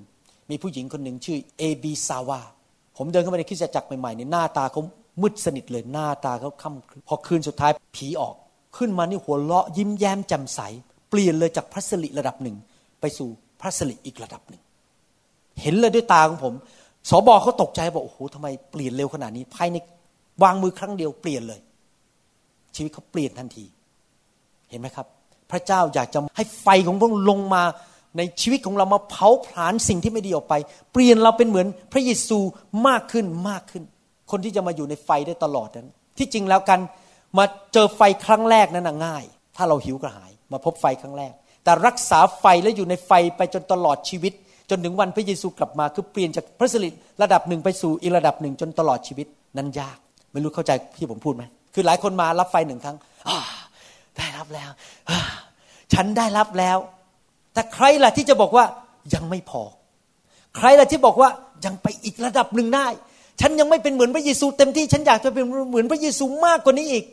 [0.50, 2.40] มีผู้หญิงคนหนึ่งชื่อเอบีซาวา
[2.96, 4.82] ผมเดินเข้าไปในคริสตจักรใหม่ๆในหน้าตาเขา
[5.22, 8.34] มืดสนิทเลยหน้าตาเขาค่ำพอคืนสุดท้ายผีออก
[8.76, 10.60] ขึ้นมานี่หัวเราะยิ้มแย้มแจ่มใส
[11.10, 12.56] เปลี่ยนเลยจากพระสิริระดับหนึ่ง
[13.00, 13.28] ไปสู่
[13.60, 14.62] พระสิริอีกระดับหนึ่ง
[15.62, 16.54] เห็นเลยด้วยตาของผม
[17.08, 19.76] สอบอเขาตกใจบอกโอ้โหทำไมเปลี่ยนเร็วขนาดนี้ ภายใน
[20.42, 21.60] วางมือครั้งเดียวเปลี่ยนเลย
[22.76, 23.64] ชีวิตเขาเปลี่ยนทันที
[24.70, 25.06] เห็นไหมครับ
[25.50, 27.62] พระเจ้าอยากจะให้ไฟของพระองค์ลงมา
[28.16, 30.54] ในชีวิตของเรามาเผาผลาญสิ่งที่ไม่ดีออกไป
[30.92, 32.38] เปลี่ยนเราเป็นเหมือนพระเยซู
[32.86, 33.82] มากขึ้นมากขึ้น
[34.30, 35.88] คนที่จะมาอยู่ในไฟได้ตลอดนั้น
[36.18, 36.80] ที่จริงแล้วกัน
[37.38, 39.24] มาเจอไฟครั้งแรกนั้นง่าย
[39.56, 41.32] ถ้าเราหิวกระหาย มาพบไฟครั้งแรก
[41.64, 44.32] แต่รักษาไฟและอยู่ในไฟไปจนตลอดชีวิต
[44.70, 46.90] จนถึงวันพระเยซูกลับมาคือเปลี่ยนจากพระสิริ
[47.22, 49.98] ระดับหนึ่งไปสู่อีกระดับหนึ่งจนตลอดชีวิตนั้นยาก
[50.32, 51.44] ไม่รู้เข้าใจที่ผมพูดไหม
[51.74, 52.96] คือหลายคนมารับไฟหนึ่งครั้ง
[54.16, 54.70] ได้รับแล้ว
[55.92, 56.78] ฉันได้รับแล้ว
[57.54, 58.64] แต่ใครล่ะที่จะบอกว่า
[59.14, 59.62] ยังไม่พอ
[60.56, 61.30] ใครล่ะที่บอกว่า
[61.64, 62.86] ยังไปอีกระดับหนึ่งได้
[63.40, 67.04] ฉันยังไม่เป็นเหมือนพระเยซูเต็มที่ฉันอยากจะเป็นเหมือนพระเยซูมากกว่านี้อีก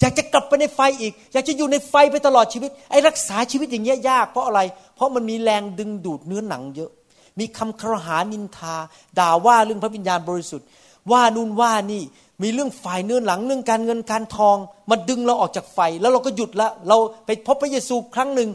[0.00, 4.60] อยากจะกลับไปในไฟอีก อยากจะอยู่ในไฟไปตลอดชีวิตไอ้รักษาชีวิตอย่างเงี้ยยากเพราะอะไร
[4.96, 6.90] เพราะมันมีแรงดึงดูดเนื้อหนังเยอะ
[7.38, 8.76] มีคำครหานินทา
[9.18, 10.66] ด่าว่าเรื่องพระวิญญาณบริสุทธิ์
[11.12, 12.02] ว่านู่นว่านี่
[12.42, 14.56] มีเรื่องฝ่ายเนื้อหลังเรื่องการเงินการทอง
[14.90, 18.48] มาดึงเราออกจากไฟ แล้วเราก็หยุดละเราไปพบพระเยซูครั้งหนึ่ง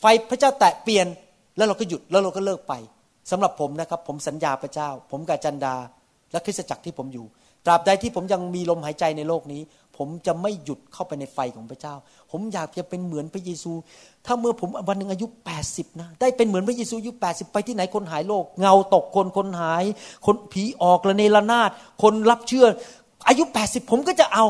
[0.00, 1.06] ไฟพระเจ้าแตะเปลี่ยน
[1.56, 2.74] แล้วเราก็หยุดแล้วเราก็เลิกไป
[3.30, 5.74] สำหรับผมนะครับ ผมสัญญาพระเจ้า ผมกับจันดา
[6.32, 7.26] และคริสตจักรที่ผมอยู่
[7.64, 9.62] ตราบใดที่ผมยังมีลมหายใจในโลกนี้
[9.96, 11.94] ผมจะไม่หยุดเข้าไปในไฟของพระเจ้า
[12.30, 13.72] ผมอยากจะเป็นเหมือนพระเยซู
[14.26, 15.26] ถ้าเมื่อผมวันหนึ่งอายุ
[15.64, 19.84] 80 นะ ได้เป็นเหมือนพระเยซูอายุ 80 ไปที่ไหนคนหายโรคเงาตกคนคนหาย
[20.26, 21.70] คนผีออกระเนระนาด
[22.02, 22.66] คนรับเชื่อ
[23.28, 24.44] อายุ 80 ผมก็จะเอา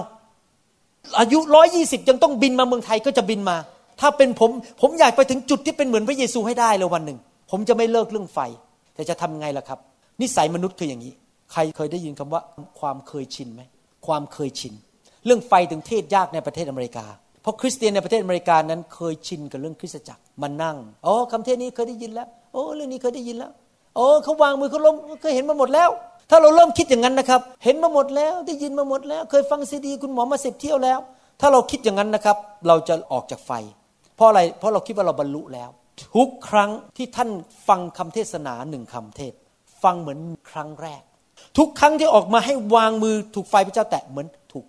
[1.19, 3.57] อายุร้อยี่สิบยังต้องบินมาเมืองไทยก็จะบินมา
[4.01, 7.19] ถ้าเป็นผม ผมอยากไปถึงจุดที่เป็นเหมือนพระเยซูให้ได้เลยวันหนึ่ง
[7.51, 8.39] ผมจะไม่เลิกเรื่องไฟ
[8.95, 9.79] แต่จะทำไงล่ะครับ
[10.21, 11.13] นิสัยมนุษย์คืออย่างนี้
[11.53, 12.43] ใครเคยได้ยินคำว่า
[12.81, 13.63] ความเคยชินไหม
[14.07, 14.75] ความเคยชิน
[15.25, 17.07] เรื่องไฟถึงเทศยากในประเทศอเมริกา
[17.43, 23.51] เพราะคริสเตียนในประเทศอเมริกานั้นเคยชินกับเรื่องคริสตจักรมานั่งอ๋อคำเทศนี้เคยได้ยินแล้วโอ้เรื่องนี้เคยได้ยินแล้ว
[23.97, 25.91] โอ้เขาวางมือเขาล้มเคยเห็นมาหมดแล้ว
[26.31, 30.99] ถ้าเราเริ่มคิดอย่างนั้นนะครับ เห็นมาหมดแล้วได้ยินมาหมดแล้ว เคยฟังซีดี คุณหมอมาสิบเที่ยวแล้ว
[31.41, 32.37] ถ้าเราคิดอย่างนั้นนะครับ
[32.69, 33.53] เราจะออกจากไฟ
[34.17, 35.71] เพราะอะไรเพราะเราคิดว่าเราบรรลุแล้ว
[36.17, 37.31] ทุกครั้งที่ท่าน
[37.69, 39.33] ฟังคำเทศนาหนึ่งคำเทศ
[39.83, 40.19] ฟังเหมือน
[40.51, 41.03] ครั้งแรก
[41.59, 44.65] ทุกครั้งที่ออกมาให้วางมือถูกไฟพระเจ้าแตะเหมือนถูก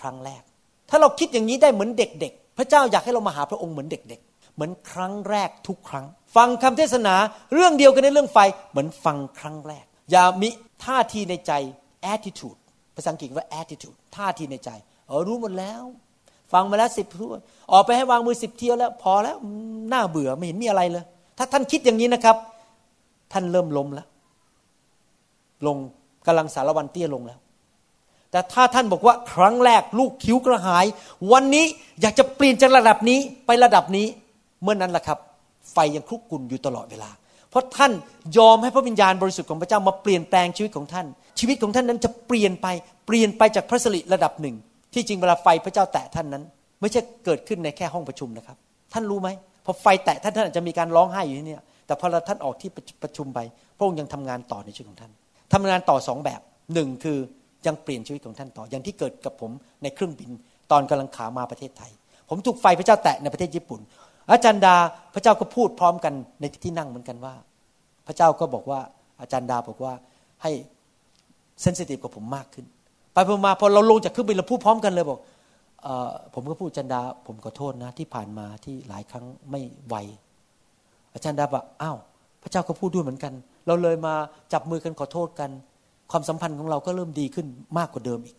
[0.00, 0.42] ครั้งแรก
[0.90, 7.14] ถ้าเราคิดอย่างนี้ได้เหมือนเด็กๆ พระเจ้าอยากให้เรามาหาพระองค์เหมือนเด็ก ๆ เหมือนครั้งแรกทุกครั้ง ฟังคำเทศนา
[7.54, 8.38] เรื่องเดียวกันในเรื่องไฟ
[8.70, 10.48] เหมือนฟังครั้งแรก อย่ามี
[10.84, 11.52] ท่าทีในใจ
[12.12, 12.58] attitude
[12.94, 14.70] ภาษาอังกฤษว่า attitude ท่าทีในใจ
[15.06, 15.82] เออรู้หมดแล้ว
[16.52, 17.34] ฟังมาแล้วสิบทั่ว
[17.72, 19.36] ออกไปให้วางมือสิบเที่ยวแล้ว พอแล้ว
[19.92, 21.04] น่าเบื่อไม่เห็นมีอะไรเลย
[21.38, 22.36] ถ้าท่านคิดอย่างนี้นะครับ
[23.32, 24.06] ท่านเริ่มล้มแล้ว
[25.66, 25.76] ลง
[26.26, 27.38] กำลังสารวันเตี้ยลงแล้ว
[28.30, 30.84] แต่ถ้าท่านบอกว่าครั้งแรกลูกคิ้วกระหาย
[31.32, 31.64] วันนี้
[32.00, 34.06] อยากจะเปลี่ยนจากระดับนี้ไประดับนี้
[34.62, 35.18] เมื่อนนั้นแหละครับ
[35.72, 37.10] ไฟยังคลุกกุ่นอยู่ตลอดเวลา
[37.50, 37.92] เพราะท่าน
[38.38, 41.06] ยอมให้พระวิญญาณบริสุทธิ์ของพระเจ้ามาเปลี่ยนแปลงชีวิตของท่าน
[41.38, 42.66] ชีวิตของท่านนั้นจะเปลี่ยนไป
[43.06, 44.56] เปลี่ยนไปจากพระสิริระดับหนึ่ง
[44.94, 46.42] ที่จริงเวลาไฟพระเจ้าแตะท่านนั้น
[46.80, 48.56] ไม่ใช่เกิดขึ้นในแค่ห้องประชุมนะครับ
[48.92, 49.28] ท่านรู้ไหม
[49.64, 51.56] พอไฟแตะท่านท่านอาจจะมีการร้องไห้อยู่ที่นี่
[51.86, 52.70] แต่พอท่านออกที่
[53.02, 53.38] ประชุมไป
[53.76, 55.12] พระองค์ยังทำงานต่อในชีวิตของท่าน
[55.52, 56.40] ทำงานต่อสองแบบ
[56.74, 57.18] หนึ่งคือ
[57.66, 59.50] ยังเปลี่ยนชีวิตของท่านต่อ อย่างที่เกิดกับผม
[59.82, 60.30] ในเครื่องบิน
[60.70, 61.90] ตอนกำลังขามาประเทศไทย
[62.28, 63.80] ผมถูกไฟพระเจ้าแตะในประเทศญี่ปุ่น
[64.30, 64.76] อาจารย์ดา
[65.14, 67.34] พระเจ้าก็พูดพร้อมกันในที่นั่งเหมือนกันว่า
[68.06, 68.80] พระเจ้าก็บอกว่า
[69.20, 69.92] อาจารย์ดาบอกว่า
[70.42, 70.50] ให้
[71.62, 72.66] เซนซิทีฟกับผมมากขึ้น
[73.12, 75.18] ไปพอมาพอเราลงจากเครื่องบินเราพูดพร้อมกันเลยบอก
[75.86, 75.88] อ
[76.34, 79.96] ผมก็พูดอาจารย์ดา ผมขอโทษนะที่ผ่านมาที่หลายครั้งไม่ไว
[81.14, 81.98] อาจารย์ดาบอกอ้าว
[82.42, 83.32] พระเจ้าก็พูดด้วยเหมือนกัน
[83.66, 84.14] เราเลยมา
[84.52, 85.50] จับมือกันขอโทษกัน
[86.10, 87.46] ความสัมพันธ์ของเราก็เริ่มดีขึ้น
[87.78, 88.36] มากกว่าเดิมอีก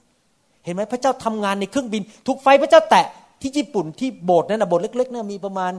[0.65, 3.05] เห็นไหมพระเจ้าทำงานในเครื่องบินถูกไฟพระเจ้าแตะ
[3.41, 5.71] ที่ญี่ปุ่นที่โบสถ์นั้นนะโบสถ์เล็กๆเนี่ยมีประมาณ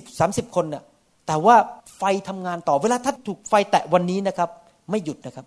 [0.00, 0.82] 20-30 คนน่ะ
[1.26, 1.56] แต่ว่า
[1.98, 4.48] ไฟทำงานต่อเวลาท่านถูกไฟแตะวันนี้นะครับ
[4.90, 5.46] ไม่หยุดนะครับ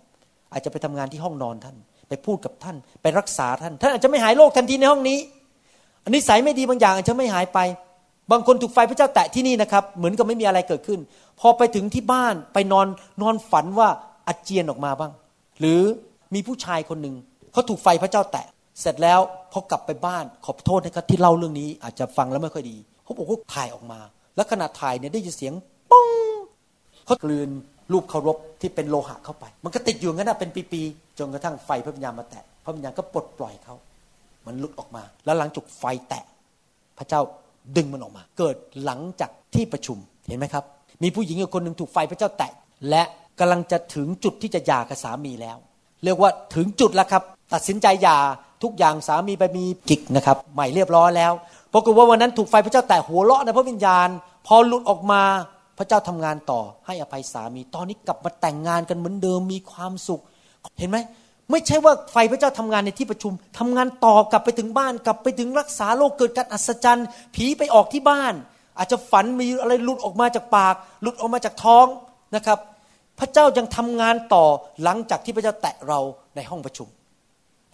[0.52, 1.76] อาจจะไปทำงานที่ห้องนอนท่าน
[2.08, 5.18] ไปพูดกับท่าน ไปรักษาท่าน ท่านอาจจะไม่หายโรคทันทีในห้องนี้
[6.04, 7.58] อันนี้สายไม่ดีบางอย่างอาจจะไม่หายไป
[8.30, 11.00] บางคนถูกไฟพระเจ้าแตะที่นี่นะครับ เหมือนกับไม่มีอะไรเกิดขึ้น
[11.40, 12.86] พอไปถึงที่บ้านไปนอน
[13.22, 13.88] นอนฝันว่า
[14.28, 15.12] อาเจียนออกมาบ้าง
[15.60, 15.80] หรือ
[16.34, 17.14] มีผู้ชายคนหนึ่ง
[17.52, 18.46] เขาถูกไฟพระเจ้าแตะ
[18.80, 19.20] เสร็จแล้ว
[19.52, 24.00] พอกลับไปบ้านขอโทษนะครับที่เล่าเรื่องนี้อาจจะฟังแล้วไม่ค่อยดีเขาบอกว่าถ่ายออกมา
[24.36, 25.52] แล้วขณะถ่ายเนี่ยได้ยินเสียง
[25.90, 26.08] ป้อง
[27.06, 27.48] เขากลืน
[27.92, 33.74] รูปเคารพที่เป็นโลหะเข้าไป มันก็ติดอยู่งั้นนะเป็นปีๆจนกระทั่งไฟพระวิญญาณมาแตะพระวิญญาณก็ปลดปล่อยเขา
[34.46, 36.24] มันหลุดออกมา แล้วหลังจากไฟแตะ
[36.98, 37.20] พระเจ้า
[37.76, 39.98] ดึงมันออกมา เกิดหลังจากที่ประชุม
[40.28, 40.64] เห็นไหมครับ
[41.02, 42.52] มีผู้หญิงอีกคนหนึ่งถูกไฟพระเจ้าแตะ
[42.90, 43.02] และ
[43.40, 45.58] กำลังจะถึงจุดที่จะหย่ากับสามีแล้ว
[46.04, 47.22] เรียกว่าถึงจุดแล้วครับ
[47.54, 48.18] ตัดสินใจหย่า
[48.62, 51.32] ทุกอย่างสามีไปมีกิกนะครับ ใหม่เรียบร้อยแล้ว
[51.72, 54.08] ปรากฏว่าวันนั้นถูกไฟพระเจ้าแตะหัวเราะในพระวิญญาณ
[54.46, 55.22] พอหลุดออกมา
[55.78, 60.22] พระเจ้าทำงานต่อ ให้อภัยสามี ตอนนี้กลับมาแต่งงานกันเหมือนเดิมมีความสุข
[60.78, 60.98] เห็นไหม
[61.50, 68.34] ไม่ใช่ว่าไฟพระเจ้าทำงานในที่ประชุมทำงานต่อกลับไปถึงบ้าน กลับไปถึงรักษาโรคเกิดการอัศจรรย์ ผีไปออกที่บ้าน
[68.78, 71.86] อาจจะฝันมีอะไรหลุดออกมาจากปาก หลุดออกมาจากท้อง
[72.34, 72.58] นะครับ
[73.18, 74.44] พระเจ้ายังทำงานต่อ
[74.82, 76.00] หลังจากที่พระเจ้าแตะเรา
[76.36, 76.88] ในห้องประชุม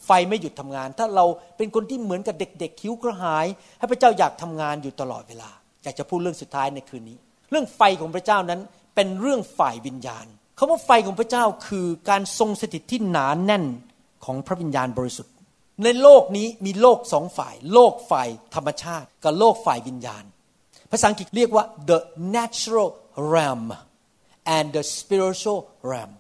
[0.07, 1.24] ไฟไม่หยุดทำงาน ถ้าเรา
[1.57, 3.47] เป็นคนที่เหมือนกับเด็กๆคิ้วกระหาย
[3.78, 5.51] ให้พระเจ้าอยากทำงานอยู่ตลอดเวลา
[5.84, 7.18] อยากจะพูดเรื่องสุดท้ายในคืนนี้
[7.51, 8.61] เรื่องไฟของพระเจ้านั้น
[8.95, 10.26] เป็นเรื่องฝ่ายวิญญาณ
[10.59, 13.64] คาว่าไฟของพระเจ้าคือการทรงสถิตที่หนานแน่น
[14.24, 15.32] ของพระวิญญาณบริสุทธิ์
[15.84, 20.24] ในโลกนี้มีโลกสองฝ่าย โลกฝ่ายธรรมชาติ กับโลกฝ่ายวิญญาณ
[20.90, 21.99] ภาษาอังกฤษเรียกว่า the
[22.36, 22.88] natural
[23.32, 23.64] realm
[24.57, 26.12] and the spiritual realm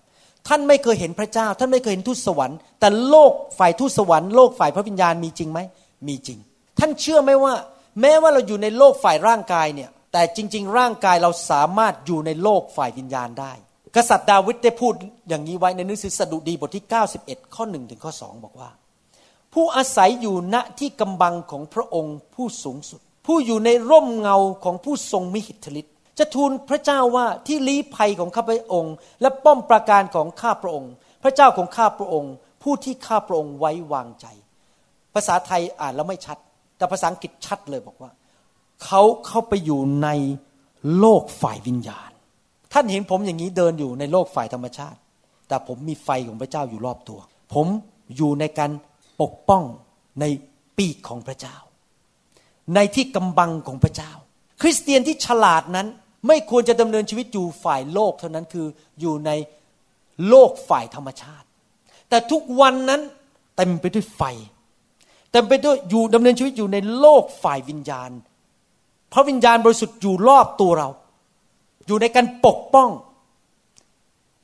[0.48, 5.60] ท่านไม่เคยเห็นพระเจ้า ท่านไม่เคยเห็นทูตสวรรค์ แต่โลกฝ่ายทูตสวรรค์โลกฝ่ายพระวิญญาณมีจริงไหม
[6.08, 6.38] มีจริง
[6.78, 7.54] ท่านเชื่อไหมว่า
[8.00, 13.52] แม้ว่าเราอยู่ในโลกฝ่ายร่างกายเนี่ยแต่จริง ๆ ร่างกายเราสามารถอยู่ในโลกฝ่ายวิญญาณได้
[13.96, 14.94] กษัตริย์ดาวิดได้พูด
[15.28, 16.84] อย่างนี้ไว้ในหนังสือสดุดีบทที่
[17.18, 18.70] 91 ข้อ1ถึงข้อ2บอกว่า
[19.54, 30.92] ผู้อาศัยอยู่ณที่กำบังของพระองค์ผู้สูงสุด ผู้อยู่ในร่มเงาของผู้ทรงมิหิทธิฤทธิ จะทูลพระเจ้าว่าที่ลี้ภัยของข้าพระองค์ และป้อมปราการของข้าพระองค์
[31.22, 34.26] พระเจ้าของข้าพระองค์ ผู้ที่ข้าพระองค์ไว้วางใจ
[35.14, 36.38] ภาษาไทยอ่านแล้วไม่ชัด
[36.76, 38.10] แต่ภาษาอังกฤษชัดเลยบอกว่า
[38.84, 40.08] เขาเข้าไปอยู่ใน
[40.98, 42.10] โลกฝ่ายวิญญาณ
[42.72, 44.98] ท่านเห็นผมอย่างนี้เดินอยู่ในโลกฝ่ายธรรมชาติ
[45.48, 47.20] แต่ผมมีไฟของพระเจ้าอยู่รอบตัว
[47.54, 47.66] ผม
[48.16, 48.70] อยู่ในการ
[49.22, 49.62] ปกป้อง
[50.20, 50.24] ใน
[50.78, 51.56] ปีกของพระเจ้า
[52.74, 54.12] ในที่กำบังของพระเจ้า
[54.62, 55.88] คริสเตียนที่ฉลาดนั้น
[56.26, 58.66] ไม่ควรจะดำเนินชีวิตอยู่ฝ่ายโลกเท่านั้นคือ
[59.00, 59.30] อยู่ใน
[60.28, 61.46] โลกฝ่ายธรรมชาติ
[62.08, 63.00] แต่ทุกวันนั้น
[63.56, 64.22] เต็มไปด้วยไฟ
[65.32, 68.10] เต็มไปด้วยอยู่ดำเนินชีวิตอยู่ในโลกฝ่ายวิญญาณ
[69.12, 70.88] พระวิญญาณบริสุทธิ์อยู่รอบตัวเรา
[71.86, 72.90] อยู่ในการปกป้อง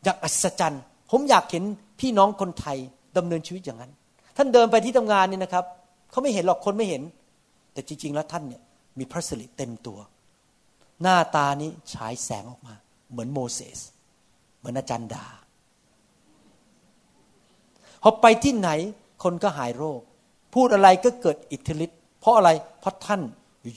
[0.04, 1.64] อย่างอัศจรรย์ ผมอยากเห็น
[2.00, 2.78] พี่น้องคนไทย
[3.16, 3.92] ดำเนินชีวิตอย่างนั้น
[4.36, 5.64] ท่านเดินไปที่ทำงานนี่นะครับ
[6.10, 7.02] เขาไม่เห็นหรอกคนไม่เห็น
[7.72, 8.62] แต่จริง ๆ แล้วท่านเนี่ย
[8.98, 9.98] มีพระสิริเต็มตัว
[11.02, 12.74] หน้าตานี้ฉายแสงออกมา
[13.10, 13.78] เหมือนโมเสส
[14.58, 15.26] เหมือนอาจารย์ดา
[18.02, 18.70] พอไปที่ไหน
[19.22, 20.00] คนก็หายโรค
[20.54, 23.22] พูดอะไรก็เกิดอิทธิฤทธิ์เพราะอะไรเพราะท่าน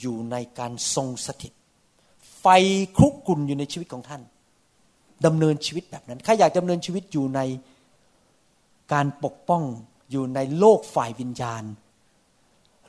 [0.00, 1.52] อยู่ในการทรงสถิต
[2.40, 2.46] ไฟ
[2.96, 4.22] คลุกกุ่นอยู่ในชีวิตของท่าน
[5.26, 7.40] ดำเนินชีวิตแบบนั้นใครอยากดำเนินชีวิตอยู่ใน
[8.92, 9.62] การปกป้อง
[10.10, 11.64] อยู่ในโลกฝ่ายวิญญาณ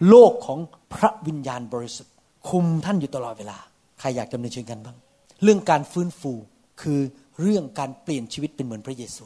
[0.10, 0.60] โลกของ
[0.94, 2.14] พระวิญญาณบริสุทธิ์
[2.50, 3.58] คุมท่านอยู่ตลอดเวลา
[4.00, 4.98] ใครอยากดำเนินชีวิตกันบ้าง
[5.44, 6.34] เรื่องการฟื้นฟู
[6.82, 7.00] คือ
[7.42, 9.26] เรื่องการเปลี่ยนชีวิตเป็นเหมือนพระเยซู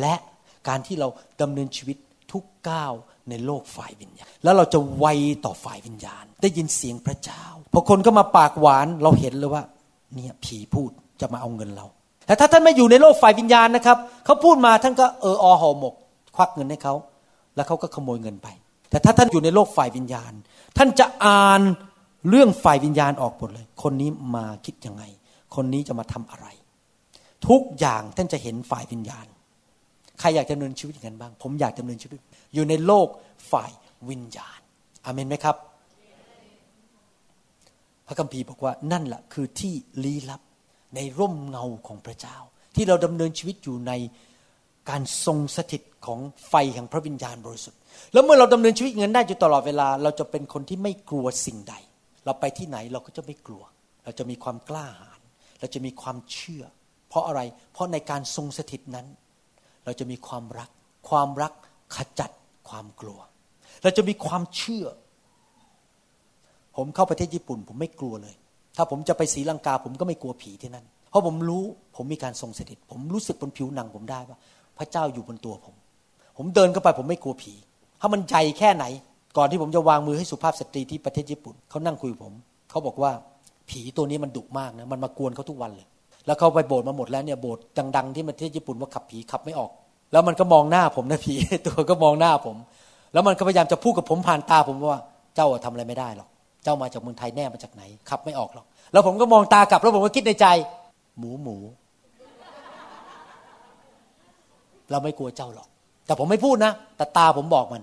[0.00, 0.14] และ
[0.68, 1.08] การที่เรา
[1.42, 1.96] ดำเนินชีวิต
[2.32, 2.92] ทุกก้าว
[3.30, 5.06] ในโลกฝ่ายวิญญาณ แล้วเราจะไว
[5.44, 9.62] ต่อฝ่ายวิญญาณ ได้ยินเสียงพระเจ้าพอคนก็มาปากหวานเราเห็นเลยว่า
[10.14, 10.90] เนี่ยผีพูด
[11.20, 11.86] จะมาเอาเงินเรา
[12.26, 15.94] แต่ถ้าท่านไม่อยู่ในโลกฝ่ายวิญญาณนะครับเขาพูดมาท่านก็เอออห่อหมก
[16.36, 16.94] ควักเงินให้เขา
[17.56, 18.48] แล้วเขาก็ขโมยเงินไป
[18.90, 20.32] แต่ถ้าท่านอยู่ในโลกฝ่ายวิญญาณ
[20.76, 21.60] ท่านจะอ่าน
[22.28, 25.02] เรื่องฝ่ายวิญญาณออกหมดเลย คนนี้มาคิดยังไง
[25.54, 26.46] คนนี้จะมาทำอะไร
[27.48, 29.26] ทุกอย่างท่านจะเห็นฝ่ายวิญญาณ
[30.20, 32.20] ใครอยากดำเนินชีวิตอย่างนั้นบ้าง ผมอยากดำเนินชีวิต
[32.54, 33.08] อยู่ในโลก
[33.52, 33.70] ฝ่าย
[34.10, 34.60] วิญญาณ
[35.04, 35.56] อเมนไหมครับ
[38.06, 40.40] พระคัมภีร์บอกว่านั่นแหละคือที่ลี้ลับ
[40.94, 42.36] ในร่มเงาของพระเจ้า
[42.74, 43.92] ที่เราดำเนินชีวิตอยู่ใน
[44.90, 47.80] การทรงสถิตของไฟแห่งพระวิญญาณบริสุทธิ์
[48.12, 51.74] แล้วเมื่อเราดำเนินชีวิตเงินได้อยู่ตลอดเวลา เราจะเป็นคนที่ไม่กลัวสิ่งใด
[52.28, 53.62] เราไปที่ไหนเราก็จะไม่กลัว
[54.04, 55.20] เราจะมีความกล้าหาญ
[55.60, 56.64] เราจะมีความเชื่อ
[57.08, 57.40] เพราะอะไร
[57.72, 59.06] เพราะในการทรงสถิตนั้น
[59.84, 60.70] เราจะมีความรัก
[61.08, 61.52] ความรัก
[61.96, 62.30] ขจัด
[62.68, 63.18] ความกลัว
[63.82, 64.86] เราจะมีความเชื่อ
[66.76, 68.34] ผมเข้าประเทศญี่ปุ่น ผมไม่กลัวเลย
[68.76, 71.64] ถ้าผมจะไปศรีลังกา ผมก็ไม่กลัวผีที่นั่น เพราะผมรู้
[71.96, 74.38] ผมมีการทรงสถิต ผมรู้สึกบนผิวหนังผมได้ว่า
[74.78, 75.74] พระเจ้าอยู่บนตัวผม
[76.36, 77.52] ผมเดินเข้าไปผมไม่กลัวผี
[78.00, 78.84] ถ้ามันใหญ่แค่ไหน
[79.36, 82.34] ก่อนที่ผมจะวางมือให้สุภาพสตรีที่ประเทศญี่ปุ่นเขานั่งคุยผม
[82.70, 83.10] เขาบอกว่า
[83.70, 85.86] ผีตัวนี้มันดุมากนะมันมากวนเขาทุกวันเลย
[86.26, 87.62] แล้วเขาไปโบสถ์มาหมดแล้วเนี่ยโบสถ์
[87.96, 89.70] ดัง ๆ ที่ประเทศญี่ปุ่นว่าขับผีขับไม่ออก
[90.12, 91.34] แล้วมันก็มองหน้าผมนะผี
[91.66, 92.56] ตัวก็มองหน้าผม
[93.12, 95.00] แล้วมันก็พยายามจะพูดกับผมผ่านตาผมว่า
[95.36, 96.28] เจ้าทำอะไรไม่ได้หรอก
[96.64, 100.46] เจ้ามาจากเมืองไทยแน่มาจากไหนขับไม่ออกหรอกแล้วผมก็มองตากลับแล้วผมก็คิดในใจ
[101.18, 101.56] หมูหมู
[104.90, 105.68] เราไม่กลัวเจ้าหรอก
[106.06, 107.82] แต่ผมไม่พูดนะแต่ตาผมบอกมัน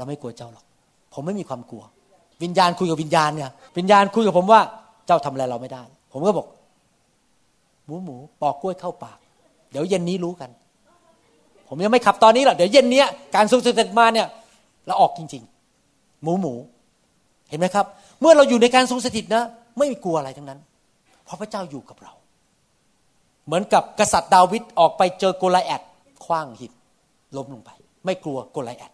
[0.00, 0.64] เราไม่กลัวเจ้าหรอก
[1.14, 1.82] ผมไม่มีความกลัว
[2.42, 4.60] วิญญาณคุยกับวิญญาณเนี่ยวิญญาณคุยกับผมว่า
[5.06, 5.82] เจ้าทำอะไรเราไม่ได้
[6.12, 6.46] ผมก็บอก
[7.84, 9.18] หมูหมูปอกกล้วยเข้าปาก
[9.70, 10.50] เดี๋ยวเย็นนี้รู้กัน
[11.68, 14.26] ผมยังไม่ขับตอนนี้หรอกเดี๋ยวเย็นนี้การทรงสถิตมาเนี่ย
[14.86, 15.42] เราออกจริง
[15.82, 16.52] ๆ หมูหมู
[17.48, 17.86] เห็นไหมครับ
[18.20, 19.42] เมื่อเราอยู่ในการทรงสถิตนะ
[19.78, 20.60] ไม่มีกลัวอะไรทั้งนั้น
[21.24, 22.12] เพราะพระเจ้าอยู่กับเรา
[23.46, 25.82] เหมือนกับกษัตริย์ดาวิดออกไปเจอโกลแอด
[26.24, 26.72] คว้างหิน
[27.36, 27.70] ล้มลงไป
[28.04, 28.92] ไม่กลัวโกลแอด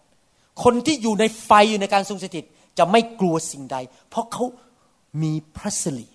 [0.63, 2.45] คนที่อยู่ในไฟอยู่ในการทรงสถิต
[2.77, 3.77] จะไม่กลัวสิ่งใด
[4.09, 4.43] เพราะเขา
[5.23, 6.07] มีพระสิริ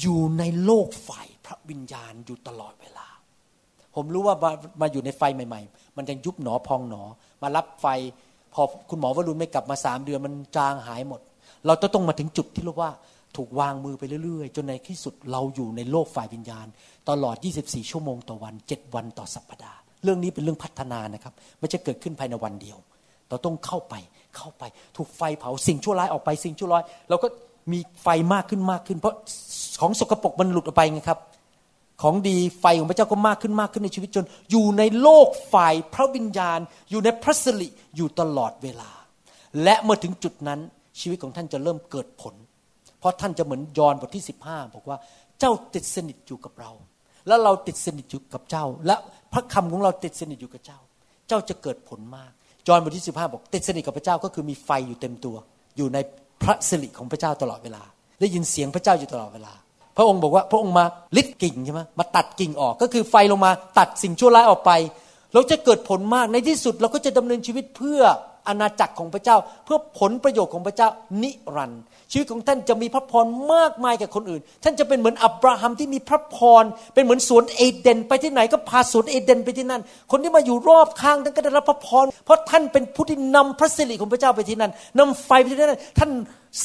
[0.00, 1.10] อยู่ในโลกไฟ
[1.46, 3.06] พระวิญญาณอยู่ตลอดเวลา
[3.94, 4.50] ผมรู้ว่ามา
[4.80, 7.02] มาอยู่ในไฟใหม่ ๆ มันยังยุบหนอพองหนอ
[7.42, 7.86] มารับไฟ
[8.54, 11.20] พอคุณหมอวรุณไม่กลับมาสามเดือนมันจางหายหมด
[11.66, 12.90] เราจะต้องมาถึงจุดที่เรียกว่า
[13.36, 16.66] ถูกวางมือไปเรื่อยๆ จนในที่สุดเราอยู่ในโลกฝ่ายวิญญาณ
[17.08, 22.78] ตลอด 24 ชั่วโมงต่อวัน 7 วันต่อสัปปดาห์ เรื่องนี้เป็นเรื่องพัฒนานะครับ ไม่ใช่เกิดขึ้นภายในวันเดียว
[23.30, 23.94] เราต้องเข้าไป
[24.36, 24.62] เข้าไป
[24.96, 27.28] ถูกไฟเผาสิ่งชั่วร้ายออกไปสิ่งชั่วร้ายเราก็
[27.72, 29.14] มีไฟมากขึ้นมากขึ้น เพราะ
[29.80, 31.18] ของสกปรกมันหลุดออกไปไงครับ
[32.02, 36.58] ของดีไฟของพระเจ้าก็มากขึ้นมากขึ้นในชีวิตจน อยู่ในโลกฝ่ายพระวิญญาณ
[36.90, 38.90] อยู่ในพระสิริอยู่ตลอดเวลา
[39.62, 40.60] และเมื่อถึงจุดนั้น
[41.00, 42.34] ชีวิตของท่านจะเริ่มเกิดผล
[42.98, 44.96] เพราะท่านจะเหมือนยอห์นบทที่ 15 บอกว่า
[45.40, 46.70] เจ้าติดสนิทอยู่กับเรา
[47.26, 48.96] แล้วเราติดสนิทอยู่กับเจ้า และ
[49.32, 50.78] พระคำของเราติดสนิทอยู่กับเจ้า
[51.28, 52.32] เจ้าจะเกิดผลมาก
[52.68, 55.36] ยอห์นบทที่สิบห้าบอกติดสนิทกับพระเจ้าก็คือมีไฟอยู่เต็มตัว
[55.76, 55.98] อยู่ใน
[56.42, 57.82] พระสิริของพระเจ้าตลอดเวลา
[58.20, 59.52] ได้ยินเสียงพระเจ้าอยู่ตลอดเวลา
[59.96, 60.84] พระองค์บอกว่าพระองค์มา
[61.16, 64.70] ลิดกิ่งใช่ไหมมาตัดกิ่งออก ก็คือไฟลงมาตัดสิ่งชั่วร้ายออกไป
[65.34, 68.00] เราจะเกิดผลมากในที่สุดเราก็จะดำเนินชีวิตเพื่อ
[68.46, 70.88] อาณาจักรของพระเจ้า เพื่อผลประโยชน์ของพระเจ้า
[71.22, 71.82] นิรันดร์
[72.12, 76.64] ชีวิตของท่านจะมีพระพรมากมายกับคนอื่น ท่านจะเป็นเหมือนอับราฮัมที่มีพระพร
[76.94, 86.10] เป็นเหมือนสวนเอเดน ไปที่ไหนก็พาสวนเอเดนไปที่นั่น คนที่มาอยู่รอบข้างท่านก็ได้รับพระพร เพราะท่านเป็นผู้ที่นำพระสิริของพระเจ้าไปที่นั่นนำไฟไปที่นั่น ท่าน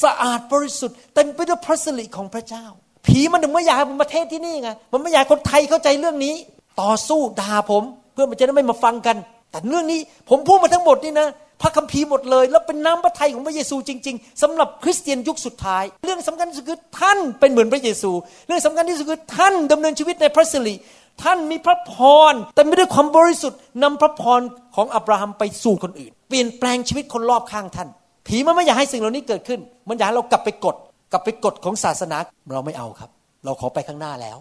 [0.01, 2.65] สะอาดบริสุทธิ์เต็มไปด้วยพระสิริของพระเจ้า
[3.05, 6.33] ผีมันถึงไม่อยากให้ผมมาเทศที่นี่ไง มันไม่อยากคนไทยเข้าใจเรื่องนี้
[6.81, 9.15] ต่อสู้ด่าผม เพื่อมันจะได้ไม่มาฟังกัน
[9.51, 9.99] แต่เรื่องนี้
[10.29, 11.27] ผมพูดมาทั้งหมดนี่นะ
[11.61, 18.11] พระคัมภีร์หมดเลย แล้วเป็นน้ำพระทัยของพระเยซูจริง ๆสำหรับคริสเตียนยุคสุดท้าย เรื่องสำคัญที่สุดคือท่านเป็นเหมือนพระเยซู
[18.47, 20.75] เรื่องสำคัญที่สุดคือท่านดำเนินชีวิตในพระสิริ
[21.23, 21.93] ท่านมีพระพ
[22.31, 24.41] รแต่ไม่ด้วยความบริสุทธิ์นำพระพร
[24.75, 27.89] ของอับราฮัมไปสู่คนอื่น เปลี่ยนแปลงชีวิตคนรอบข้างท่าน
[28.27, 30.75] ผีมันไม่อยากให้สิ่งเหล่านี้เกิดขึ้น มันอยากให้เรากลับไปกฎ
[31.11, 32.17] กลับไปกฎของศาสนา
[32.53, 33.09] เราไม่เอาครับ
[33.45, 34.37] เราขอไปข้างหน้าแล้ว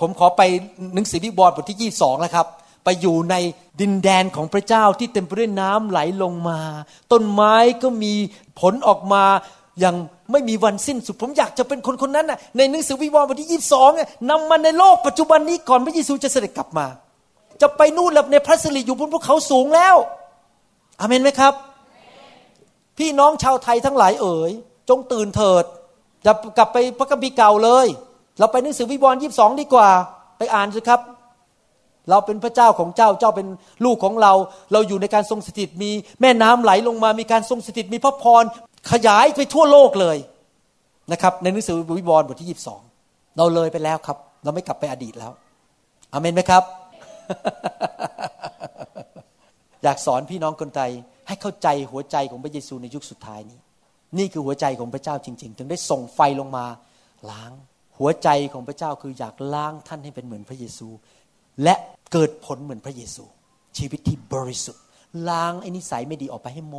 [0.00, 0.42] ผมขอไป
[0.94, 2.46] หนังสือวิวรณ์บทที่ 22แล้วครับ
[2.86, 3.34] ไปอยู่ใน
[3.80, 6.60] ดินแดนของพระเจ้าที่เต็มไปด้วยน้ำไหลลงมา
[7.12, 8.14] ต้นไม้ก็มี
[8.60, 9.24] ผลออกมา
[9.80, 9.96] อย่าง
[10.32, 16.86] ไม่มีวันสิ้นสุด ผมอยากจะเป็นคนคนนั้นน่ะในหนังสือวิวรณ์บทที่22เนี่ยนำมาในโลกปัจจุบันนี้ก่อนพระเยซูจะเสด็จกลับมา
[17.60, 19.96] จะไปนู่นแล้วในพระสิริอยู่บนภูเขาสูงแล้ว
[21.00, 21.54] อเมนไหมครับ
[22.98, 24.52] พี่น้องชาวไทยทั้งหลายเอ๋ย
[24.88, 25.64] จงตื่นเถิด
[26.26, 27.86] จะกลับไปพระคัมภีร์เก่าเลย
[28.38, 29.88] เราไปหนังสือวิวรณ์ยี่สองดีกว่า
[30.38, 31.00] ไปอ่านสิครับ
[32.10, 33.46] เราเป็นพระเจ้าของเจ้า เจ้าเป็น
[33.84, 34.32] ลูกของเรา
[34.72, 35.90] เราอยู่ในการทรงสถิต มี
[36.20, 38.44] แม่น้ำไหลลงมา มีการทรงสถิต มีพระพร
[38.92, 40.16] ขยายไปทั่วโลกเลย
[41.12, 42.82] นะครับ ในหนังสือวิวรณ์บทที่ยีบสอง
[43.36, 45.32] เราเลยไปแล้วครับ เราไม่กลับไปอดีตแล้ว
[46.12, 46.62] อเมนไหมครับ
[49.82, 50.90] อยากสอนพี่น้องคนไทย
[51.28, 53.58] ให้เข้าใจหัวใจของพระเยซูในยุคสุดท้ายนี้
[54.18, 56.66] นี่คือหัวใจของพระเจ้าจริง ๆ ถึงได้ส่งไฟลงมา
[57.30, 57.52] ล้าง
[57.98, 60.88] หัวใจของพระเจ้าคืออยากล้างท่านให้เป็นเหมือนพระเยซู
[61.62, 61.74] และ
[62.12, 63.24] เกิดผลเหมือนพระเยซู
[63.76, 64.82] ชีวิตที่บริสุทธิ์
[65.28, 66.76] ล้างไอ้นิสัยไม่ดีออกไปให้หม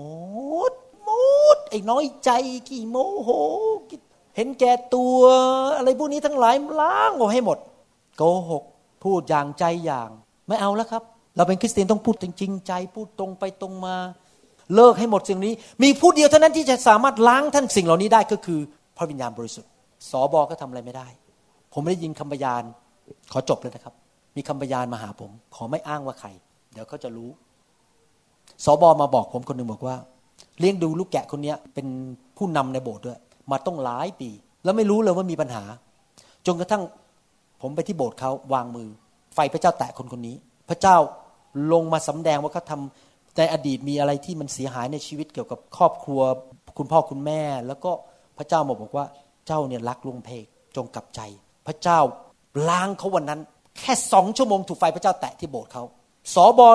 [0.71, 0.73] ด
[1.03, 1.09] หม
[1.55, 2.31] ดไอ้น้อยใจ
[2.69, 3.29] กี่โมโห
[4.35, 5.19] เห็นแก่ตัว
[5.77, 7.57] อะไรพวกนี้ทั้งหลายล้างออกให้หมด
[8.17, 8.63] โกหก
[9.03, 10.09] พูดอย่างใจอย่าง
[10.47, 11.03] ไม่เอาแล้วครับ
[11.35, 13.95] เราเป็นคริสเตียนต้องพูดจริงใจ พูดตรงไปตรงมา
[14.75, 15.53] เลิกให้หมดสิ่งนี้
[15.83, 18.59] มีผู้เดียวเท่านั้นที่จะสามารถล้างท่านสิ่งเหล่านี้ได้ก็คือ
[18.97, 19.71] พระวิญญาณบริสุทธิ์
[20.09, 21.07] สอบอก็ทำอะไรไม่ได้
[21.73, 22.63] ผมไม่ได้ยินคำพยาน
[23.31, 23.93] ขอจบเลยนะครับ
[24.37, 26.29] มีคำพยานมาหาผม ขอไม่อ้างว่าใคร
[26.73, 27.29] เดี๋ยวเขาจะรู้
[28.63, 29.95] สอบอมาบอกผมคนหนึ่งบอกว่า
[30.59, 31.87] เลี้ยงดูลูกแกะคนนี้เป็น
[32.37, 33.19] ผู้นำในโบสถ์ด้วย
[33.51, 34.29] มาต้องหลายปี
[34.63, 35.63] แล้วไม่รู้เลยว่ามีปัญหา
[36.45, 36.83] จนกระทั่ง
[37.61, 38.87] ผมไปที่โบสถ์เขาวางมือ
[39.35, 40.35] ไฟพระเจ้าแตะคนคนนี้
[40.69, 40.95] พระเจ้า
[41.71, 42.79] ลงมาสำแดงว่าเขาทา
[43.37, 46.21] ในอดีตมีอะไรที่มันเสียหายในชีวิตเกี่ยวกับครอบครัว
[46.77, 47.91] คุณพ่อคุณแม่ แล้วก็
[48.37, 49.05] พระเจ้ามาบอกว่า
[49.47, 51.21] เจ้าเนี่ยรักลุงเพกจงกลับใจ
[51.67, 51.99] พระเจ้า
[52.69, 53.41] ล้างเขาวันนั้น
[53.79, 55.83] แค่สองชั่วโมงถูกไฟพระเจ้าแตะที่โบสถ์เขา
[56.35, 56.67] สอบอ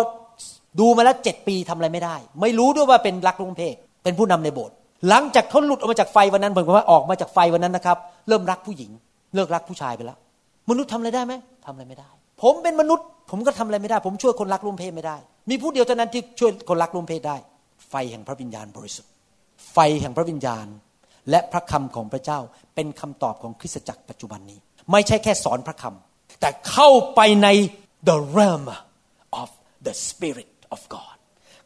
[0.80, 4.74] ดูมาแล้วเจ็ดปีทำอะไรไม่ได้ ไม่รู้ด้วยว่าเป็นรักลุงเพกเป็นผู้นำในโบสถ์
[5.08, 7.96] หลังจากเขาหลุดออกมาจากไฟวันนั้นผมว่าออกมาจากไฟวันนั้นนะครับ
[8.28, 8.90] เริ่มรักผู้หญิง
[9.34, 10.18] เลิกรักผู้ชายไปแล้ว
[10.70, 11.34] มนุษย์ทำอะไรได้ไหม
[11.64, 12.10] ทำอะไรไม่ได้
[12.42, 15.16] ผมเป็นมนุษย์ ผมก็ทำอะไรไม่ได้ ผมช่วยคนรักลุงเพศไม่ได้
[15.50, 17.36] มีผู้เดียวเท่านั้นที่ช่วยคนรักลุงเพศได้
[17.90, 19.10] ไฟแห่งพระวิญญาณบริสุทธิ์
[19.72, 20.66] ไฟแห่งพระวิญญาณ
[21.30, 22.38] และพระคำของพระเจ้า
[22.74, 24.58] เป็นคำตอบของคริสตจักรปัจจุบันนี้
[24.92, 26.11] ไม่ใช่แค่สอนพระคำ
[26.42, 27.48] แต่เข้าไปใน
[28.08, 28.66] the realm
[29.42, 29.48] of
[29.86, 31.16] the spirit of God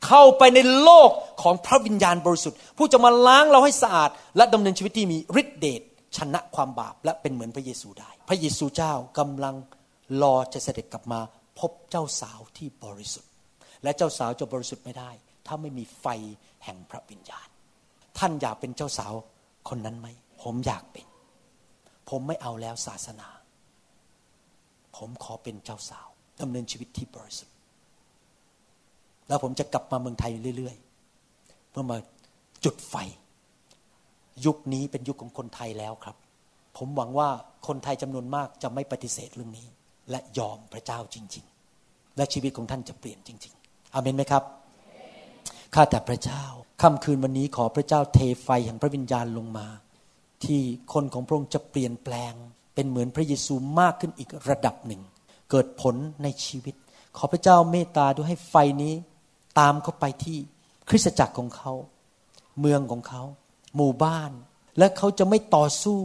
[0.06, 1.10] เข้าไปในโลก
[1.42, 5.82] ของพระวิญญาณบริสุทธิ์ ผู้จะมาล้างเราให้สะอาด และดำเนินชีวิตที่มีฤทธิเดช
[6.16, 9.54] ชนะความบาปและเป็นเหมือนพระเยซูได้ พระเยซูเจ้ากำลัง
[10.22, 11.20] รอจะเสด็จกลับมา
[11.58, 13.30] พบเจ้าสาวที่บริสุทธิ์
[13.82, 15.10] และเจ้าสาวจะบริสุทธิ์ไม่ได้
[15.46, 16.06] ถ้าไม่มีไฟ
[16.64, 17.48] แห่งพระวิญญาณ
[18.18, 19.12] ท่านอยากเป็นเจ้าสาว
[19.68, 20.08] คนนั้นไหม
[20.42, 21.06] ผมอยากเป็น
[22.08, 23.28] ผมไม่เอาแล้วศาสนา
[24.96, 26.08] ผมขอเป็นเจ้าสาว
[26.40, 27.54] ดำเนินชีวิตที่บริสุทธิ์
[29.28, 31.98] แล้วผมจะกลับมาเมืองไทยเรื่อยๆ เพื่อมา
[32.64, 32.94] จุดไฟ
[34.46, 36.16] ยุคนี้เป็นยุคของคนไทยแล้วครับ
[36.76, 37.28] ผมหวังว่า
[37.66, 39.66] คนไทยจำนวนมากจะไม่ปฏิเสธเรื่องนี้
[40.10, 41.44] และยอมพระเจ้าจริง
[41.80, 44.42] ๆ และชีวิตของท่านจะเปลี่ยนจริง ๆอเมนไหมครับ
[45.74, 46.42] ข้าแต่พระเจ้า
[46.82, 49.66] ค่ำคืนวันนี้ขอพระเจ้าเทไฟแห่งพระวิญญาณลงมา
[50.44, 50.60] ที่
[50.92, 52.34] คนของพระองค์จะเปลี่ยนแปลง
[52.76, 55.00] เป็นเหมือนพระเยซูมากขึ้นอีกระดับหนึ่ง
[55.50, 56.74] เกิดผลในชีวิต
[57.16, 58.94] ขอพระเจ้าเมตตาด้วยให้ไฟนี้
[59.58, 60.38] ตามเข้าไปที่
[60.88, 61.72] คริสตจักรของเขา
[62.60, 63.22] เมืองของเขา
[63.76, 64.30] หมู่บ้าน
[64.78, 65.98] และเขาจะไม่ต่อสู้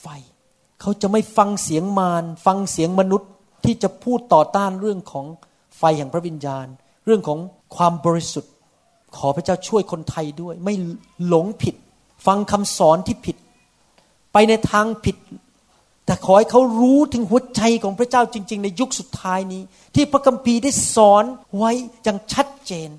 [0.00, 0.06] ไฟ
[0.80, 3.30] เขาจะไม่ฟังเสียงมาร ฟังเสียงมนุษย์
[3.64, 5.26] ที่จะพูดต่อต้านเรื่องของ
[5.78, 6.66] ไฟแห่งพระวิญญาณ
[7.04, 7.38] เรื่องของ
[7.76, 8.52] ความบริสุทธิ์
[9.16, 10.74] ขอพระเจ้าช่วยคนไทยด้วย ไม่
[11.26, 11.74] หลงผิด
[12.26, 13.36] ฟังคำสอนที่ผิด
[14.32, 15.16] ไปในทางผิด
[16.06, 19.62] แต่ขอให้เขารู้ถึงหัวใจของพระเจ้าจริง ๆ ในยุคสุดท้ายนี้
[19.94, 21.24] ที่พระคัมภีร์ได้สอน
[21.56, 21.70] ไว้
[22.04, 22.90] อย่างชัดเจน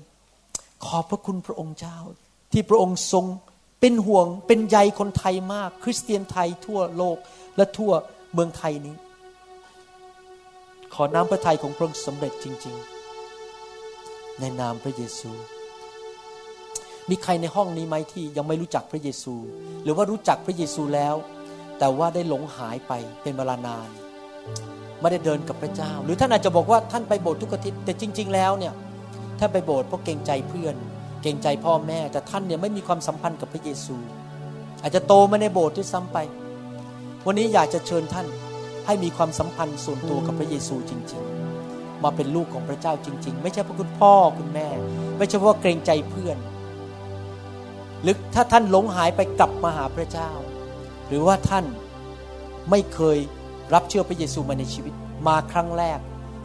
[0.84, 1.98] ขอบพระคุณพระองค์เจ้า
[2.52, 3.24] ที่พระองค์ทรง
[3.80, 7.18] เป็นห่วงเป็นใยคนไทยมาก คริสเตียนไทยทั่วโลก
[7.56, 7.92] และทั่ว
[8.32, 8.96] เมืองไทยนี้
[10.94, 12.76] ขอน้ำพระทัยของพระองค์สำเร็จจริง
[13.58, 15.30] ๆ ในนามพระเยซู
[17.10, 19.34] มีใครในห้องนี้ไหมที่ยังไม่รู้จักพระเยซู
[19.82, 21.14] หรือว่ารู้จักพระเยซูแล้ว
[21.78, 23.88] แต่ว่าได้หลงหายไปเป็นเวลานาน
[25.00, 28.72] ไม่ได้เดินกับพระเจ้า หรือท่านอาจจะบอกว่าท่านไปโบสถ์ทุกอาทิตย์แต่จริง ๆ แล้วเนี่ย
[29.38, 30.74] ท่านไปโบสถ์เพราะเกรงใจเพื่อน
[31.22, 33.96] เกรงใจพ่อแม่ แต่ท่านเนี่ยไม่มีความสัมพันธ์กับพระเยซู
[34.82, 36.18] อาจจะโตมาในโบสถ์ด้วยซ้ำไป
[37.26, 38.26] วันนี้อยากจะเชิญท่าน
[38.86, 41.22] ให้มีความสัมพันธ์ส่วนตัวกับพระเยซูจริง
[41.62, 44.68] ๆ มาเป็นลูกของพระเจ้าจริง ๆ ไม่ใช่เพราะคุณพ่อคุณแม่
[45.18, 46.36] ไม่ใช่เพราะเกรงใจเพื่อน
[48.02, 50.30] หรือถ้าท่านหลงหายไปกลับมาหาพระเจ้า
[51.08, 51.64] หรือว่าท่าน
[52.70, 53.18] ไม่เคย
[53.74, 54.94] รับเชื่อพระเยซูมาในชีวิต
[55.28, 55.98] มาครั้งแรก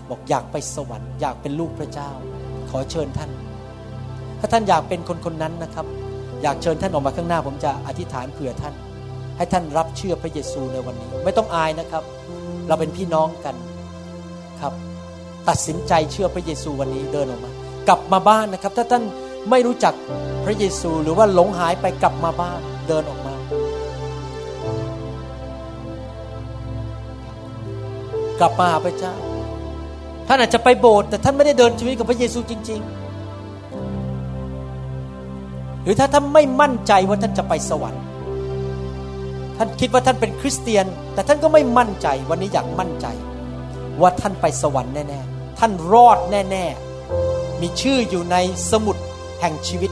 [0.10, 2.10] บอกอยากไปสวรรค์อยากเป็นลูกพระเจ้า
[2.70, 3.32] ขอเชิญท่าน
[4.40, 5.86] ถ้าท่านอยากเป็นคนคนนั้นนะครับ
[6.42, 8.74] อยากเชิญท่านออกมาข้างหน้า ผมจะอธิษฐานเผื่อท่าน
[9.38, 12.04] ให้ท่านรับเชื่อพระเยซูในวันนี้ ไม่ต้องอายนะครับ
[12.68, 13.56] เราเป็นพี่น้องกัน
[14.62, 14.74] ครับ
[15.50, 17.52] ตัดสินใจเชื่อพระเยซูวันนี้เดินออกมา
[17.88, 19.04] กลับมาบ้านนะครับ ถ้าท่าน
[19.50, 19.94] ไม่รู้จัก
[20.46, 23.23] พระเยซูหรือว่าหลงหายไปกลับมาบ้านเดินออก
[28.44, 29.14] กลับมาหาพระเจ้า
[30.28, 33.04] ท่านอาจจะไปโบสถ์แต่ท่านไม่ได้เดินชีวิตกับพระเยซูจริง ๆ
[35.84, 38.04] หรือถ้าท่านไม่มั่นใจว่าท่านจะไปสวรรค์
[39.58, 43.08] ท่านคิดว่าท่านเป็นคริสเตียน แต่ท่านก็ไม่มั่นใจวันนี้อยากมั่นใจ
[44.02, 48.38] ว่าท่านไปสวรรค์แน่ๆท่านรอดแน่ๆมีชื่ออยู่ใน
[48.72, 48.98] สมุด
[49.42, 49.92] แห่งชีวิต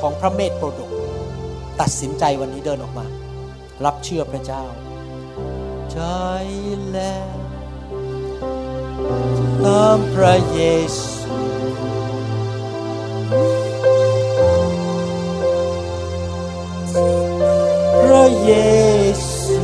[0.00, 0.90] ของพระเมธโปรดก
[1.80, 3.06] ตัดสินใจวันนี้เดินออกมา
[3.84, 4.62] รับเชื่อพระเจ้า
[5.92, 6.00] ใจ
[6.92, 7.47] แล้ว
[9.64, 10.60] ตามพระเย
[10.98, 11.36] ซู
[18.02, 18.52] พระเย
[19.40, 19.60] ซู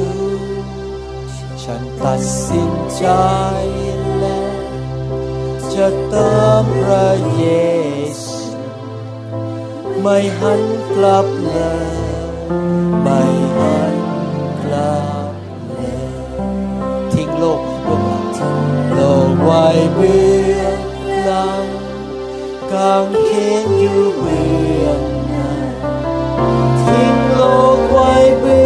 [1.62, 3.06] ฉันตัดสินใจ
[4.18, 4.54] แล้ว
[5.74, 7.46] จะตามพระเย
[8.22, 8.38] ซู
[10.00, 10.62] ไม่หัน
[10.94, 11.86] กลับเลย
[13.02, 13.22] ไม่
[13.56, 13.93] หัน
[19.54, 20.78] กไว้เบื้อง
[21.24, 21.66] หลัง
[22.72, 23.30] กางเข
[23.64, 25.50] นอยู่เบื้องหน้า
[26.84, 27.40] ทิ้งโล
[27.76, 28.64] กไว้เบื้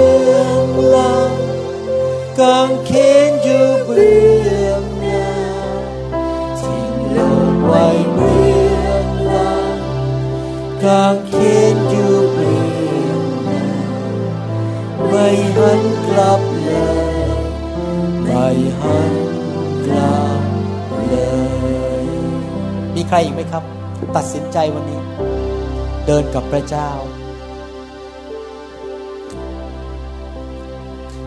[23.08, 23.64] ใครอีกไหมครับ
[24.16, 25.00] ตัดสินใจวันนี้
[26.06, 26.90] เดินกับพระเจ้า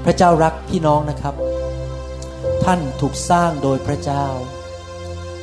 [0.05, 1.35] พระเจ้ารักพี่น้องนะครับ
[2.65, 4.25] ท่านถูกสร้างโดยพระเจ้า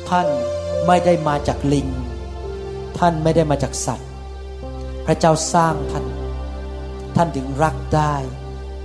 [0.09, 0.27] ท่าน
[0.87, 1.87] ไม่ได้มาจากลิง
[2.99, 4.09] ท่านไม่ได้มาจากสัตว์
[5.05, 6.05] พระเจ้าสร้างท่าน
[7.15, 8.15] ท่านถึงรักได้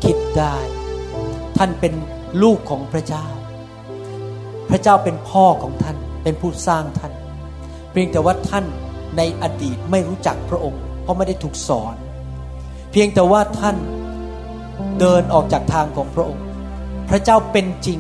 [0.05, 0.57] คิดได้
[1.59, 1.95] ท่านเป็น
[2.43, 3.27] ลูกของพระเจ้า
[4.71, 7.13] พระเจ้าเป็นพ่อของท่าน เป็นผู้สร้างท่าน
[7.95, 8.65] เพียงแต่ว่าท่าน
[9.17, 11.97] ในอดีตไม่รู้จักพระองค์ เพราะไม่ได้ถูกสอน
[12.93, 13.77] เพียงแต่ว่าท่าน
[15.01, 16.45] เดินออกจากทางของพระองค์
[17.11, 17.99] พระเจ้าเป็นจริง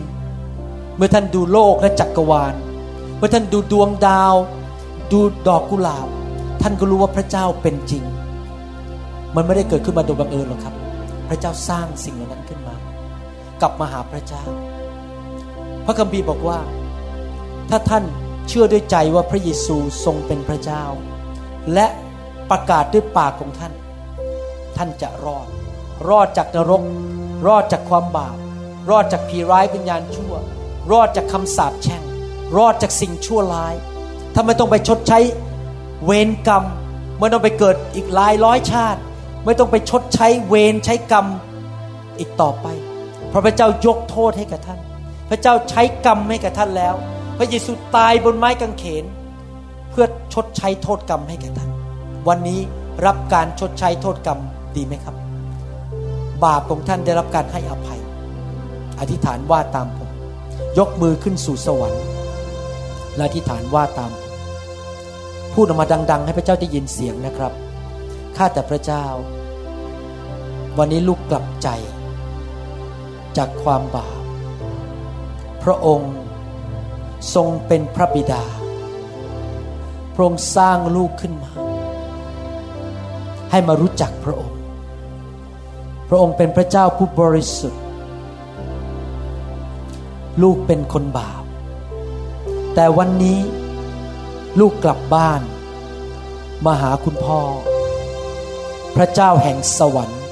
[0.97, 2.55] เมื่อท่านดูโลกและจักกรวาล
[3.17, 4.35] เมื่อท่านดูดวงดาว
[5.13, 6.09] ดูดอกกุหลาบ
[6.63, 8.03] ท่านก็รู้ว่าพระเจ้าเป็นจริง
[9.35, 10.75] มันไม่ได้เกิดขึ้นมาโดยบังเอิญหรอกครับ
[11.29, 12.75] พระเจ้าสร้างสิ่งเหล่านั้นขึ้นมา
[13.61, 14.45] กลับมาหาพระเจ้า
[15.85, 16.59] พระคัมภีร์บอกว่า
[17.71, 18.05] ถ้าท่าน
[18.49, 20.85] เชื่อด้วยใจว่าพระเยซูทรงเป็นพระเจ้า
[21.75, 21.87] และ
[22.51, 23.73] ประกาศด้วยปากของท่าน
[24.77, 25.47] ท่านจะรอด
[26.09, 26.83] รอดจากนรก
[27.47, 28.37] รอดจากความบาป
[28.91, 30.35] รอดจากผีร้ายวิญญาณชั่ว
[30.93, 32.03] รอดจากคำสาปแช่ง
[32.57, 33.75] รอดจากสิ่งชั่วร้าย
[34.35, 35.19] ถ้าไม่ต้องไปชดใช้
[36.05, 36.65] เวรกรรม
[37.19, 39.01] ไม่ต้องไปเกิดอีกหลายร้อยชาติ
[39.45, 41.27] ไม่ต้องไปชดใช้เวรใช้กรรม
[42.19, 42.67] อีกต่อไป
[43.29, 44.81] เพราะพระเจ้ายกโทษให้กับท่าน
[45.31, 46.95] พระเจ้าใช้กรรมให้กับท่านแล้ว
[47.39, 49.05] พระเยซูตายบนไม้กางเขน
[49.91, 51.71] เพื่อชดใช้โทษกรรมให้แก่ท่าน
[52.29, 52.61] วันนี้
[53.07, 54.39] รับการชดใช้โทษกรรม
[54.77, 55.15] ดีไหมครับ
[56.45, 58.01] บาปของท่านได้รับการให้อภัย
[59.01, 60.11] อธิษฐานว่าตามผม
[60.79, 62.05] ยกมือขึ้นสู่สวรรค์
[63.17, 64.13] และอธิษฐานว่าตาม
[65.55, 67.53] พูดออกมาดัง ๆ ให้พระเจ้าได้ยินเสียงนะครับ
[68.37, 69.05] ข้าแต่พระเจ้า
[70.79, 71.69] วันนี้ลูกกลับใจ
[73.37, 74.21] จากความบาป
[75.63, 76.13] พระองค์
[77.35, 78.45] ทรงเป็นพระบิดา
[80.15, 81.53] พระองค์สร้างลูกขึ้นมา
[83.51, 84.59] ให้มารู้จักพระองค์
[86.09, 87.83] พระองค์เป็นพระเจ้าผู้บริสุทธิ์
[90.43, 91.45] ลูกเป็นคนบาป
[92.75, 93.39] แต่วันนี้
[94.61, 95.43] ลูกกลับบ้าน
[96.65, 97.41] มาหาคุณพ่อ
[98.97, 100.23] พระเจ้าแห่งสวรรค์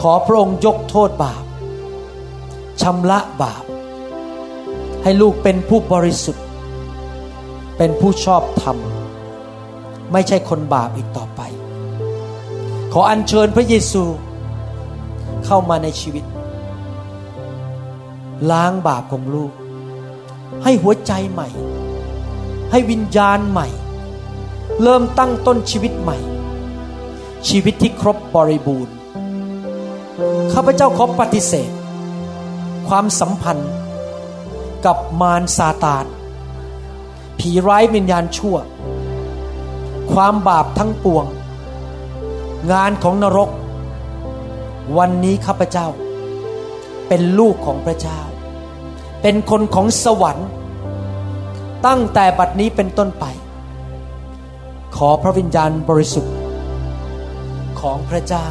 [0.00, 1.44] ขอพระองค์ยกโทษบาป
[2.80, 3.63] ชำระบาป
[5.04, 6.44] ให้ลูกเป็นผู้บริสุทธิ์
[7.78, 8.76] เป็นผู้ชอบธรรม
[10.12, 11.40] ไม่ใช่คนบาปอีกต่อไป
[12.92, 14.04] ขออัญเชิญพระเยซู
[15.46, 16.24] เข้ามาในชีวิต
[18.50, 19.52] ล้างบาปของลูก
[20.64, 21.48] ให้หัวใจใหม่
[22.70, 23.68] ให้วิญญาณใหม่
[24.82, 26.18] เริ่มตั้งต้นชีวิตใหม่
[27.48, 28.94] ชีวิตที่ครบบริบูรณ์
[30.52, 31.70] ข้าพเจ้าขอปฏิเสธ
[32.88, 33.70] ความสัมพันธ์
[34.84, 36.04] กับมารซาตาน
[37.38, 38.56] ผีร้ายวิญญาณชั่ว
[40.12, 41.26] ความบาปทั้งปวง
[42.72, 43.50] งานของนรก
[44.98, 45.86] วันนี้ข้าพเจ้า
[47.08, 48.20] เป็นลูกของพระเจ้า
[49.22, 50.48] เป็นคนของสวรรค์
[51.86, 53.24] ตั้งแต่บัดนี้เป็นต้นไป
[54.96, 56.34] ขอพระวิญญาณบริสุทธิ์
[57.80, 58.48] ของพระเจ้า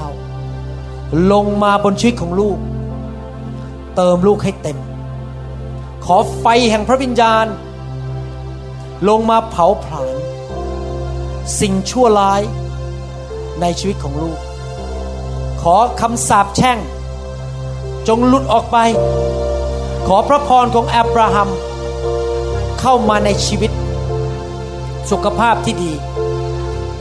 [1.31, 2.57] ลงมาบนชีวิตของลูก
[3.95, 4.77] เติมลูกให้เต็ม
[6.05, 7.45] ขอไฟแห่งพระวิญญาณ
[9.09, 10.15] ลงมาเผาผลาญ
[11.59, 12.41] สิ่งชั่วร้าย
[13.61, 14.39] ในชีวิตของลูก
[15.61, 16.77] ขอคำสาปแช่ง
[18.07, 18.77] จงหลุดออกไป
[20.07, 21.49] ขอพระพรของอับราฮัม
[22.79, 23.71] เข้ามาในชีวิต
[25.11, 25.91] สุขภาพที่ดี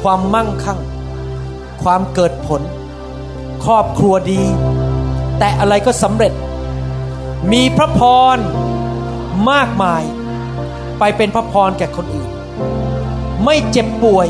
[0.02, 0.80] ความมั่งคั่ง
[1.82, 2.62] ความเกิดผล
[3.64, 4.42] ครอบครัวดี
[5.38, 6.32] แต่อะไรก็สำเร็จ
[7.52, 8.00] มีพระพ
[8.36, 8.38] ร
[9.50, 10.02] มากมาย
[10.98, 12.30] ไปเป็นพระพรแก่คนอื่น
[13.44, 14.28] ไม่เจ็บป่วย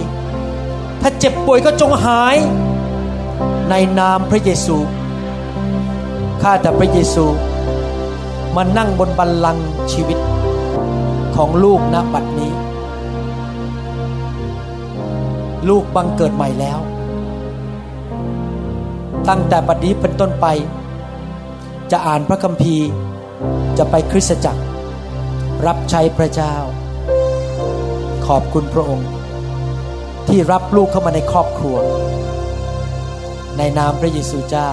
[1.01, 2.37] ถ้าเจ็บป่วยก็จงหาย
[3.71, 4.77] ในนามพระเยซู
[6.43, 7.25] ข้าแต่พระเยซู
[8.57, 10.19] มานั่งบนบัลลังก์ชีวิต
[11.37, 12.53] ของลูกณบัดนี้
[15.69, 16.79] ลูกบังเกิดใหม่แล้ว
[19.29, 20.47] ตั้งแต่บัดนี้เป็นต้นไป
[21.91, 22.89] จะอ่านพระคัมภีร์
[23.79, 24.63] จะไปคริสตจักร
[25.67, 26.55] รับใช้พระเจ้า
[28.27, 29.11] ขอบคุณพระองค์
[30.29, 31.77] ที่รับลูกเข้ามาในครอบครัว
[33.59, 34.71] ในนามพระเยซูเจ้า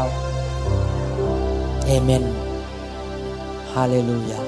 [1.85, 2.23] เอเมน
[3.73, 4.41] ฮาเลลูยา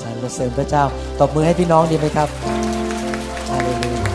[0.00, 0.84] สรรเสริญพระเจ้า
[1.18, 2.28] ตบมือให้พี่น้องดีไหมครับ
[3.50, 4.12] ฮาเลลูยา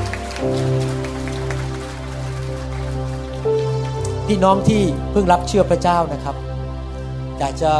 [4.27, 6.35] พี่น้องที่เพิ่งรับเชื่อพระเจ้านะครับ
[7.37, 7.71] อยากจะ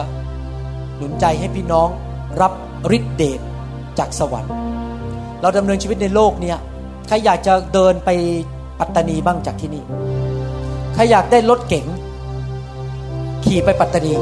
[0.98, 1.90] หนุนใจให้พี่น้อง
[2.42, 2.54] รับ
[2.98, 3.42] ฤทธิเดช
[4.00, 4.54] จากสวรรค์
[5.42, 6.58] เราดำเนินชีวิตในโลกเนี่ย
[7.08, 8.10] ใครอยากจะเดินไป
[8.80, 9.84] ปัตตานีบ้างจากที่นี่
[10.94, 11.86] ใครอยากได้รถเก๋ง
[13.46, 14.14] ขี่ไปปัตตานี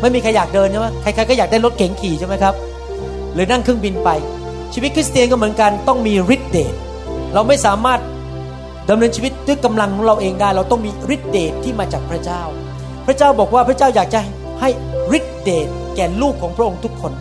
[0.00, 2.54] ไม่มีใครอยากเดินใช่ไหมใครๆก็อยากได้รถเก๋งขี่ใช่ไหมครับ
[3.34, 4.10] หรือนั่งเครื่องบินไป
[4.74, 6.74] ชีวิตคริสเตียนก็เหมือนกันต้องมีฤทธิเดช
[7.34, 8.00] เราไม่สามารถ
[8.90, 12.42] ดำเนินชีวิตด้วยกำลังของเราเองได้ เราต้องมีฤทธิเดชที่มาจากพระเจ้า
[13.06, 14.20] พระเจ้าบอกว่าพระเจ้าอยากจะ
[14.60, 14.68] ให้
[15.18, 17.12] ฤทธิเดชแก่ลูกของพระองค์ทุกคน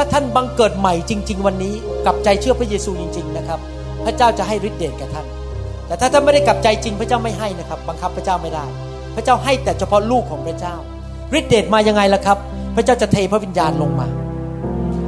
[0.00, 1.74] ถ้าท่านบังเกิดใหม่จริง ๆ วันนี้
[2.04, 3.58] กลับใจเชื่อพระเยซูจริง ๆ นะครับ
[4.04, 5.26] พระเจ้าจะให้ฤทธิเดชแก่ท่าน
[5.86, 8.64] แต่ถ้าท่านไม่ได้กลับใจจริงพระเจ้าไม่ให้นะครับ บังคับพระเจ้าไม่ได้
[9.16, 10.74] พระเจ้าให้แต่เฉพาะลูกของพระเจ้า
[11.38, 12.38] ฤทธิเดชมายังไงล่ะครับ
[12.76, 14.08] พระเจ้าจะเทพระวิญญาณลงมา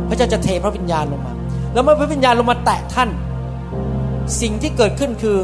[0.08, 1.32] พระเจ้าจะเทพระวิญญาณลงมา
[1.72, 3.08] แล้วเมื่อพระวิญญาณลงมาแตะท่าน
[4.40, 5.36] สิ่งที่เกิดขึ้นคือ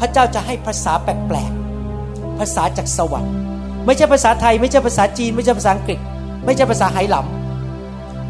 [0.00, 3.34] พระเจ้าจะให้ภาษาแปลกๆภาษาจากสวรรค์
[3.86, 5.98] ไม่ใช่ภาษาไทย ไม่ใช่ภาษาจีน ไม่ใช่ภาษาอังกฤษ
[6.44, 7.43] ไม่ใช่ภาษาไหหลำ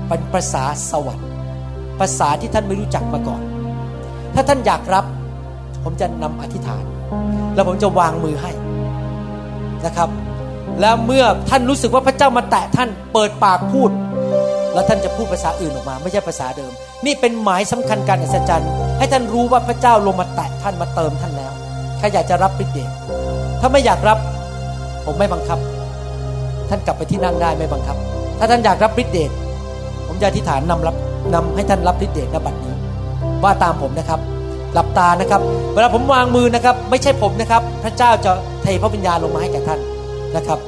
[0.08, 1.28] เป็นภาษาสวรรค์
[2.00, 3.42] ภาษาที่ท่านไม่รู้จักมาก่อน
[4.34, 5.04] ถ้าท่านอยากรับ
[5.84, 6.84] ผมจะนำอธิษฐาน
[7.54, 8.50] แล้วผมจะวางมือให้
[9.86, 10.08] นะครับ
[10.80, 13.90] แล้วเมื่อท่านรู้สึกว่าพระเจ้ามาแตะท่านเปิดปากพูด
[14.74, 16.72] แล้วท่านจะพูดภาษาอื่นออกมา ไม่ใช่ภาษาเดิม
[17.06, 21.52] นี่เป็นหมายสำคัญการอัศจรรย์ ให้ท่านรู้ว่าพระเจ้าลงมาแตะท่านมาเติมท่านแล้ว
[21.98, 22.90] ใครอยากจะรับฤทธิ์เดช
[23.60, 24.18] ถ้าไม่อยากรับ
[25.04, 25.58] ผมไม่บังคับ
[26.68, 27.96] ท่านกลับไปที่นั่งได้ไม่บังคับ
[28.38, 29.30] ถ้าท่านอยากรับฤทธิ์เดช
[30.14, 30.96] ผมจะอธิษฐานนำรับ
[31.34, 32.74] นำให้ท่านรับฤทธิ์เดชณบัดนี้
[33.42, 34.20] ว่าตามผมนะครับ
[34.74, 35.40] หลับตานะครับ
[35.74, 39.80] เวลาผมวางมือนะครับ ไม่ใช่ผมนะครับ พระเจ้าจะเทพระวิญญาณลงมาให้แก่ท่าน
[40.36, 40.58] นะครับ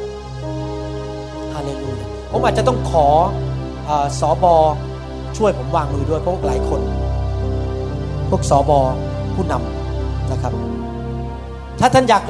[1.53, 3.07] ฮาเลลูยาผมอาจจะต้องขอ
[4.21, 4.55] สอบอ
[5.37, 6.81] ช่วยผมวางมือด้วยเพราะหลายคน
[8.31, 8.79] พวกสอบอ
[9.35, 10.53] ผู้นำนะครับ
[11.81, 12.23] ถ้าท่านอยาก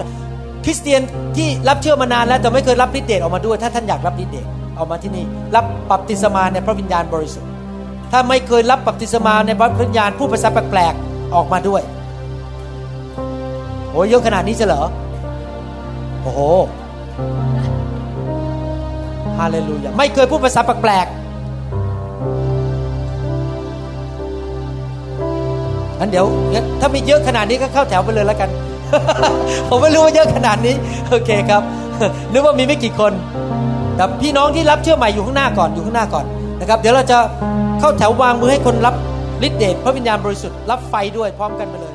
[0.64, 1.00] คริสเตียน
[1.36, 4.46] ที่รับเชื่อมานานแล้วแต่ไม่เคยรับฤทธิ์เดชออกมาด้วย ถ้าท่านอยากรับฤทธิ์เดช
[4.76, 5.24] เอามาที่นี่
[5.54, 7.50] รับบัพติศมาในพระวิญญาณบริสุทธิ์
[8.12, 11.82] ถ้าไม่เคยรับบัพติศมาในพระวิญญาณผู้ภาษาแปลกๆออกมาด้วย
[13.90, 14.82] โอ้ยเยอะขนาดนี้จะเหรอ
[16.22, 16.40] โอ้โห
[19.38, 21.16] ฮาเลลูยาไม่เคยพูดภาษาแปลกๆ
[25.98, 26.26] งั้นเดี๋ยว
[26.80, 28.50] ถ้ามีเยอะขนาดนี้ก็เข้าแถวไปเลยแล้วกัน
[29.68, 30.74] ผมไม่รู้ว่าเยอะขนาดนี้
[31.08, 31.62] โอเคครับ
[32.32, 33.12] นึกว่ามีไม่กี่คน
[33.96, 36.24] แต่พี่น้องที่รับเชื่อใหม่อยู่ข้างหน้าก่อนอยู่ข้างหน้าก่อน
[36.60, 37.18] นะครับ เดี๋ยวเราจะ
[37.80, 38.94] เข้าแถววางมือให้คนรับ
[39.46, 41.94] ฤทธิเดชพระวิญญาณบริสุทธิ์รับไฟด้วยพร้อมกันไปเลย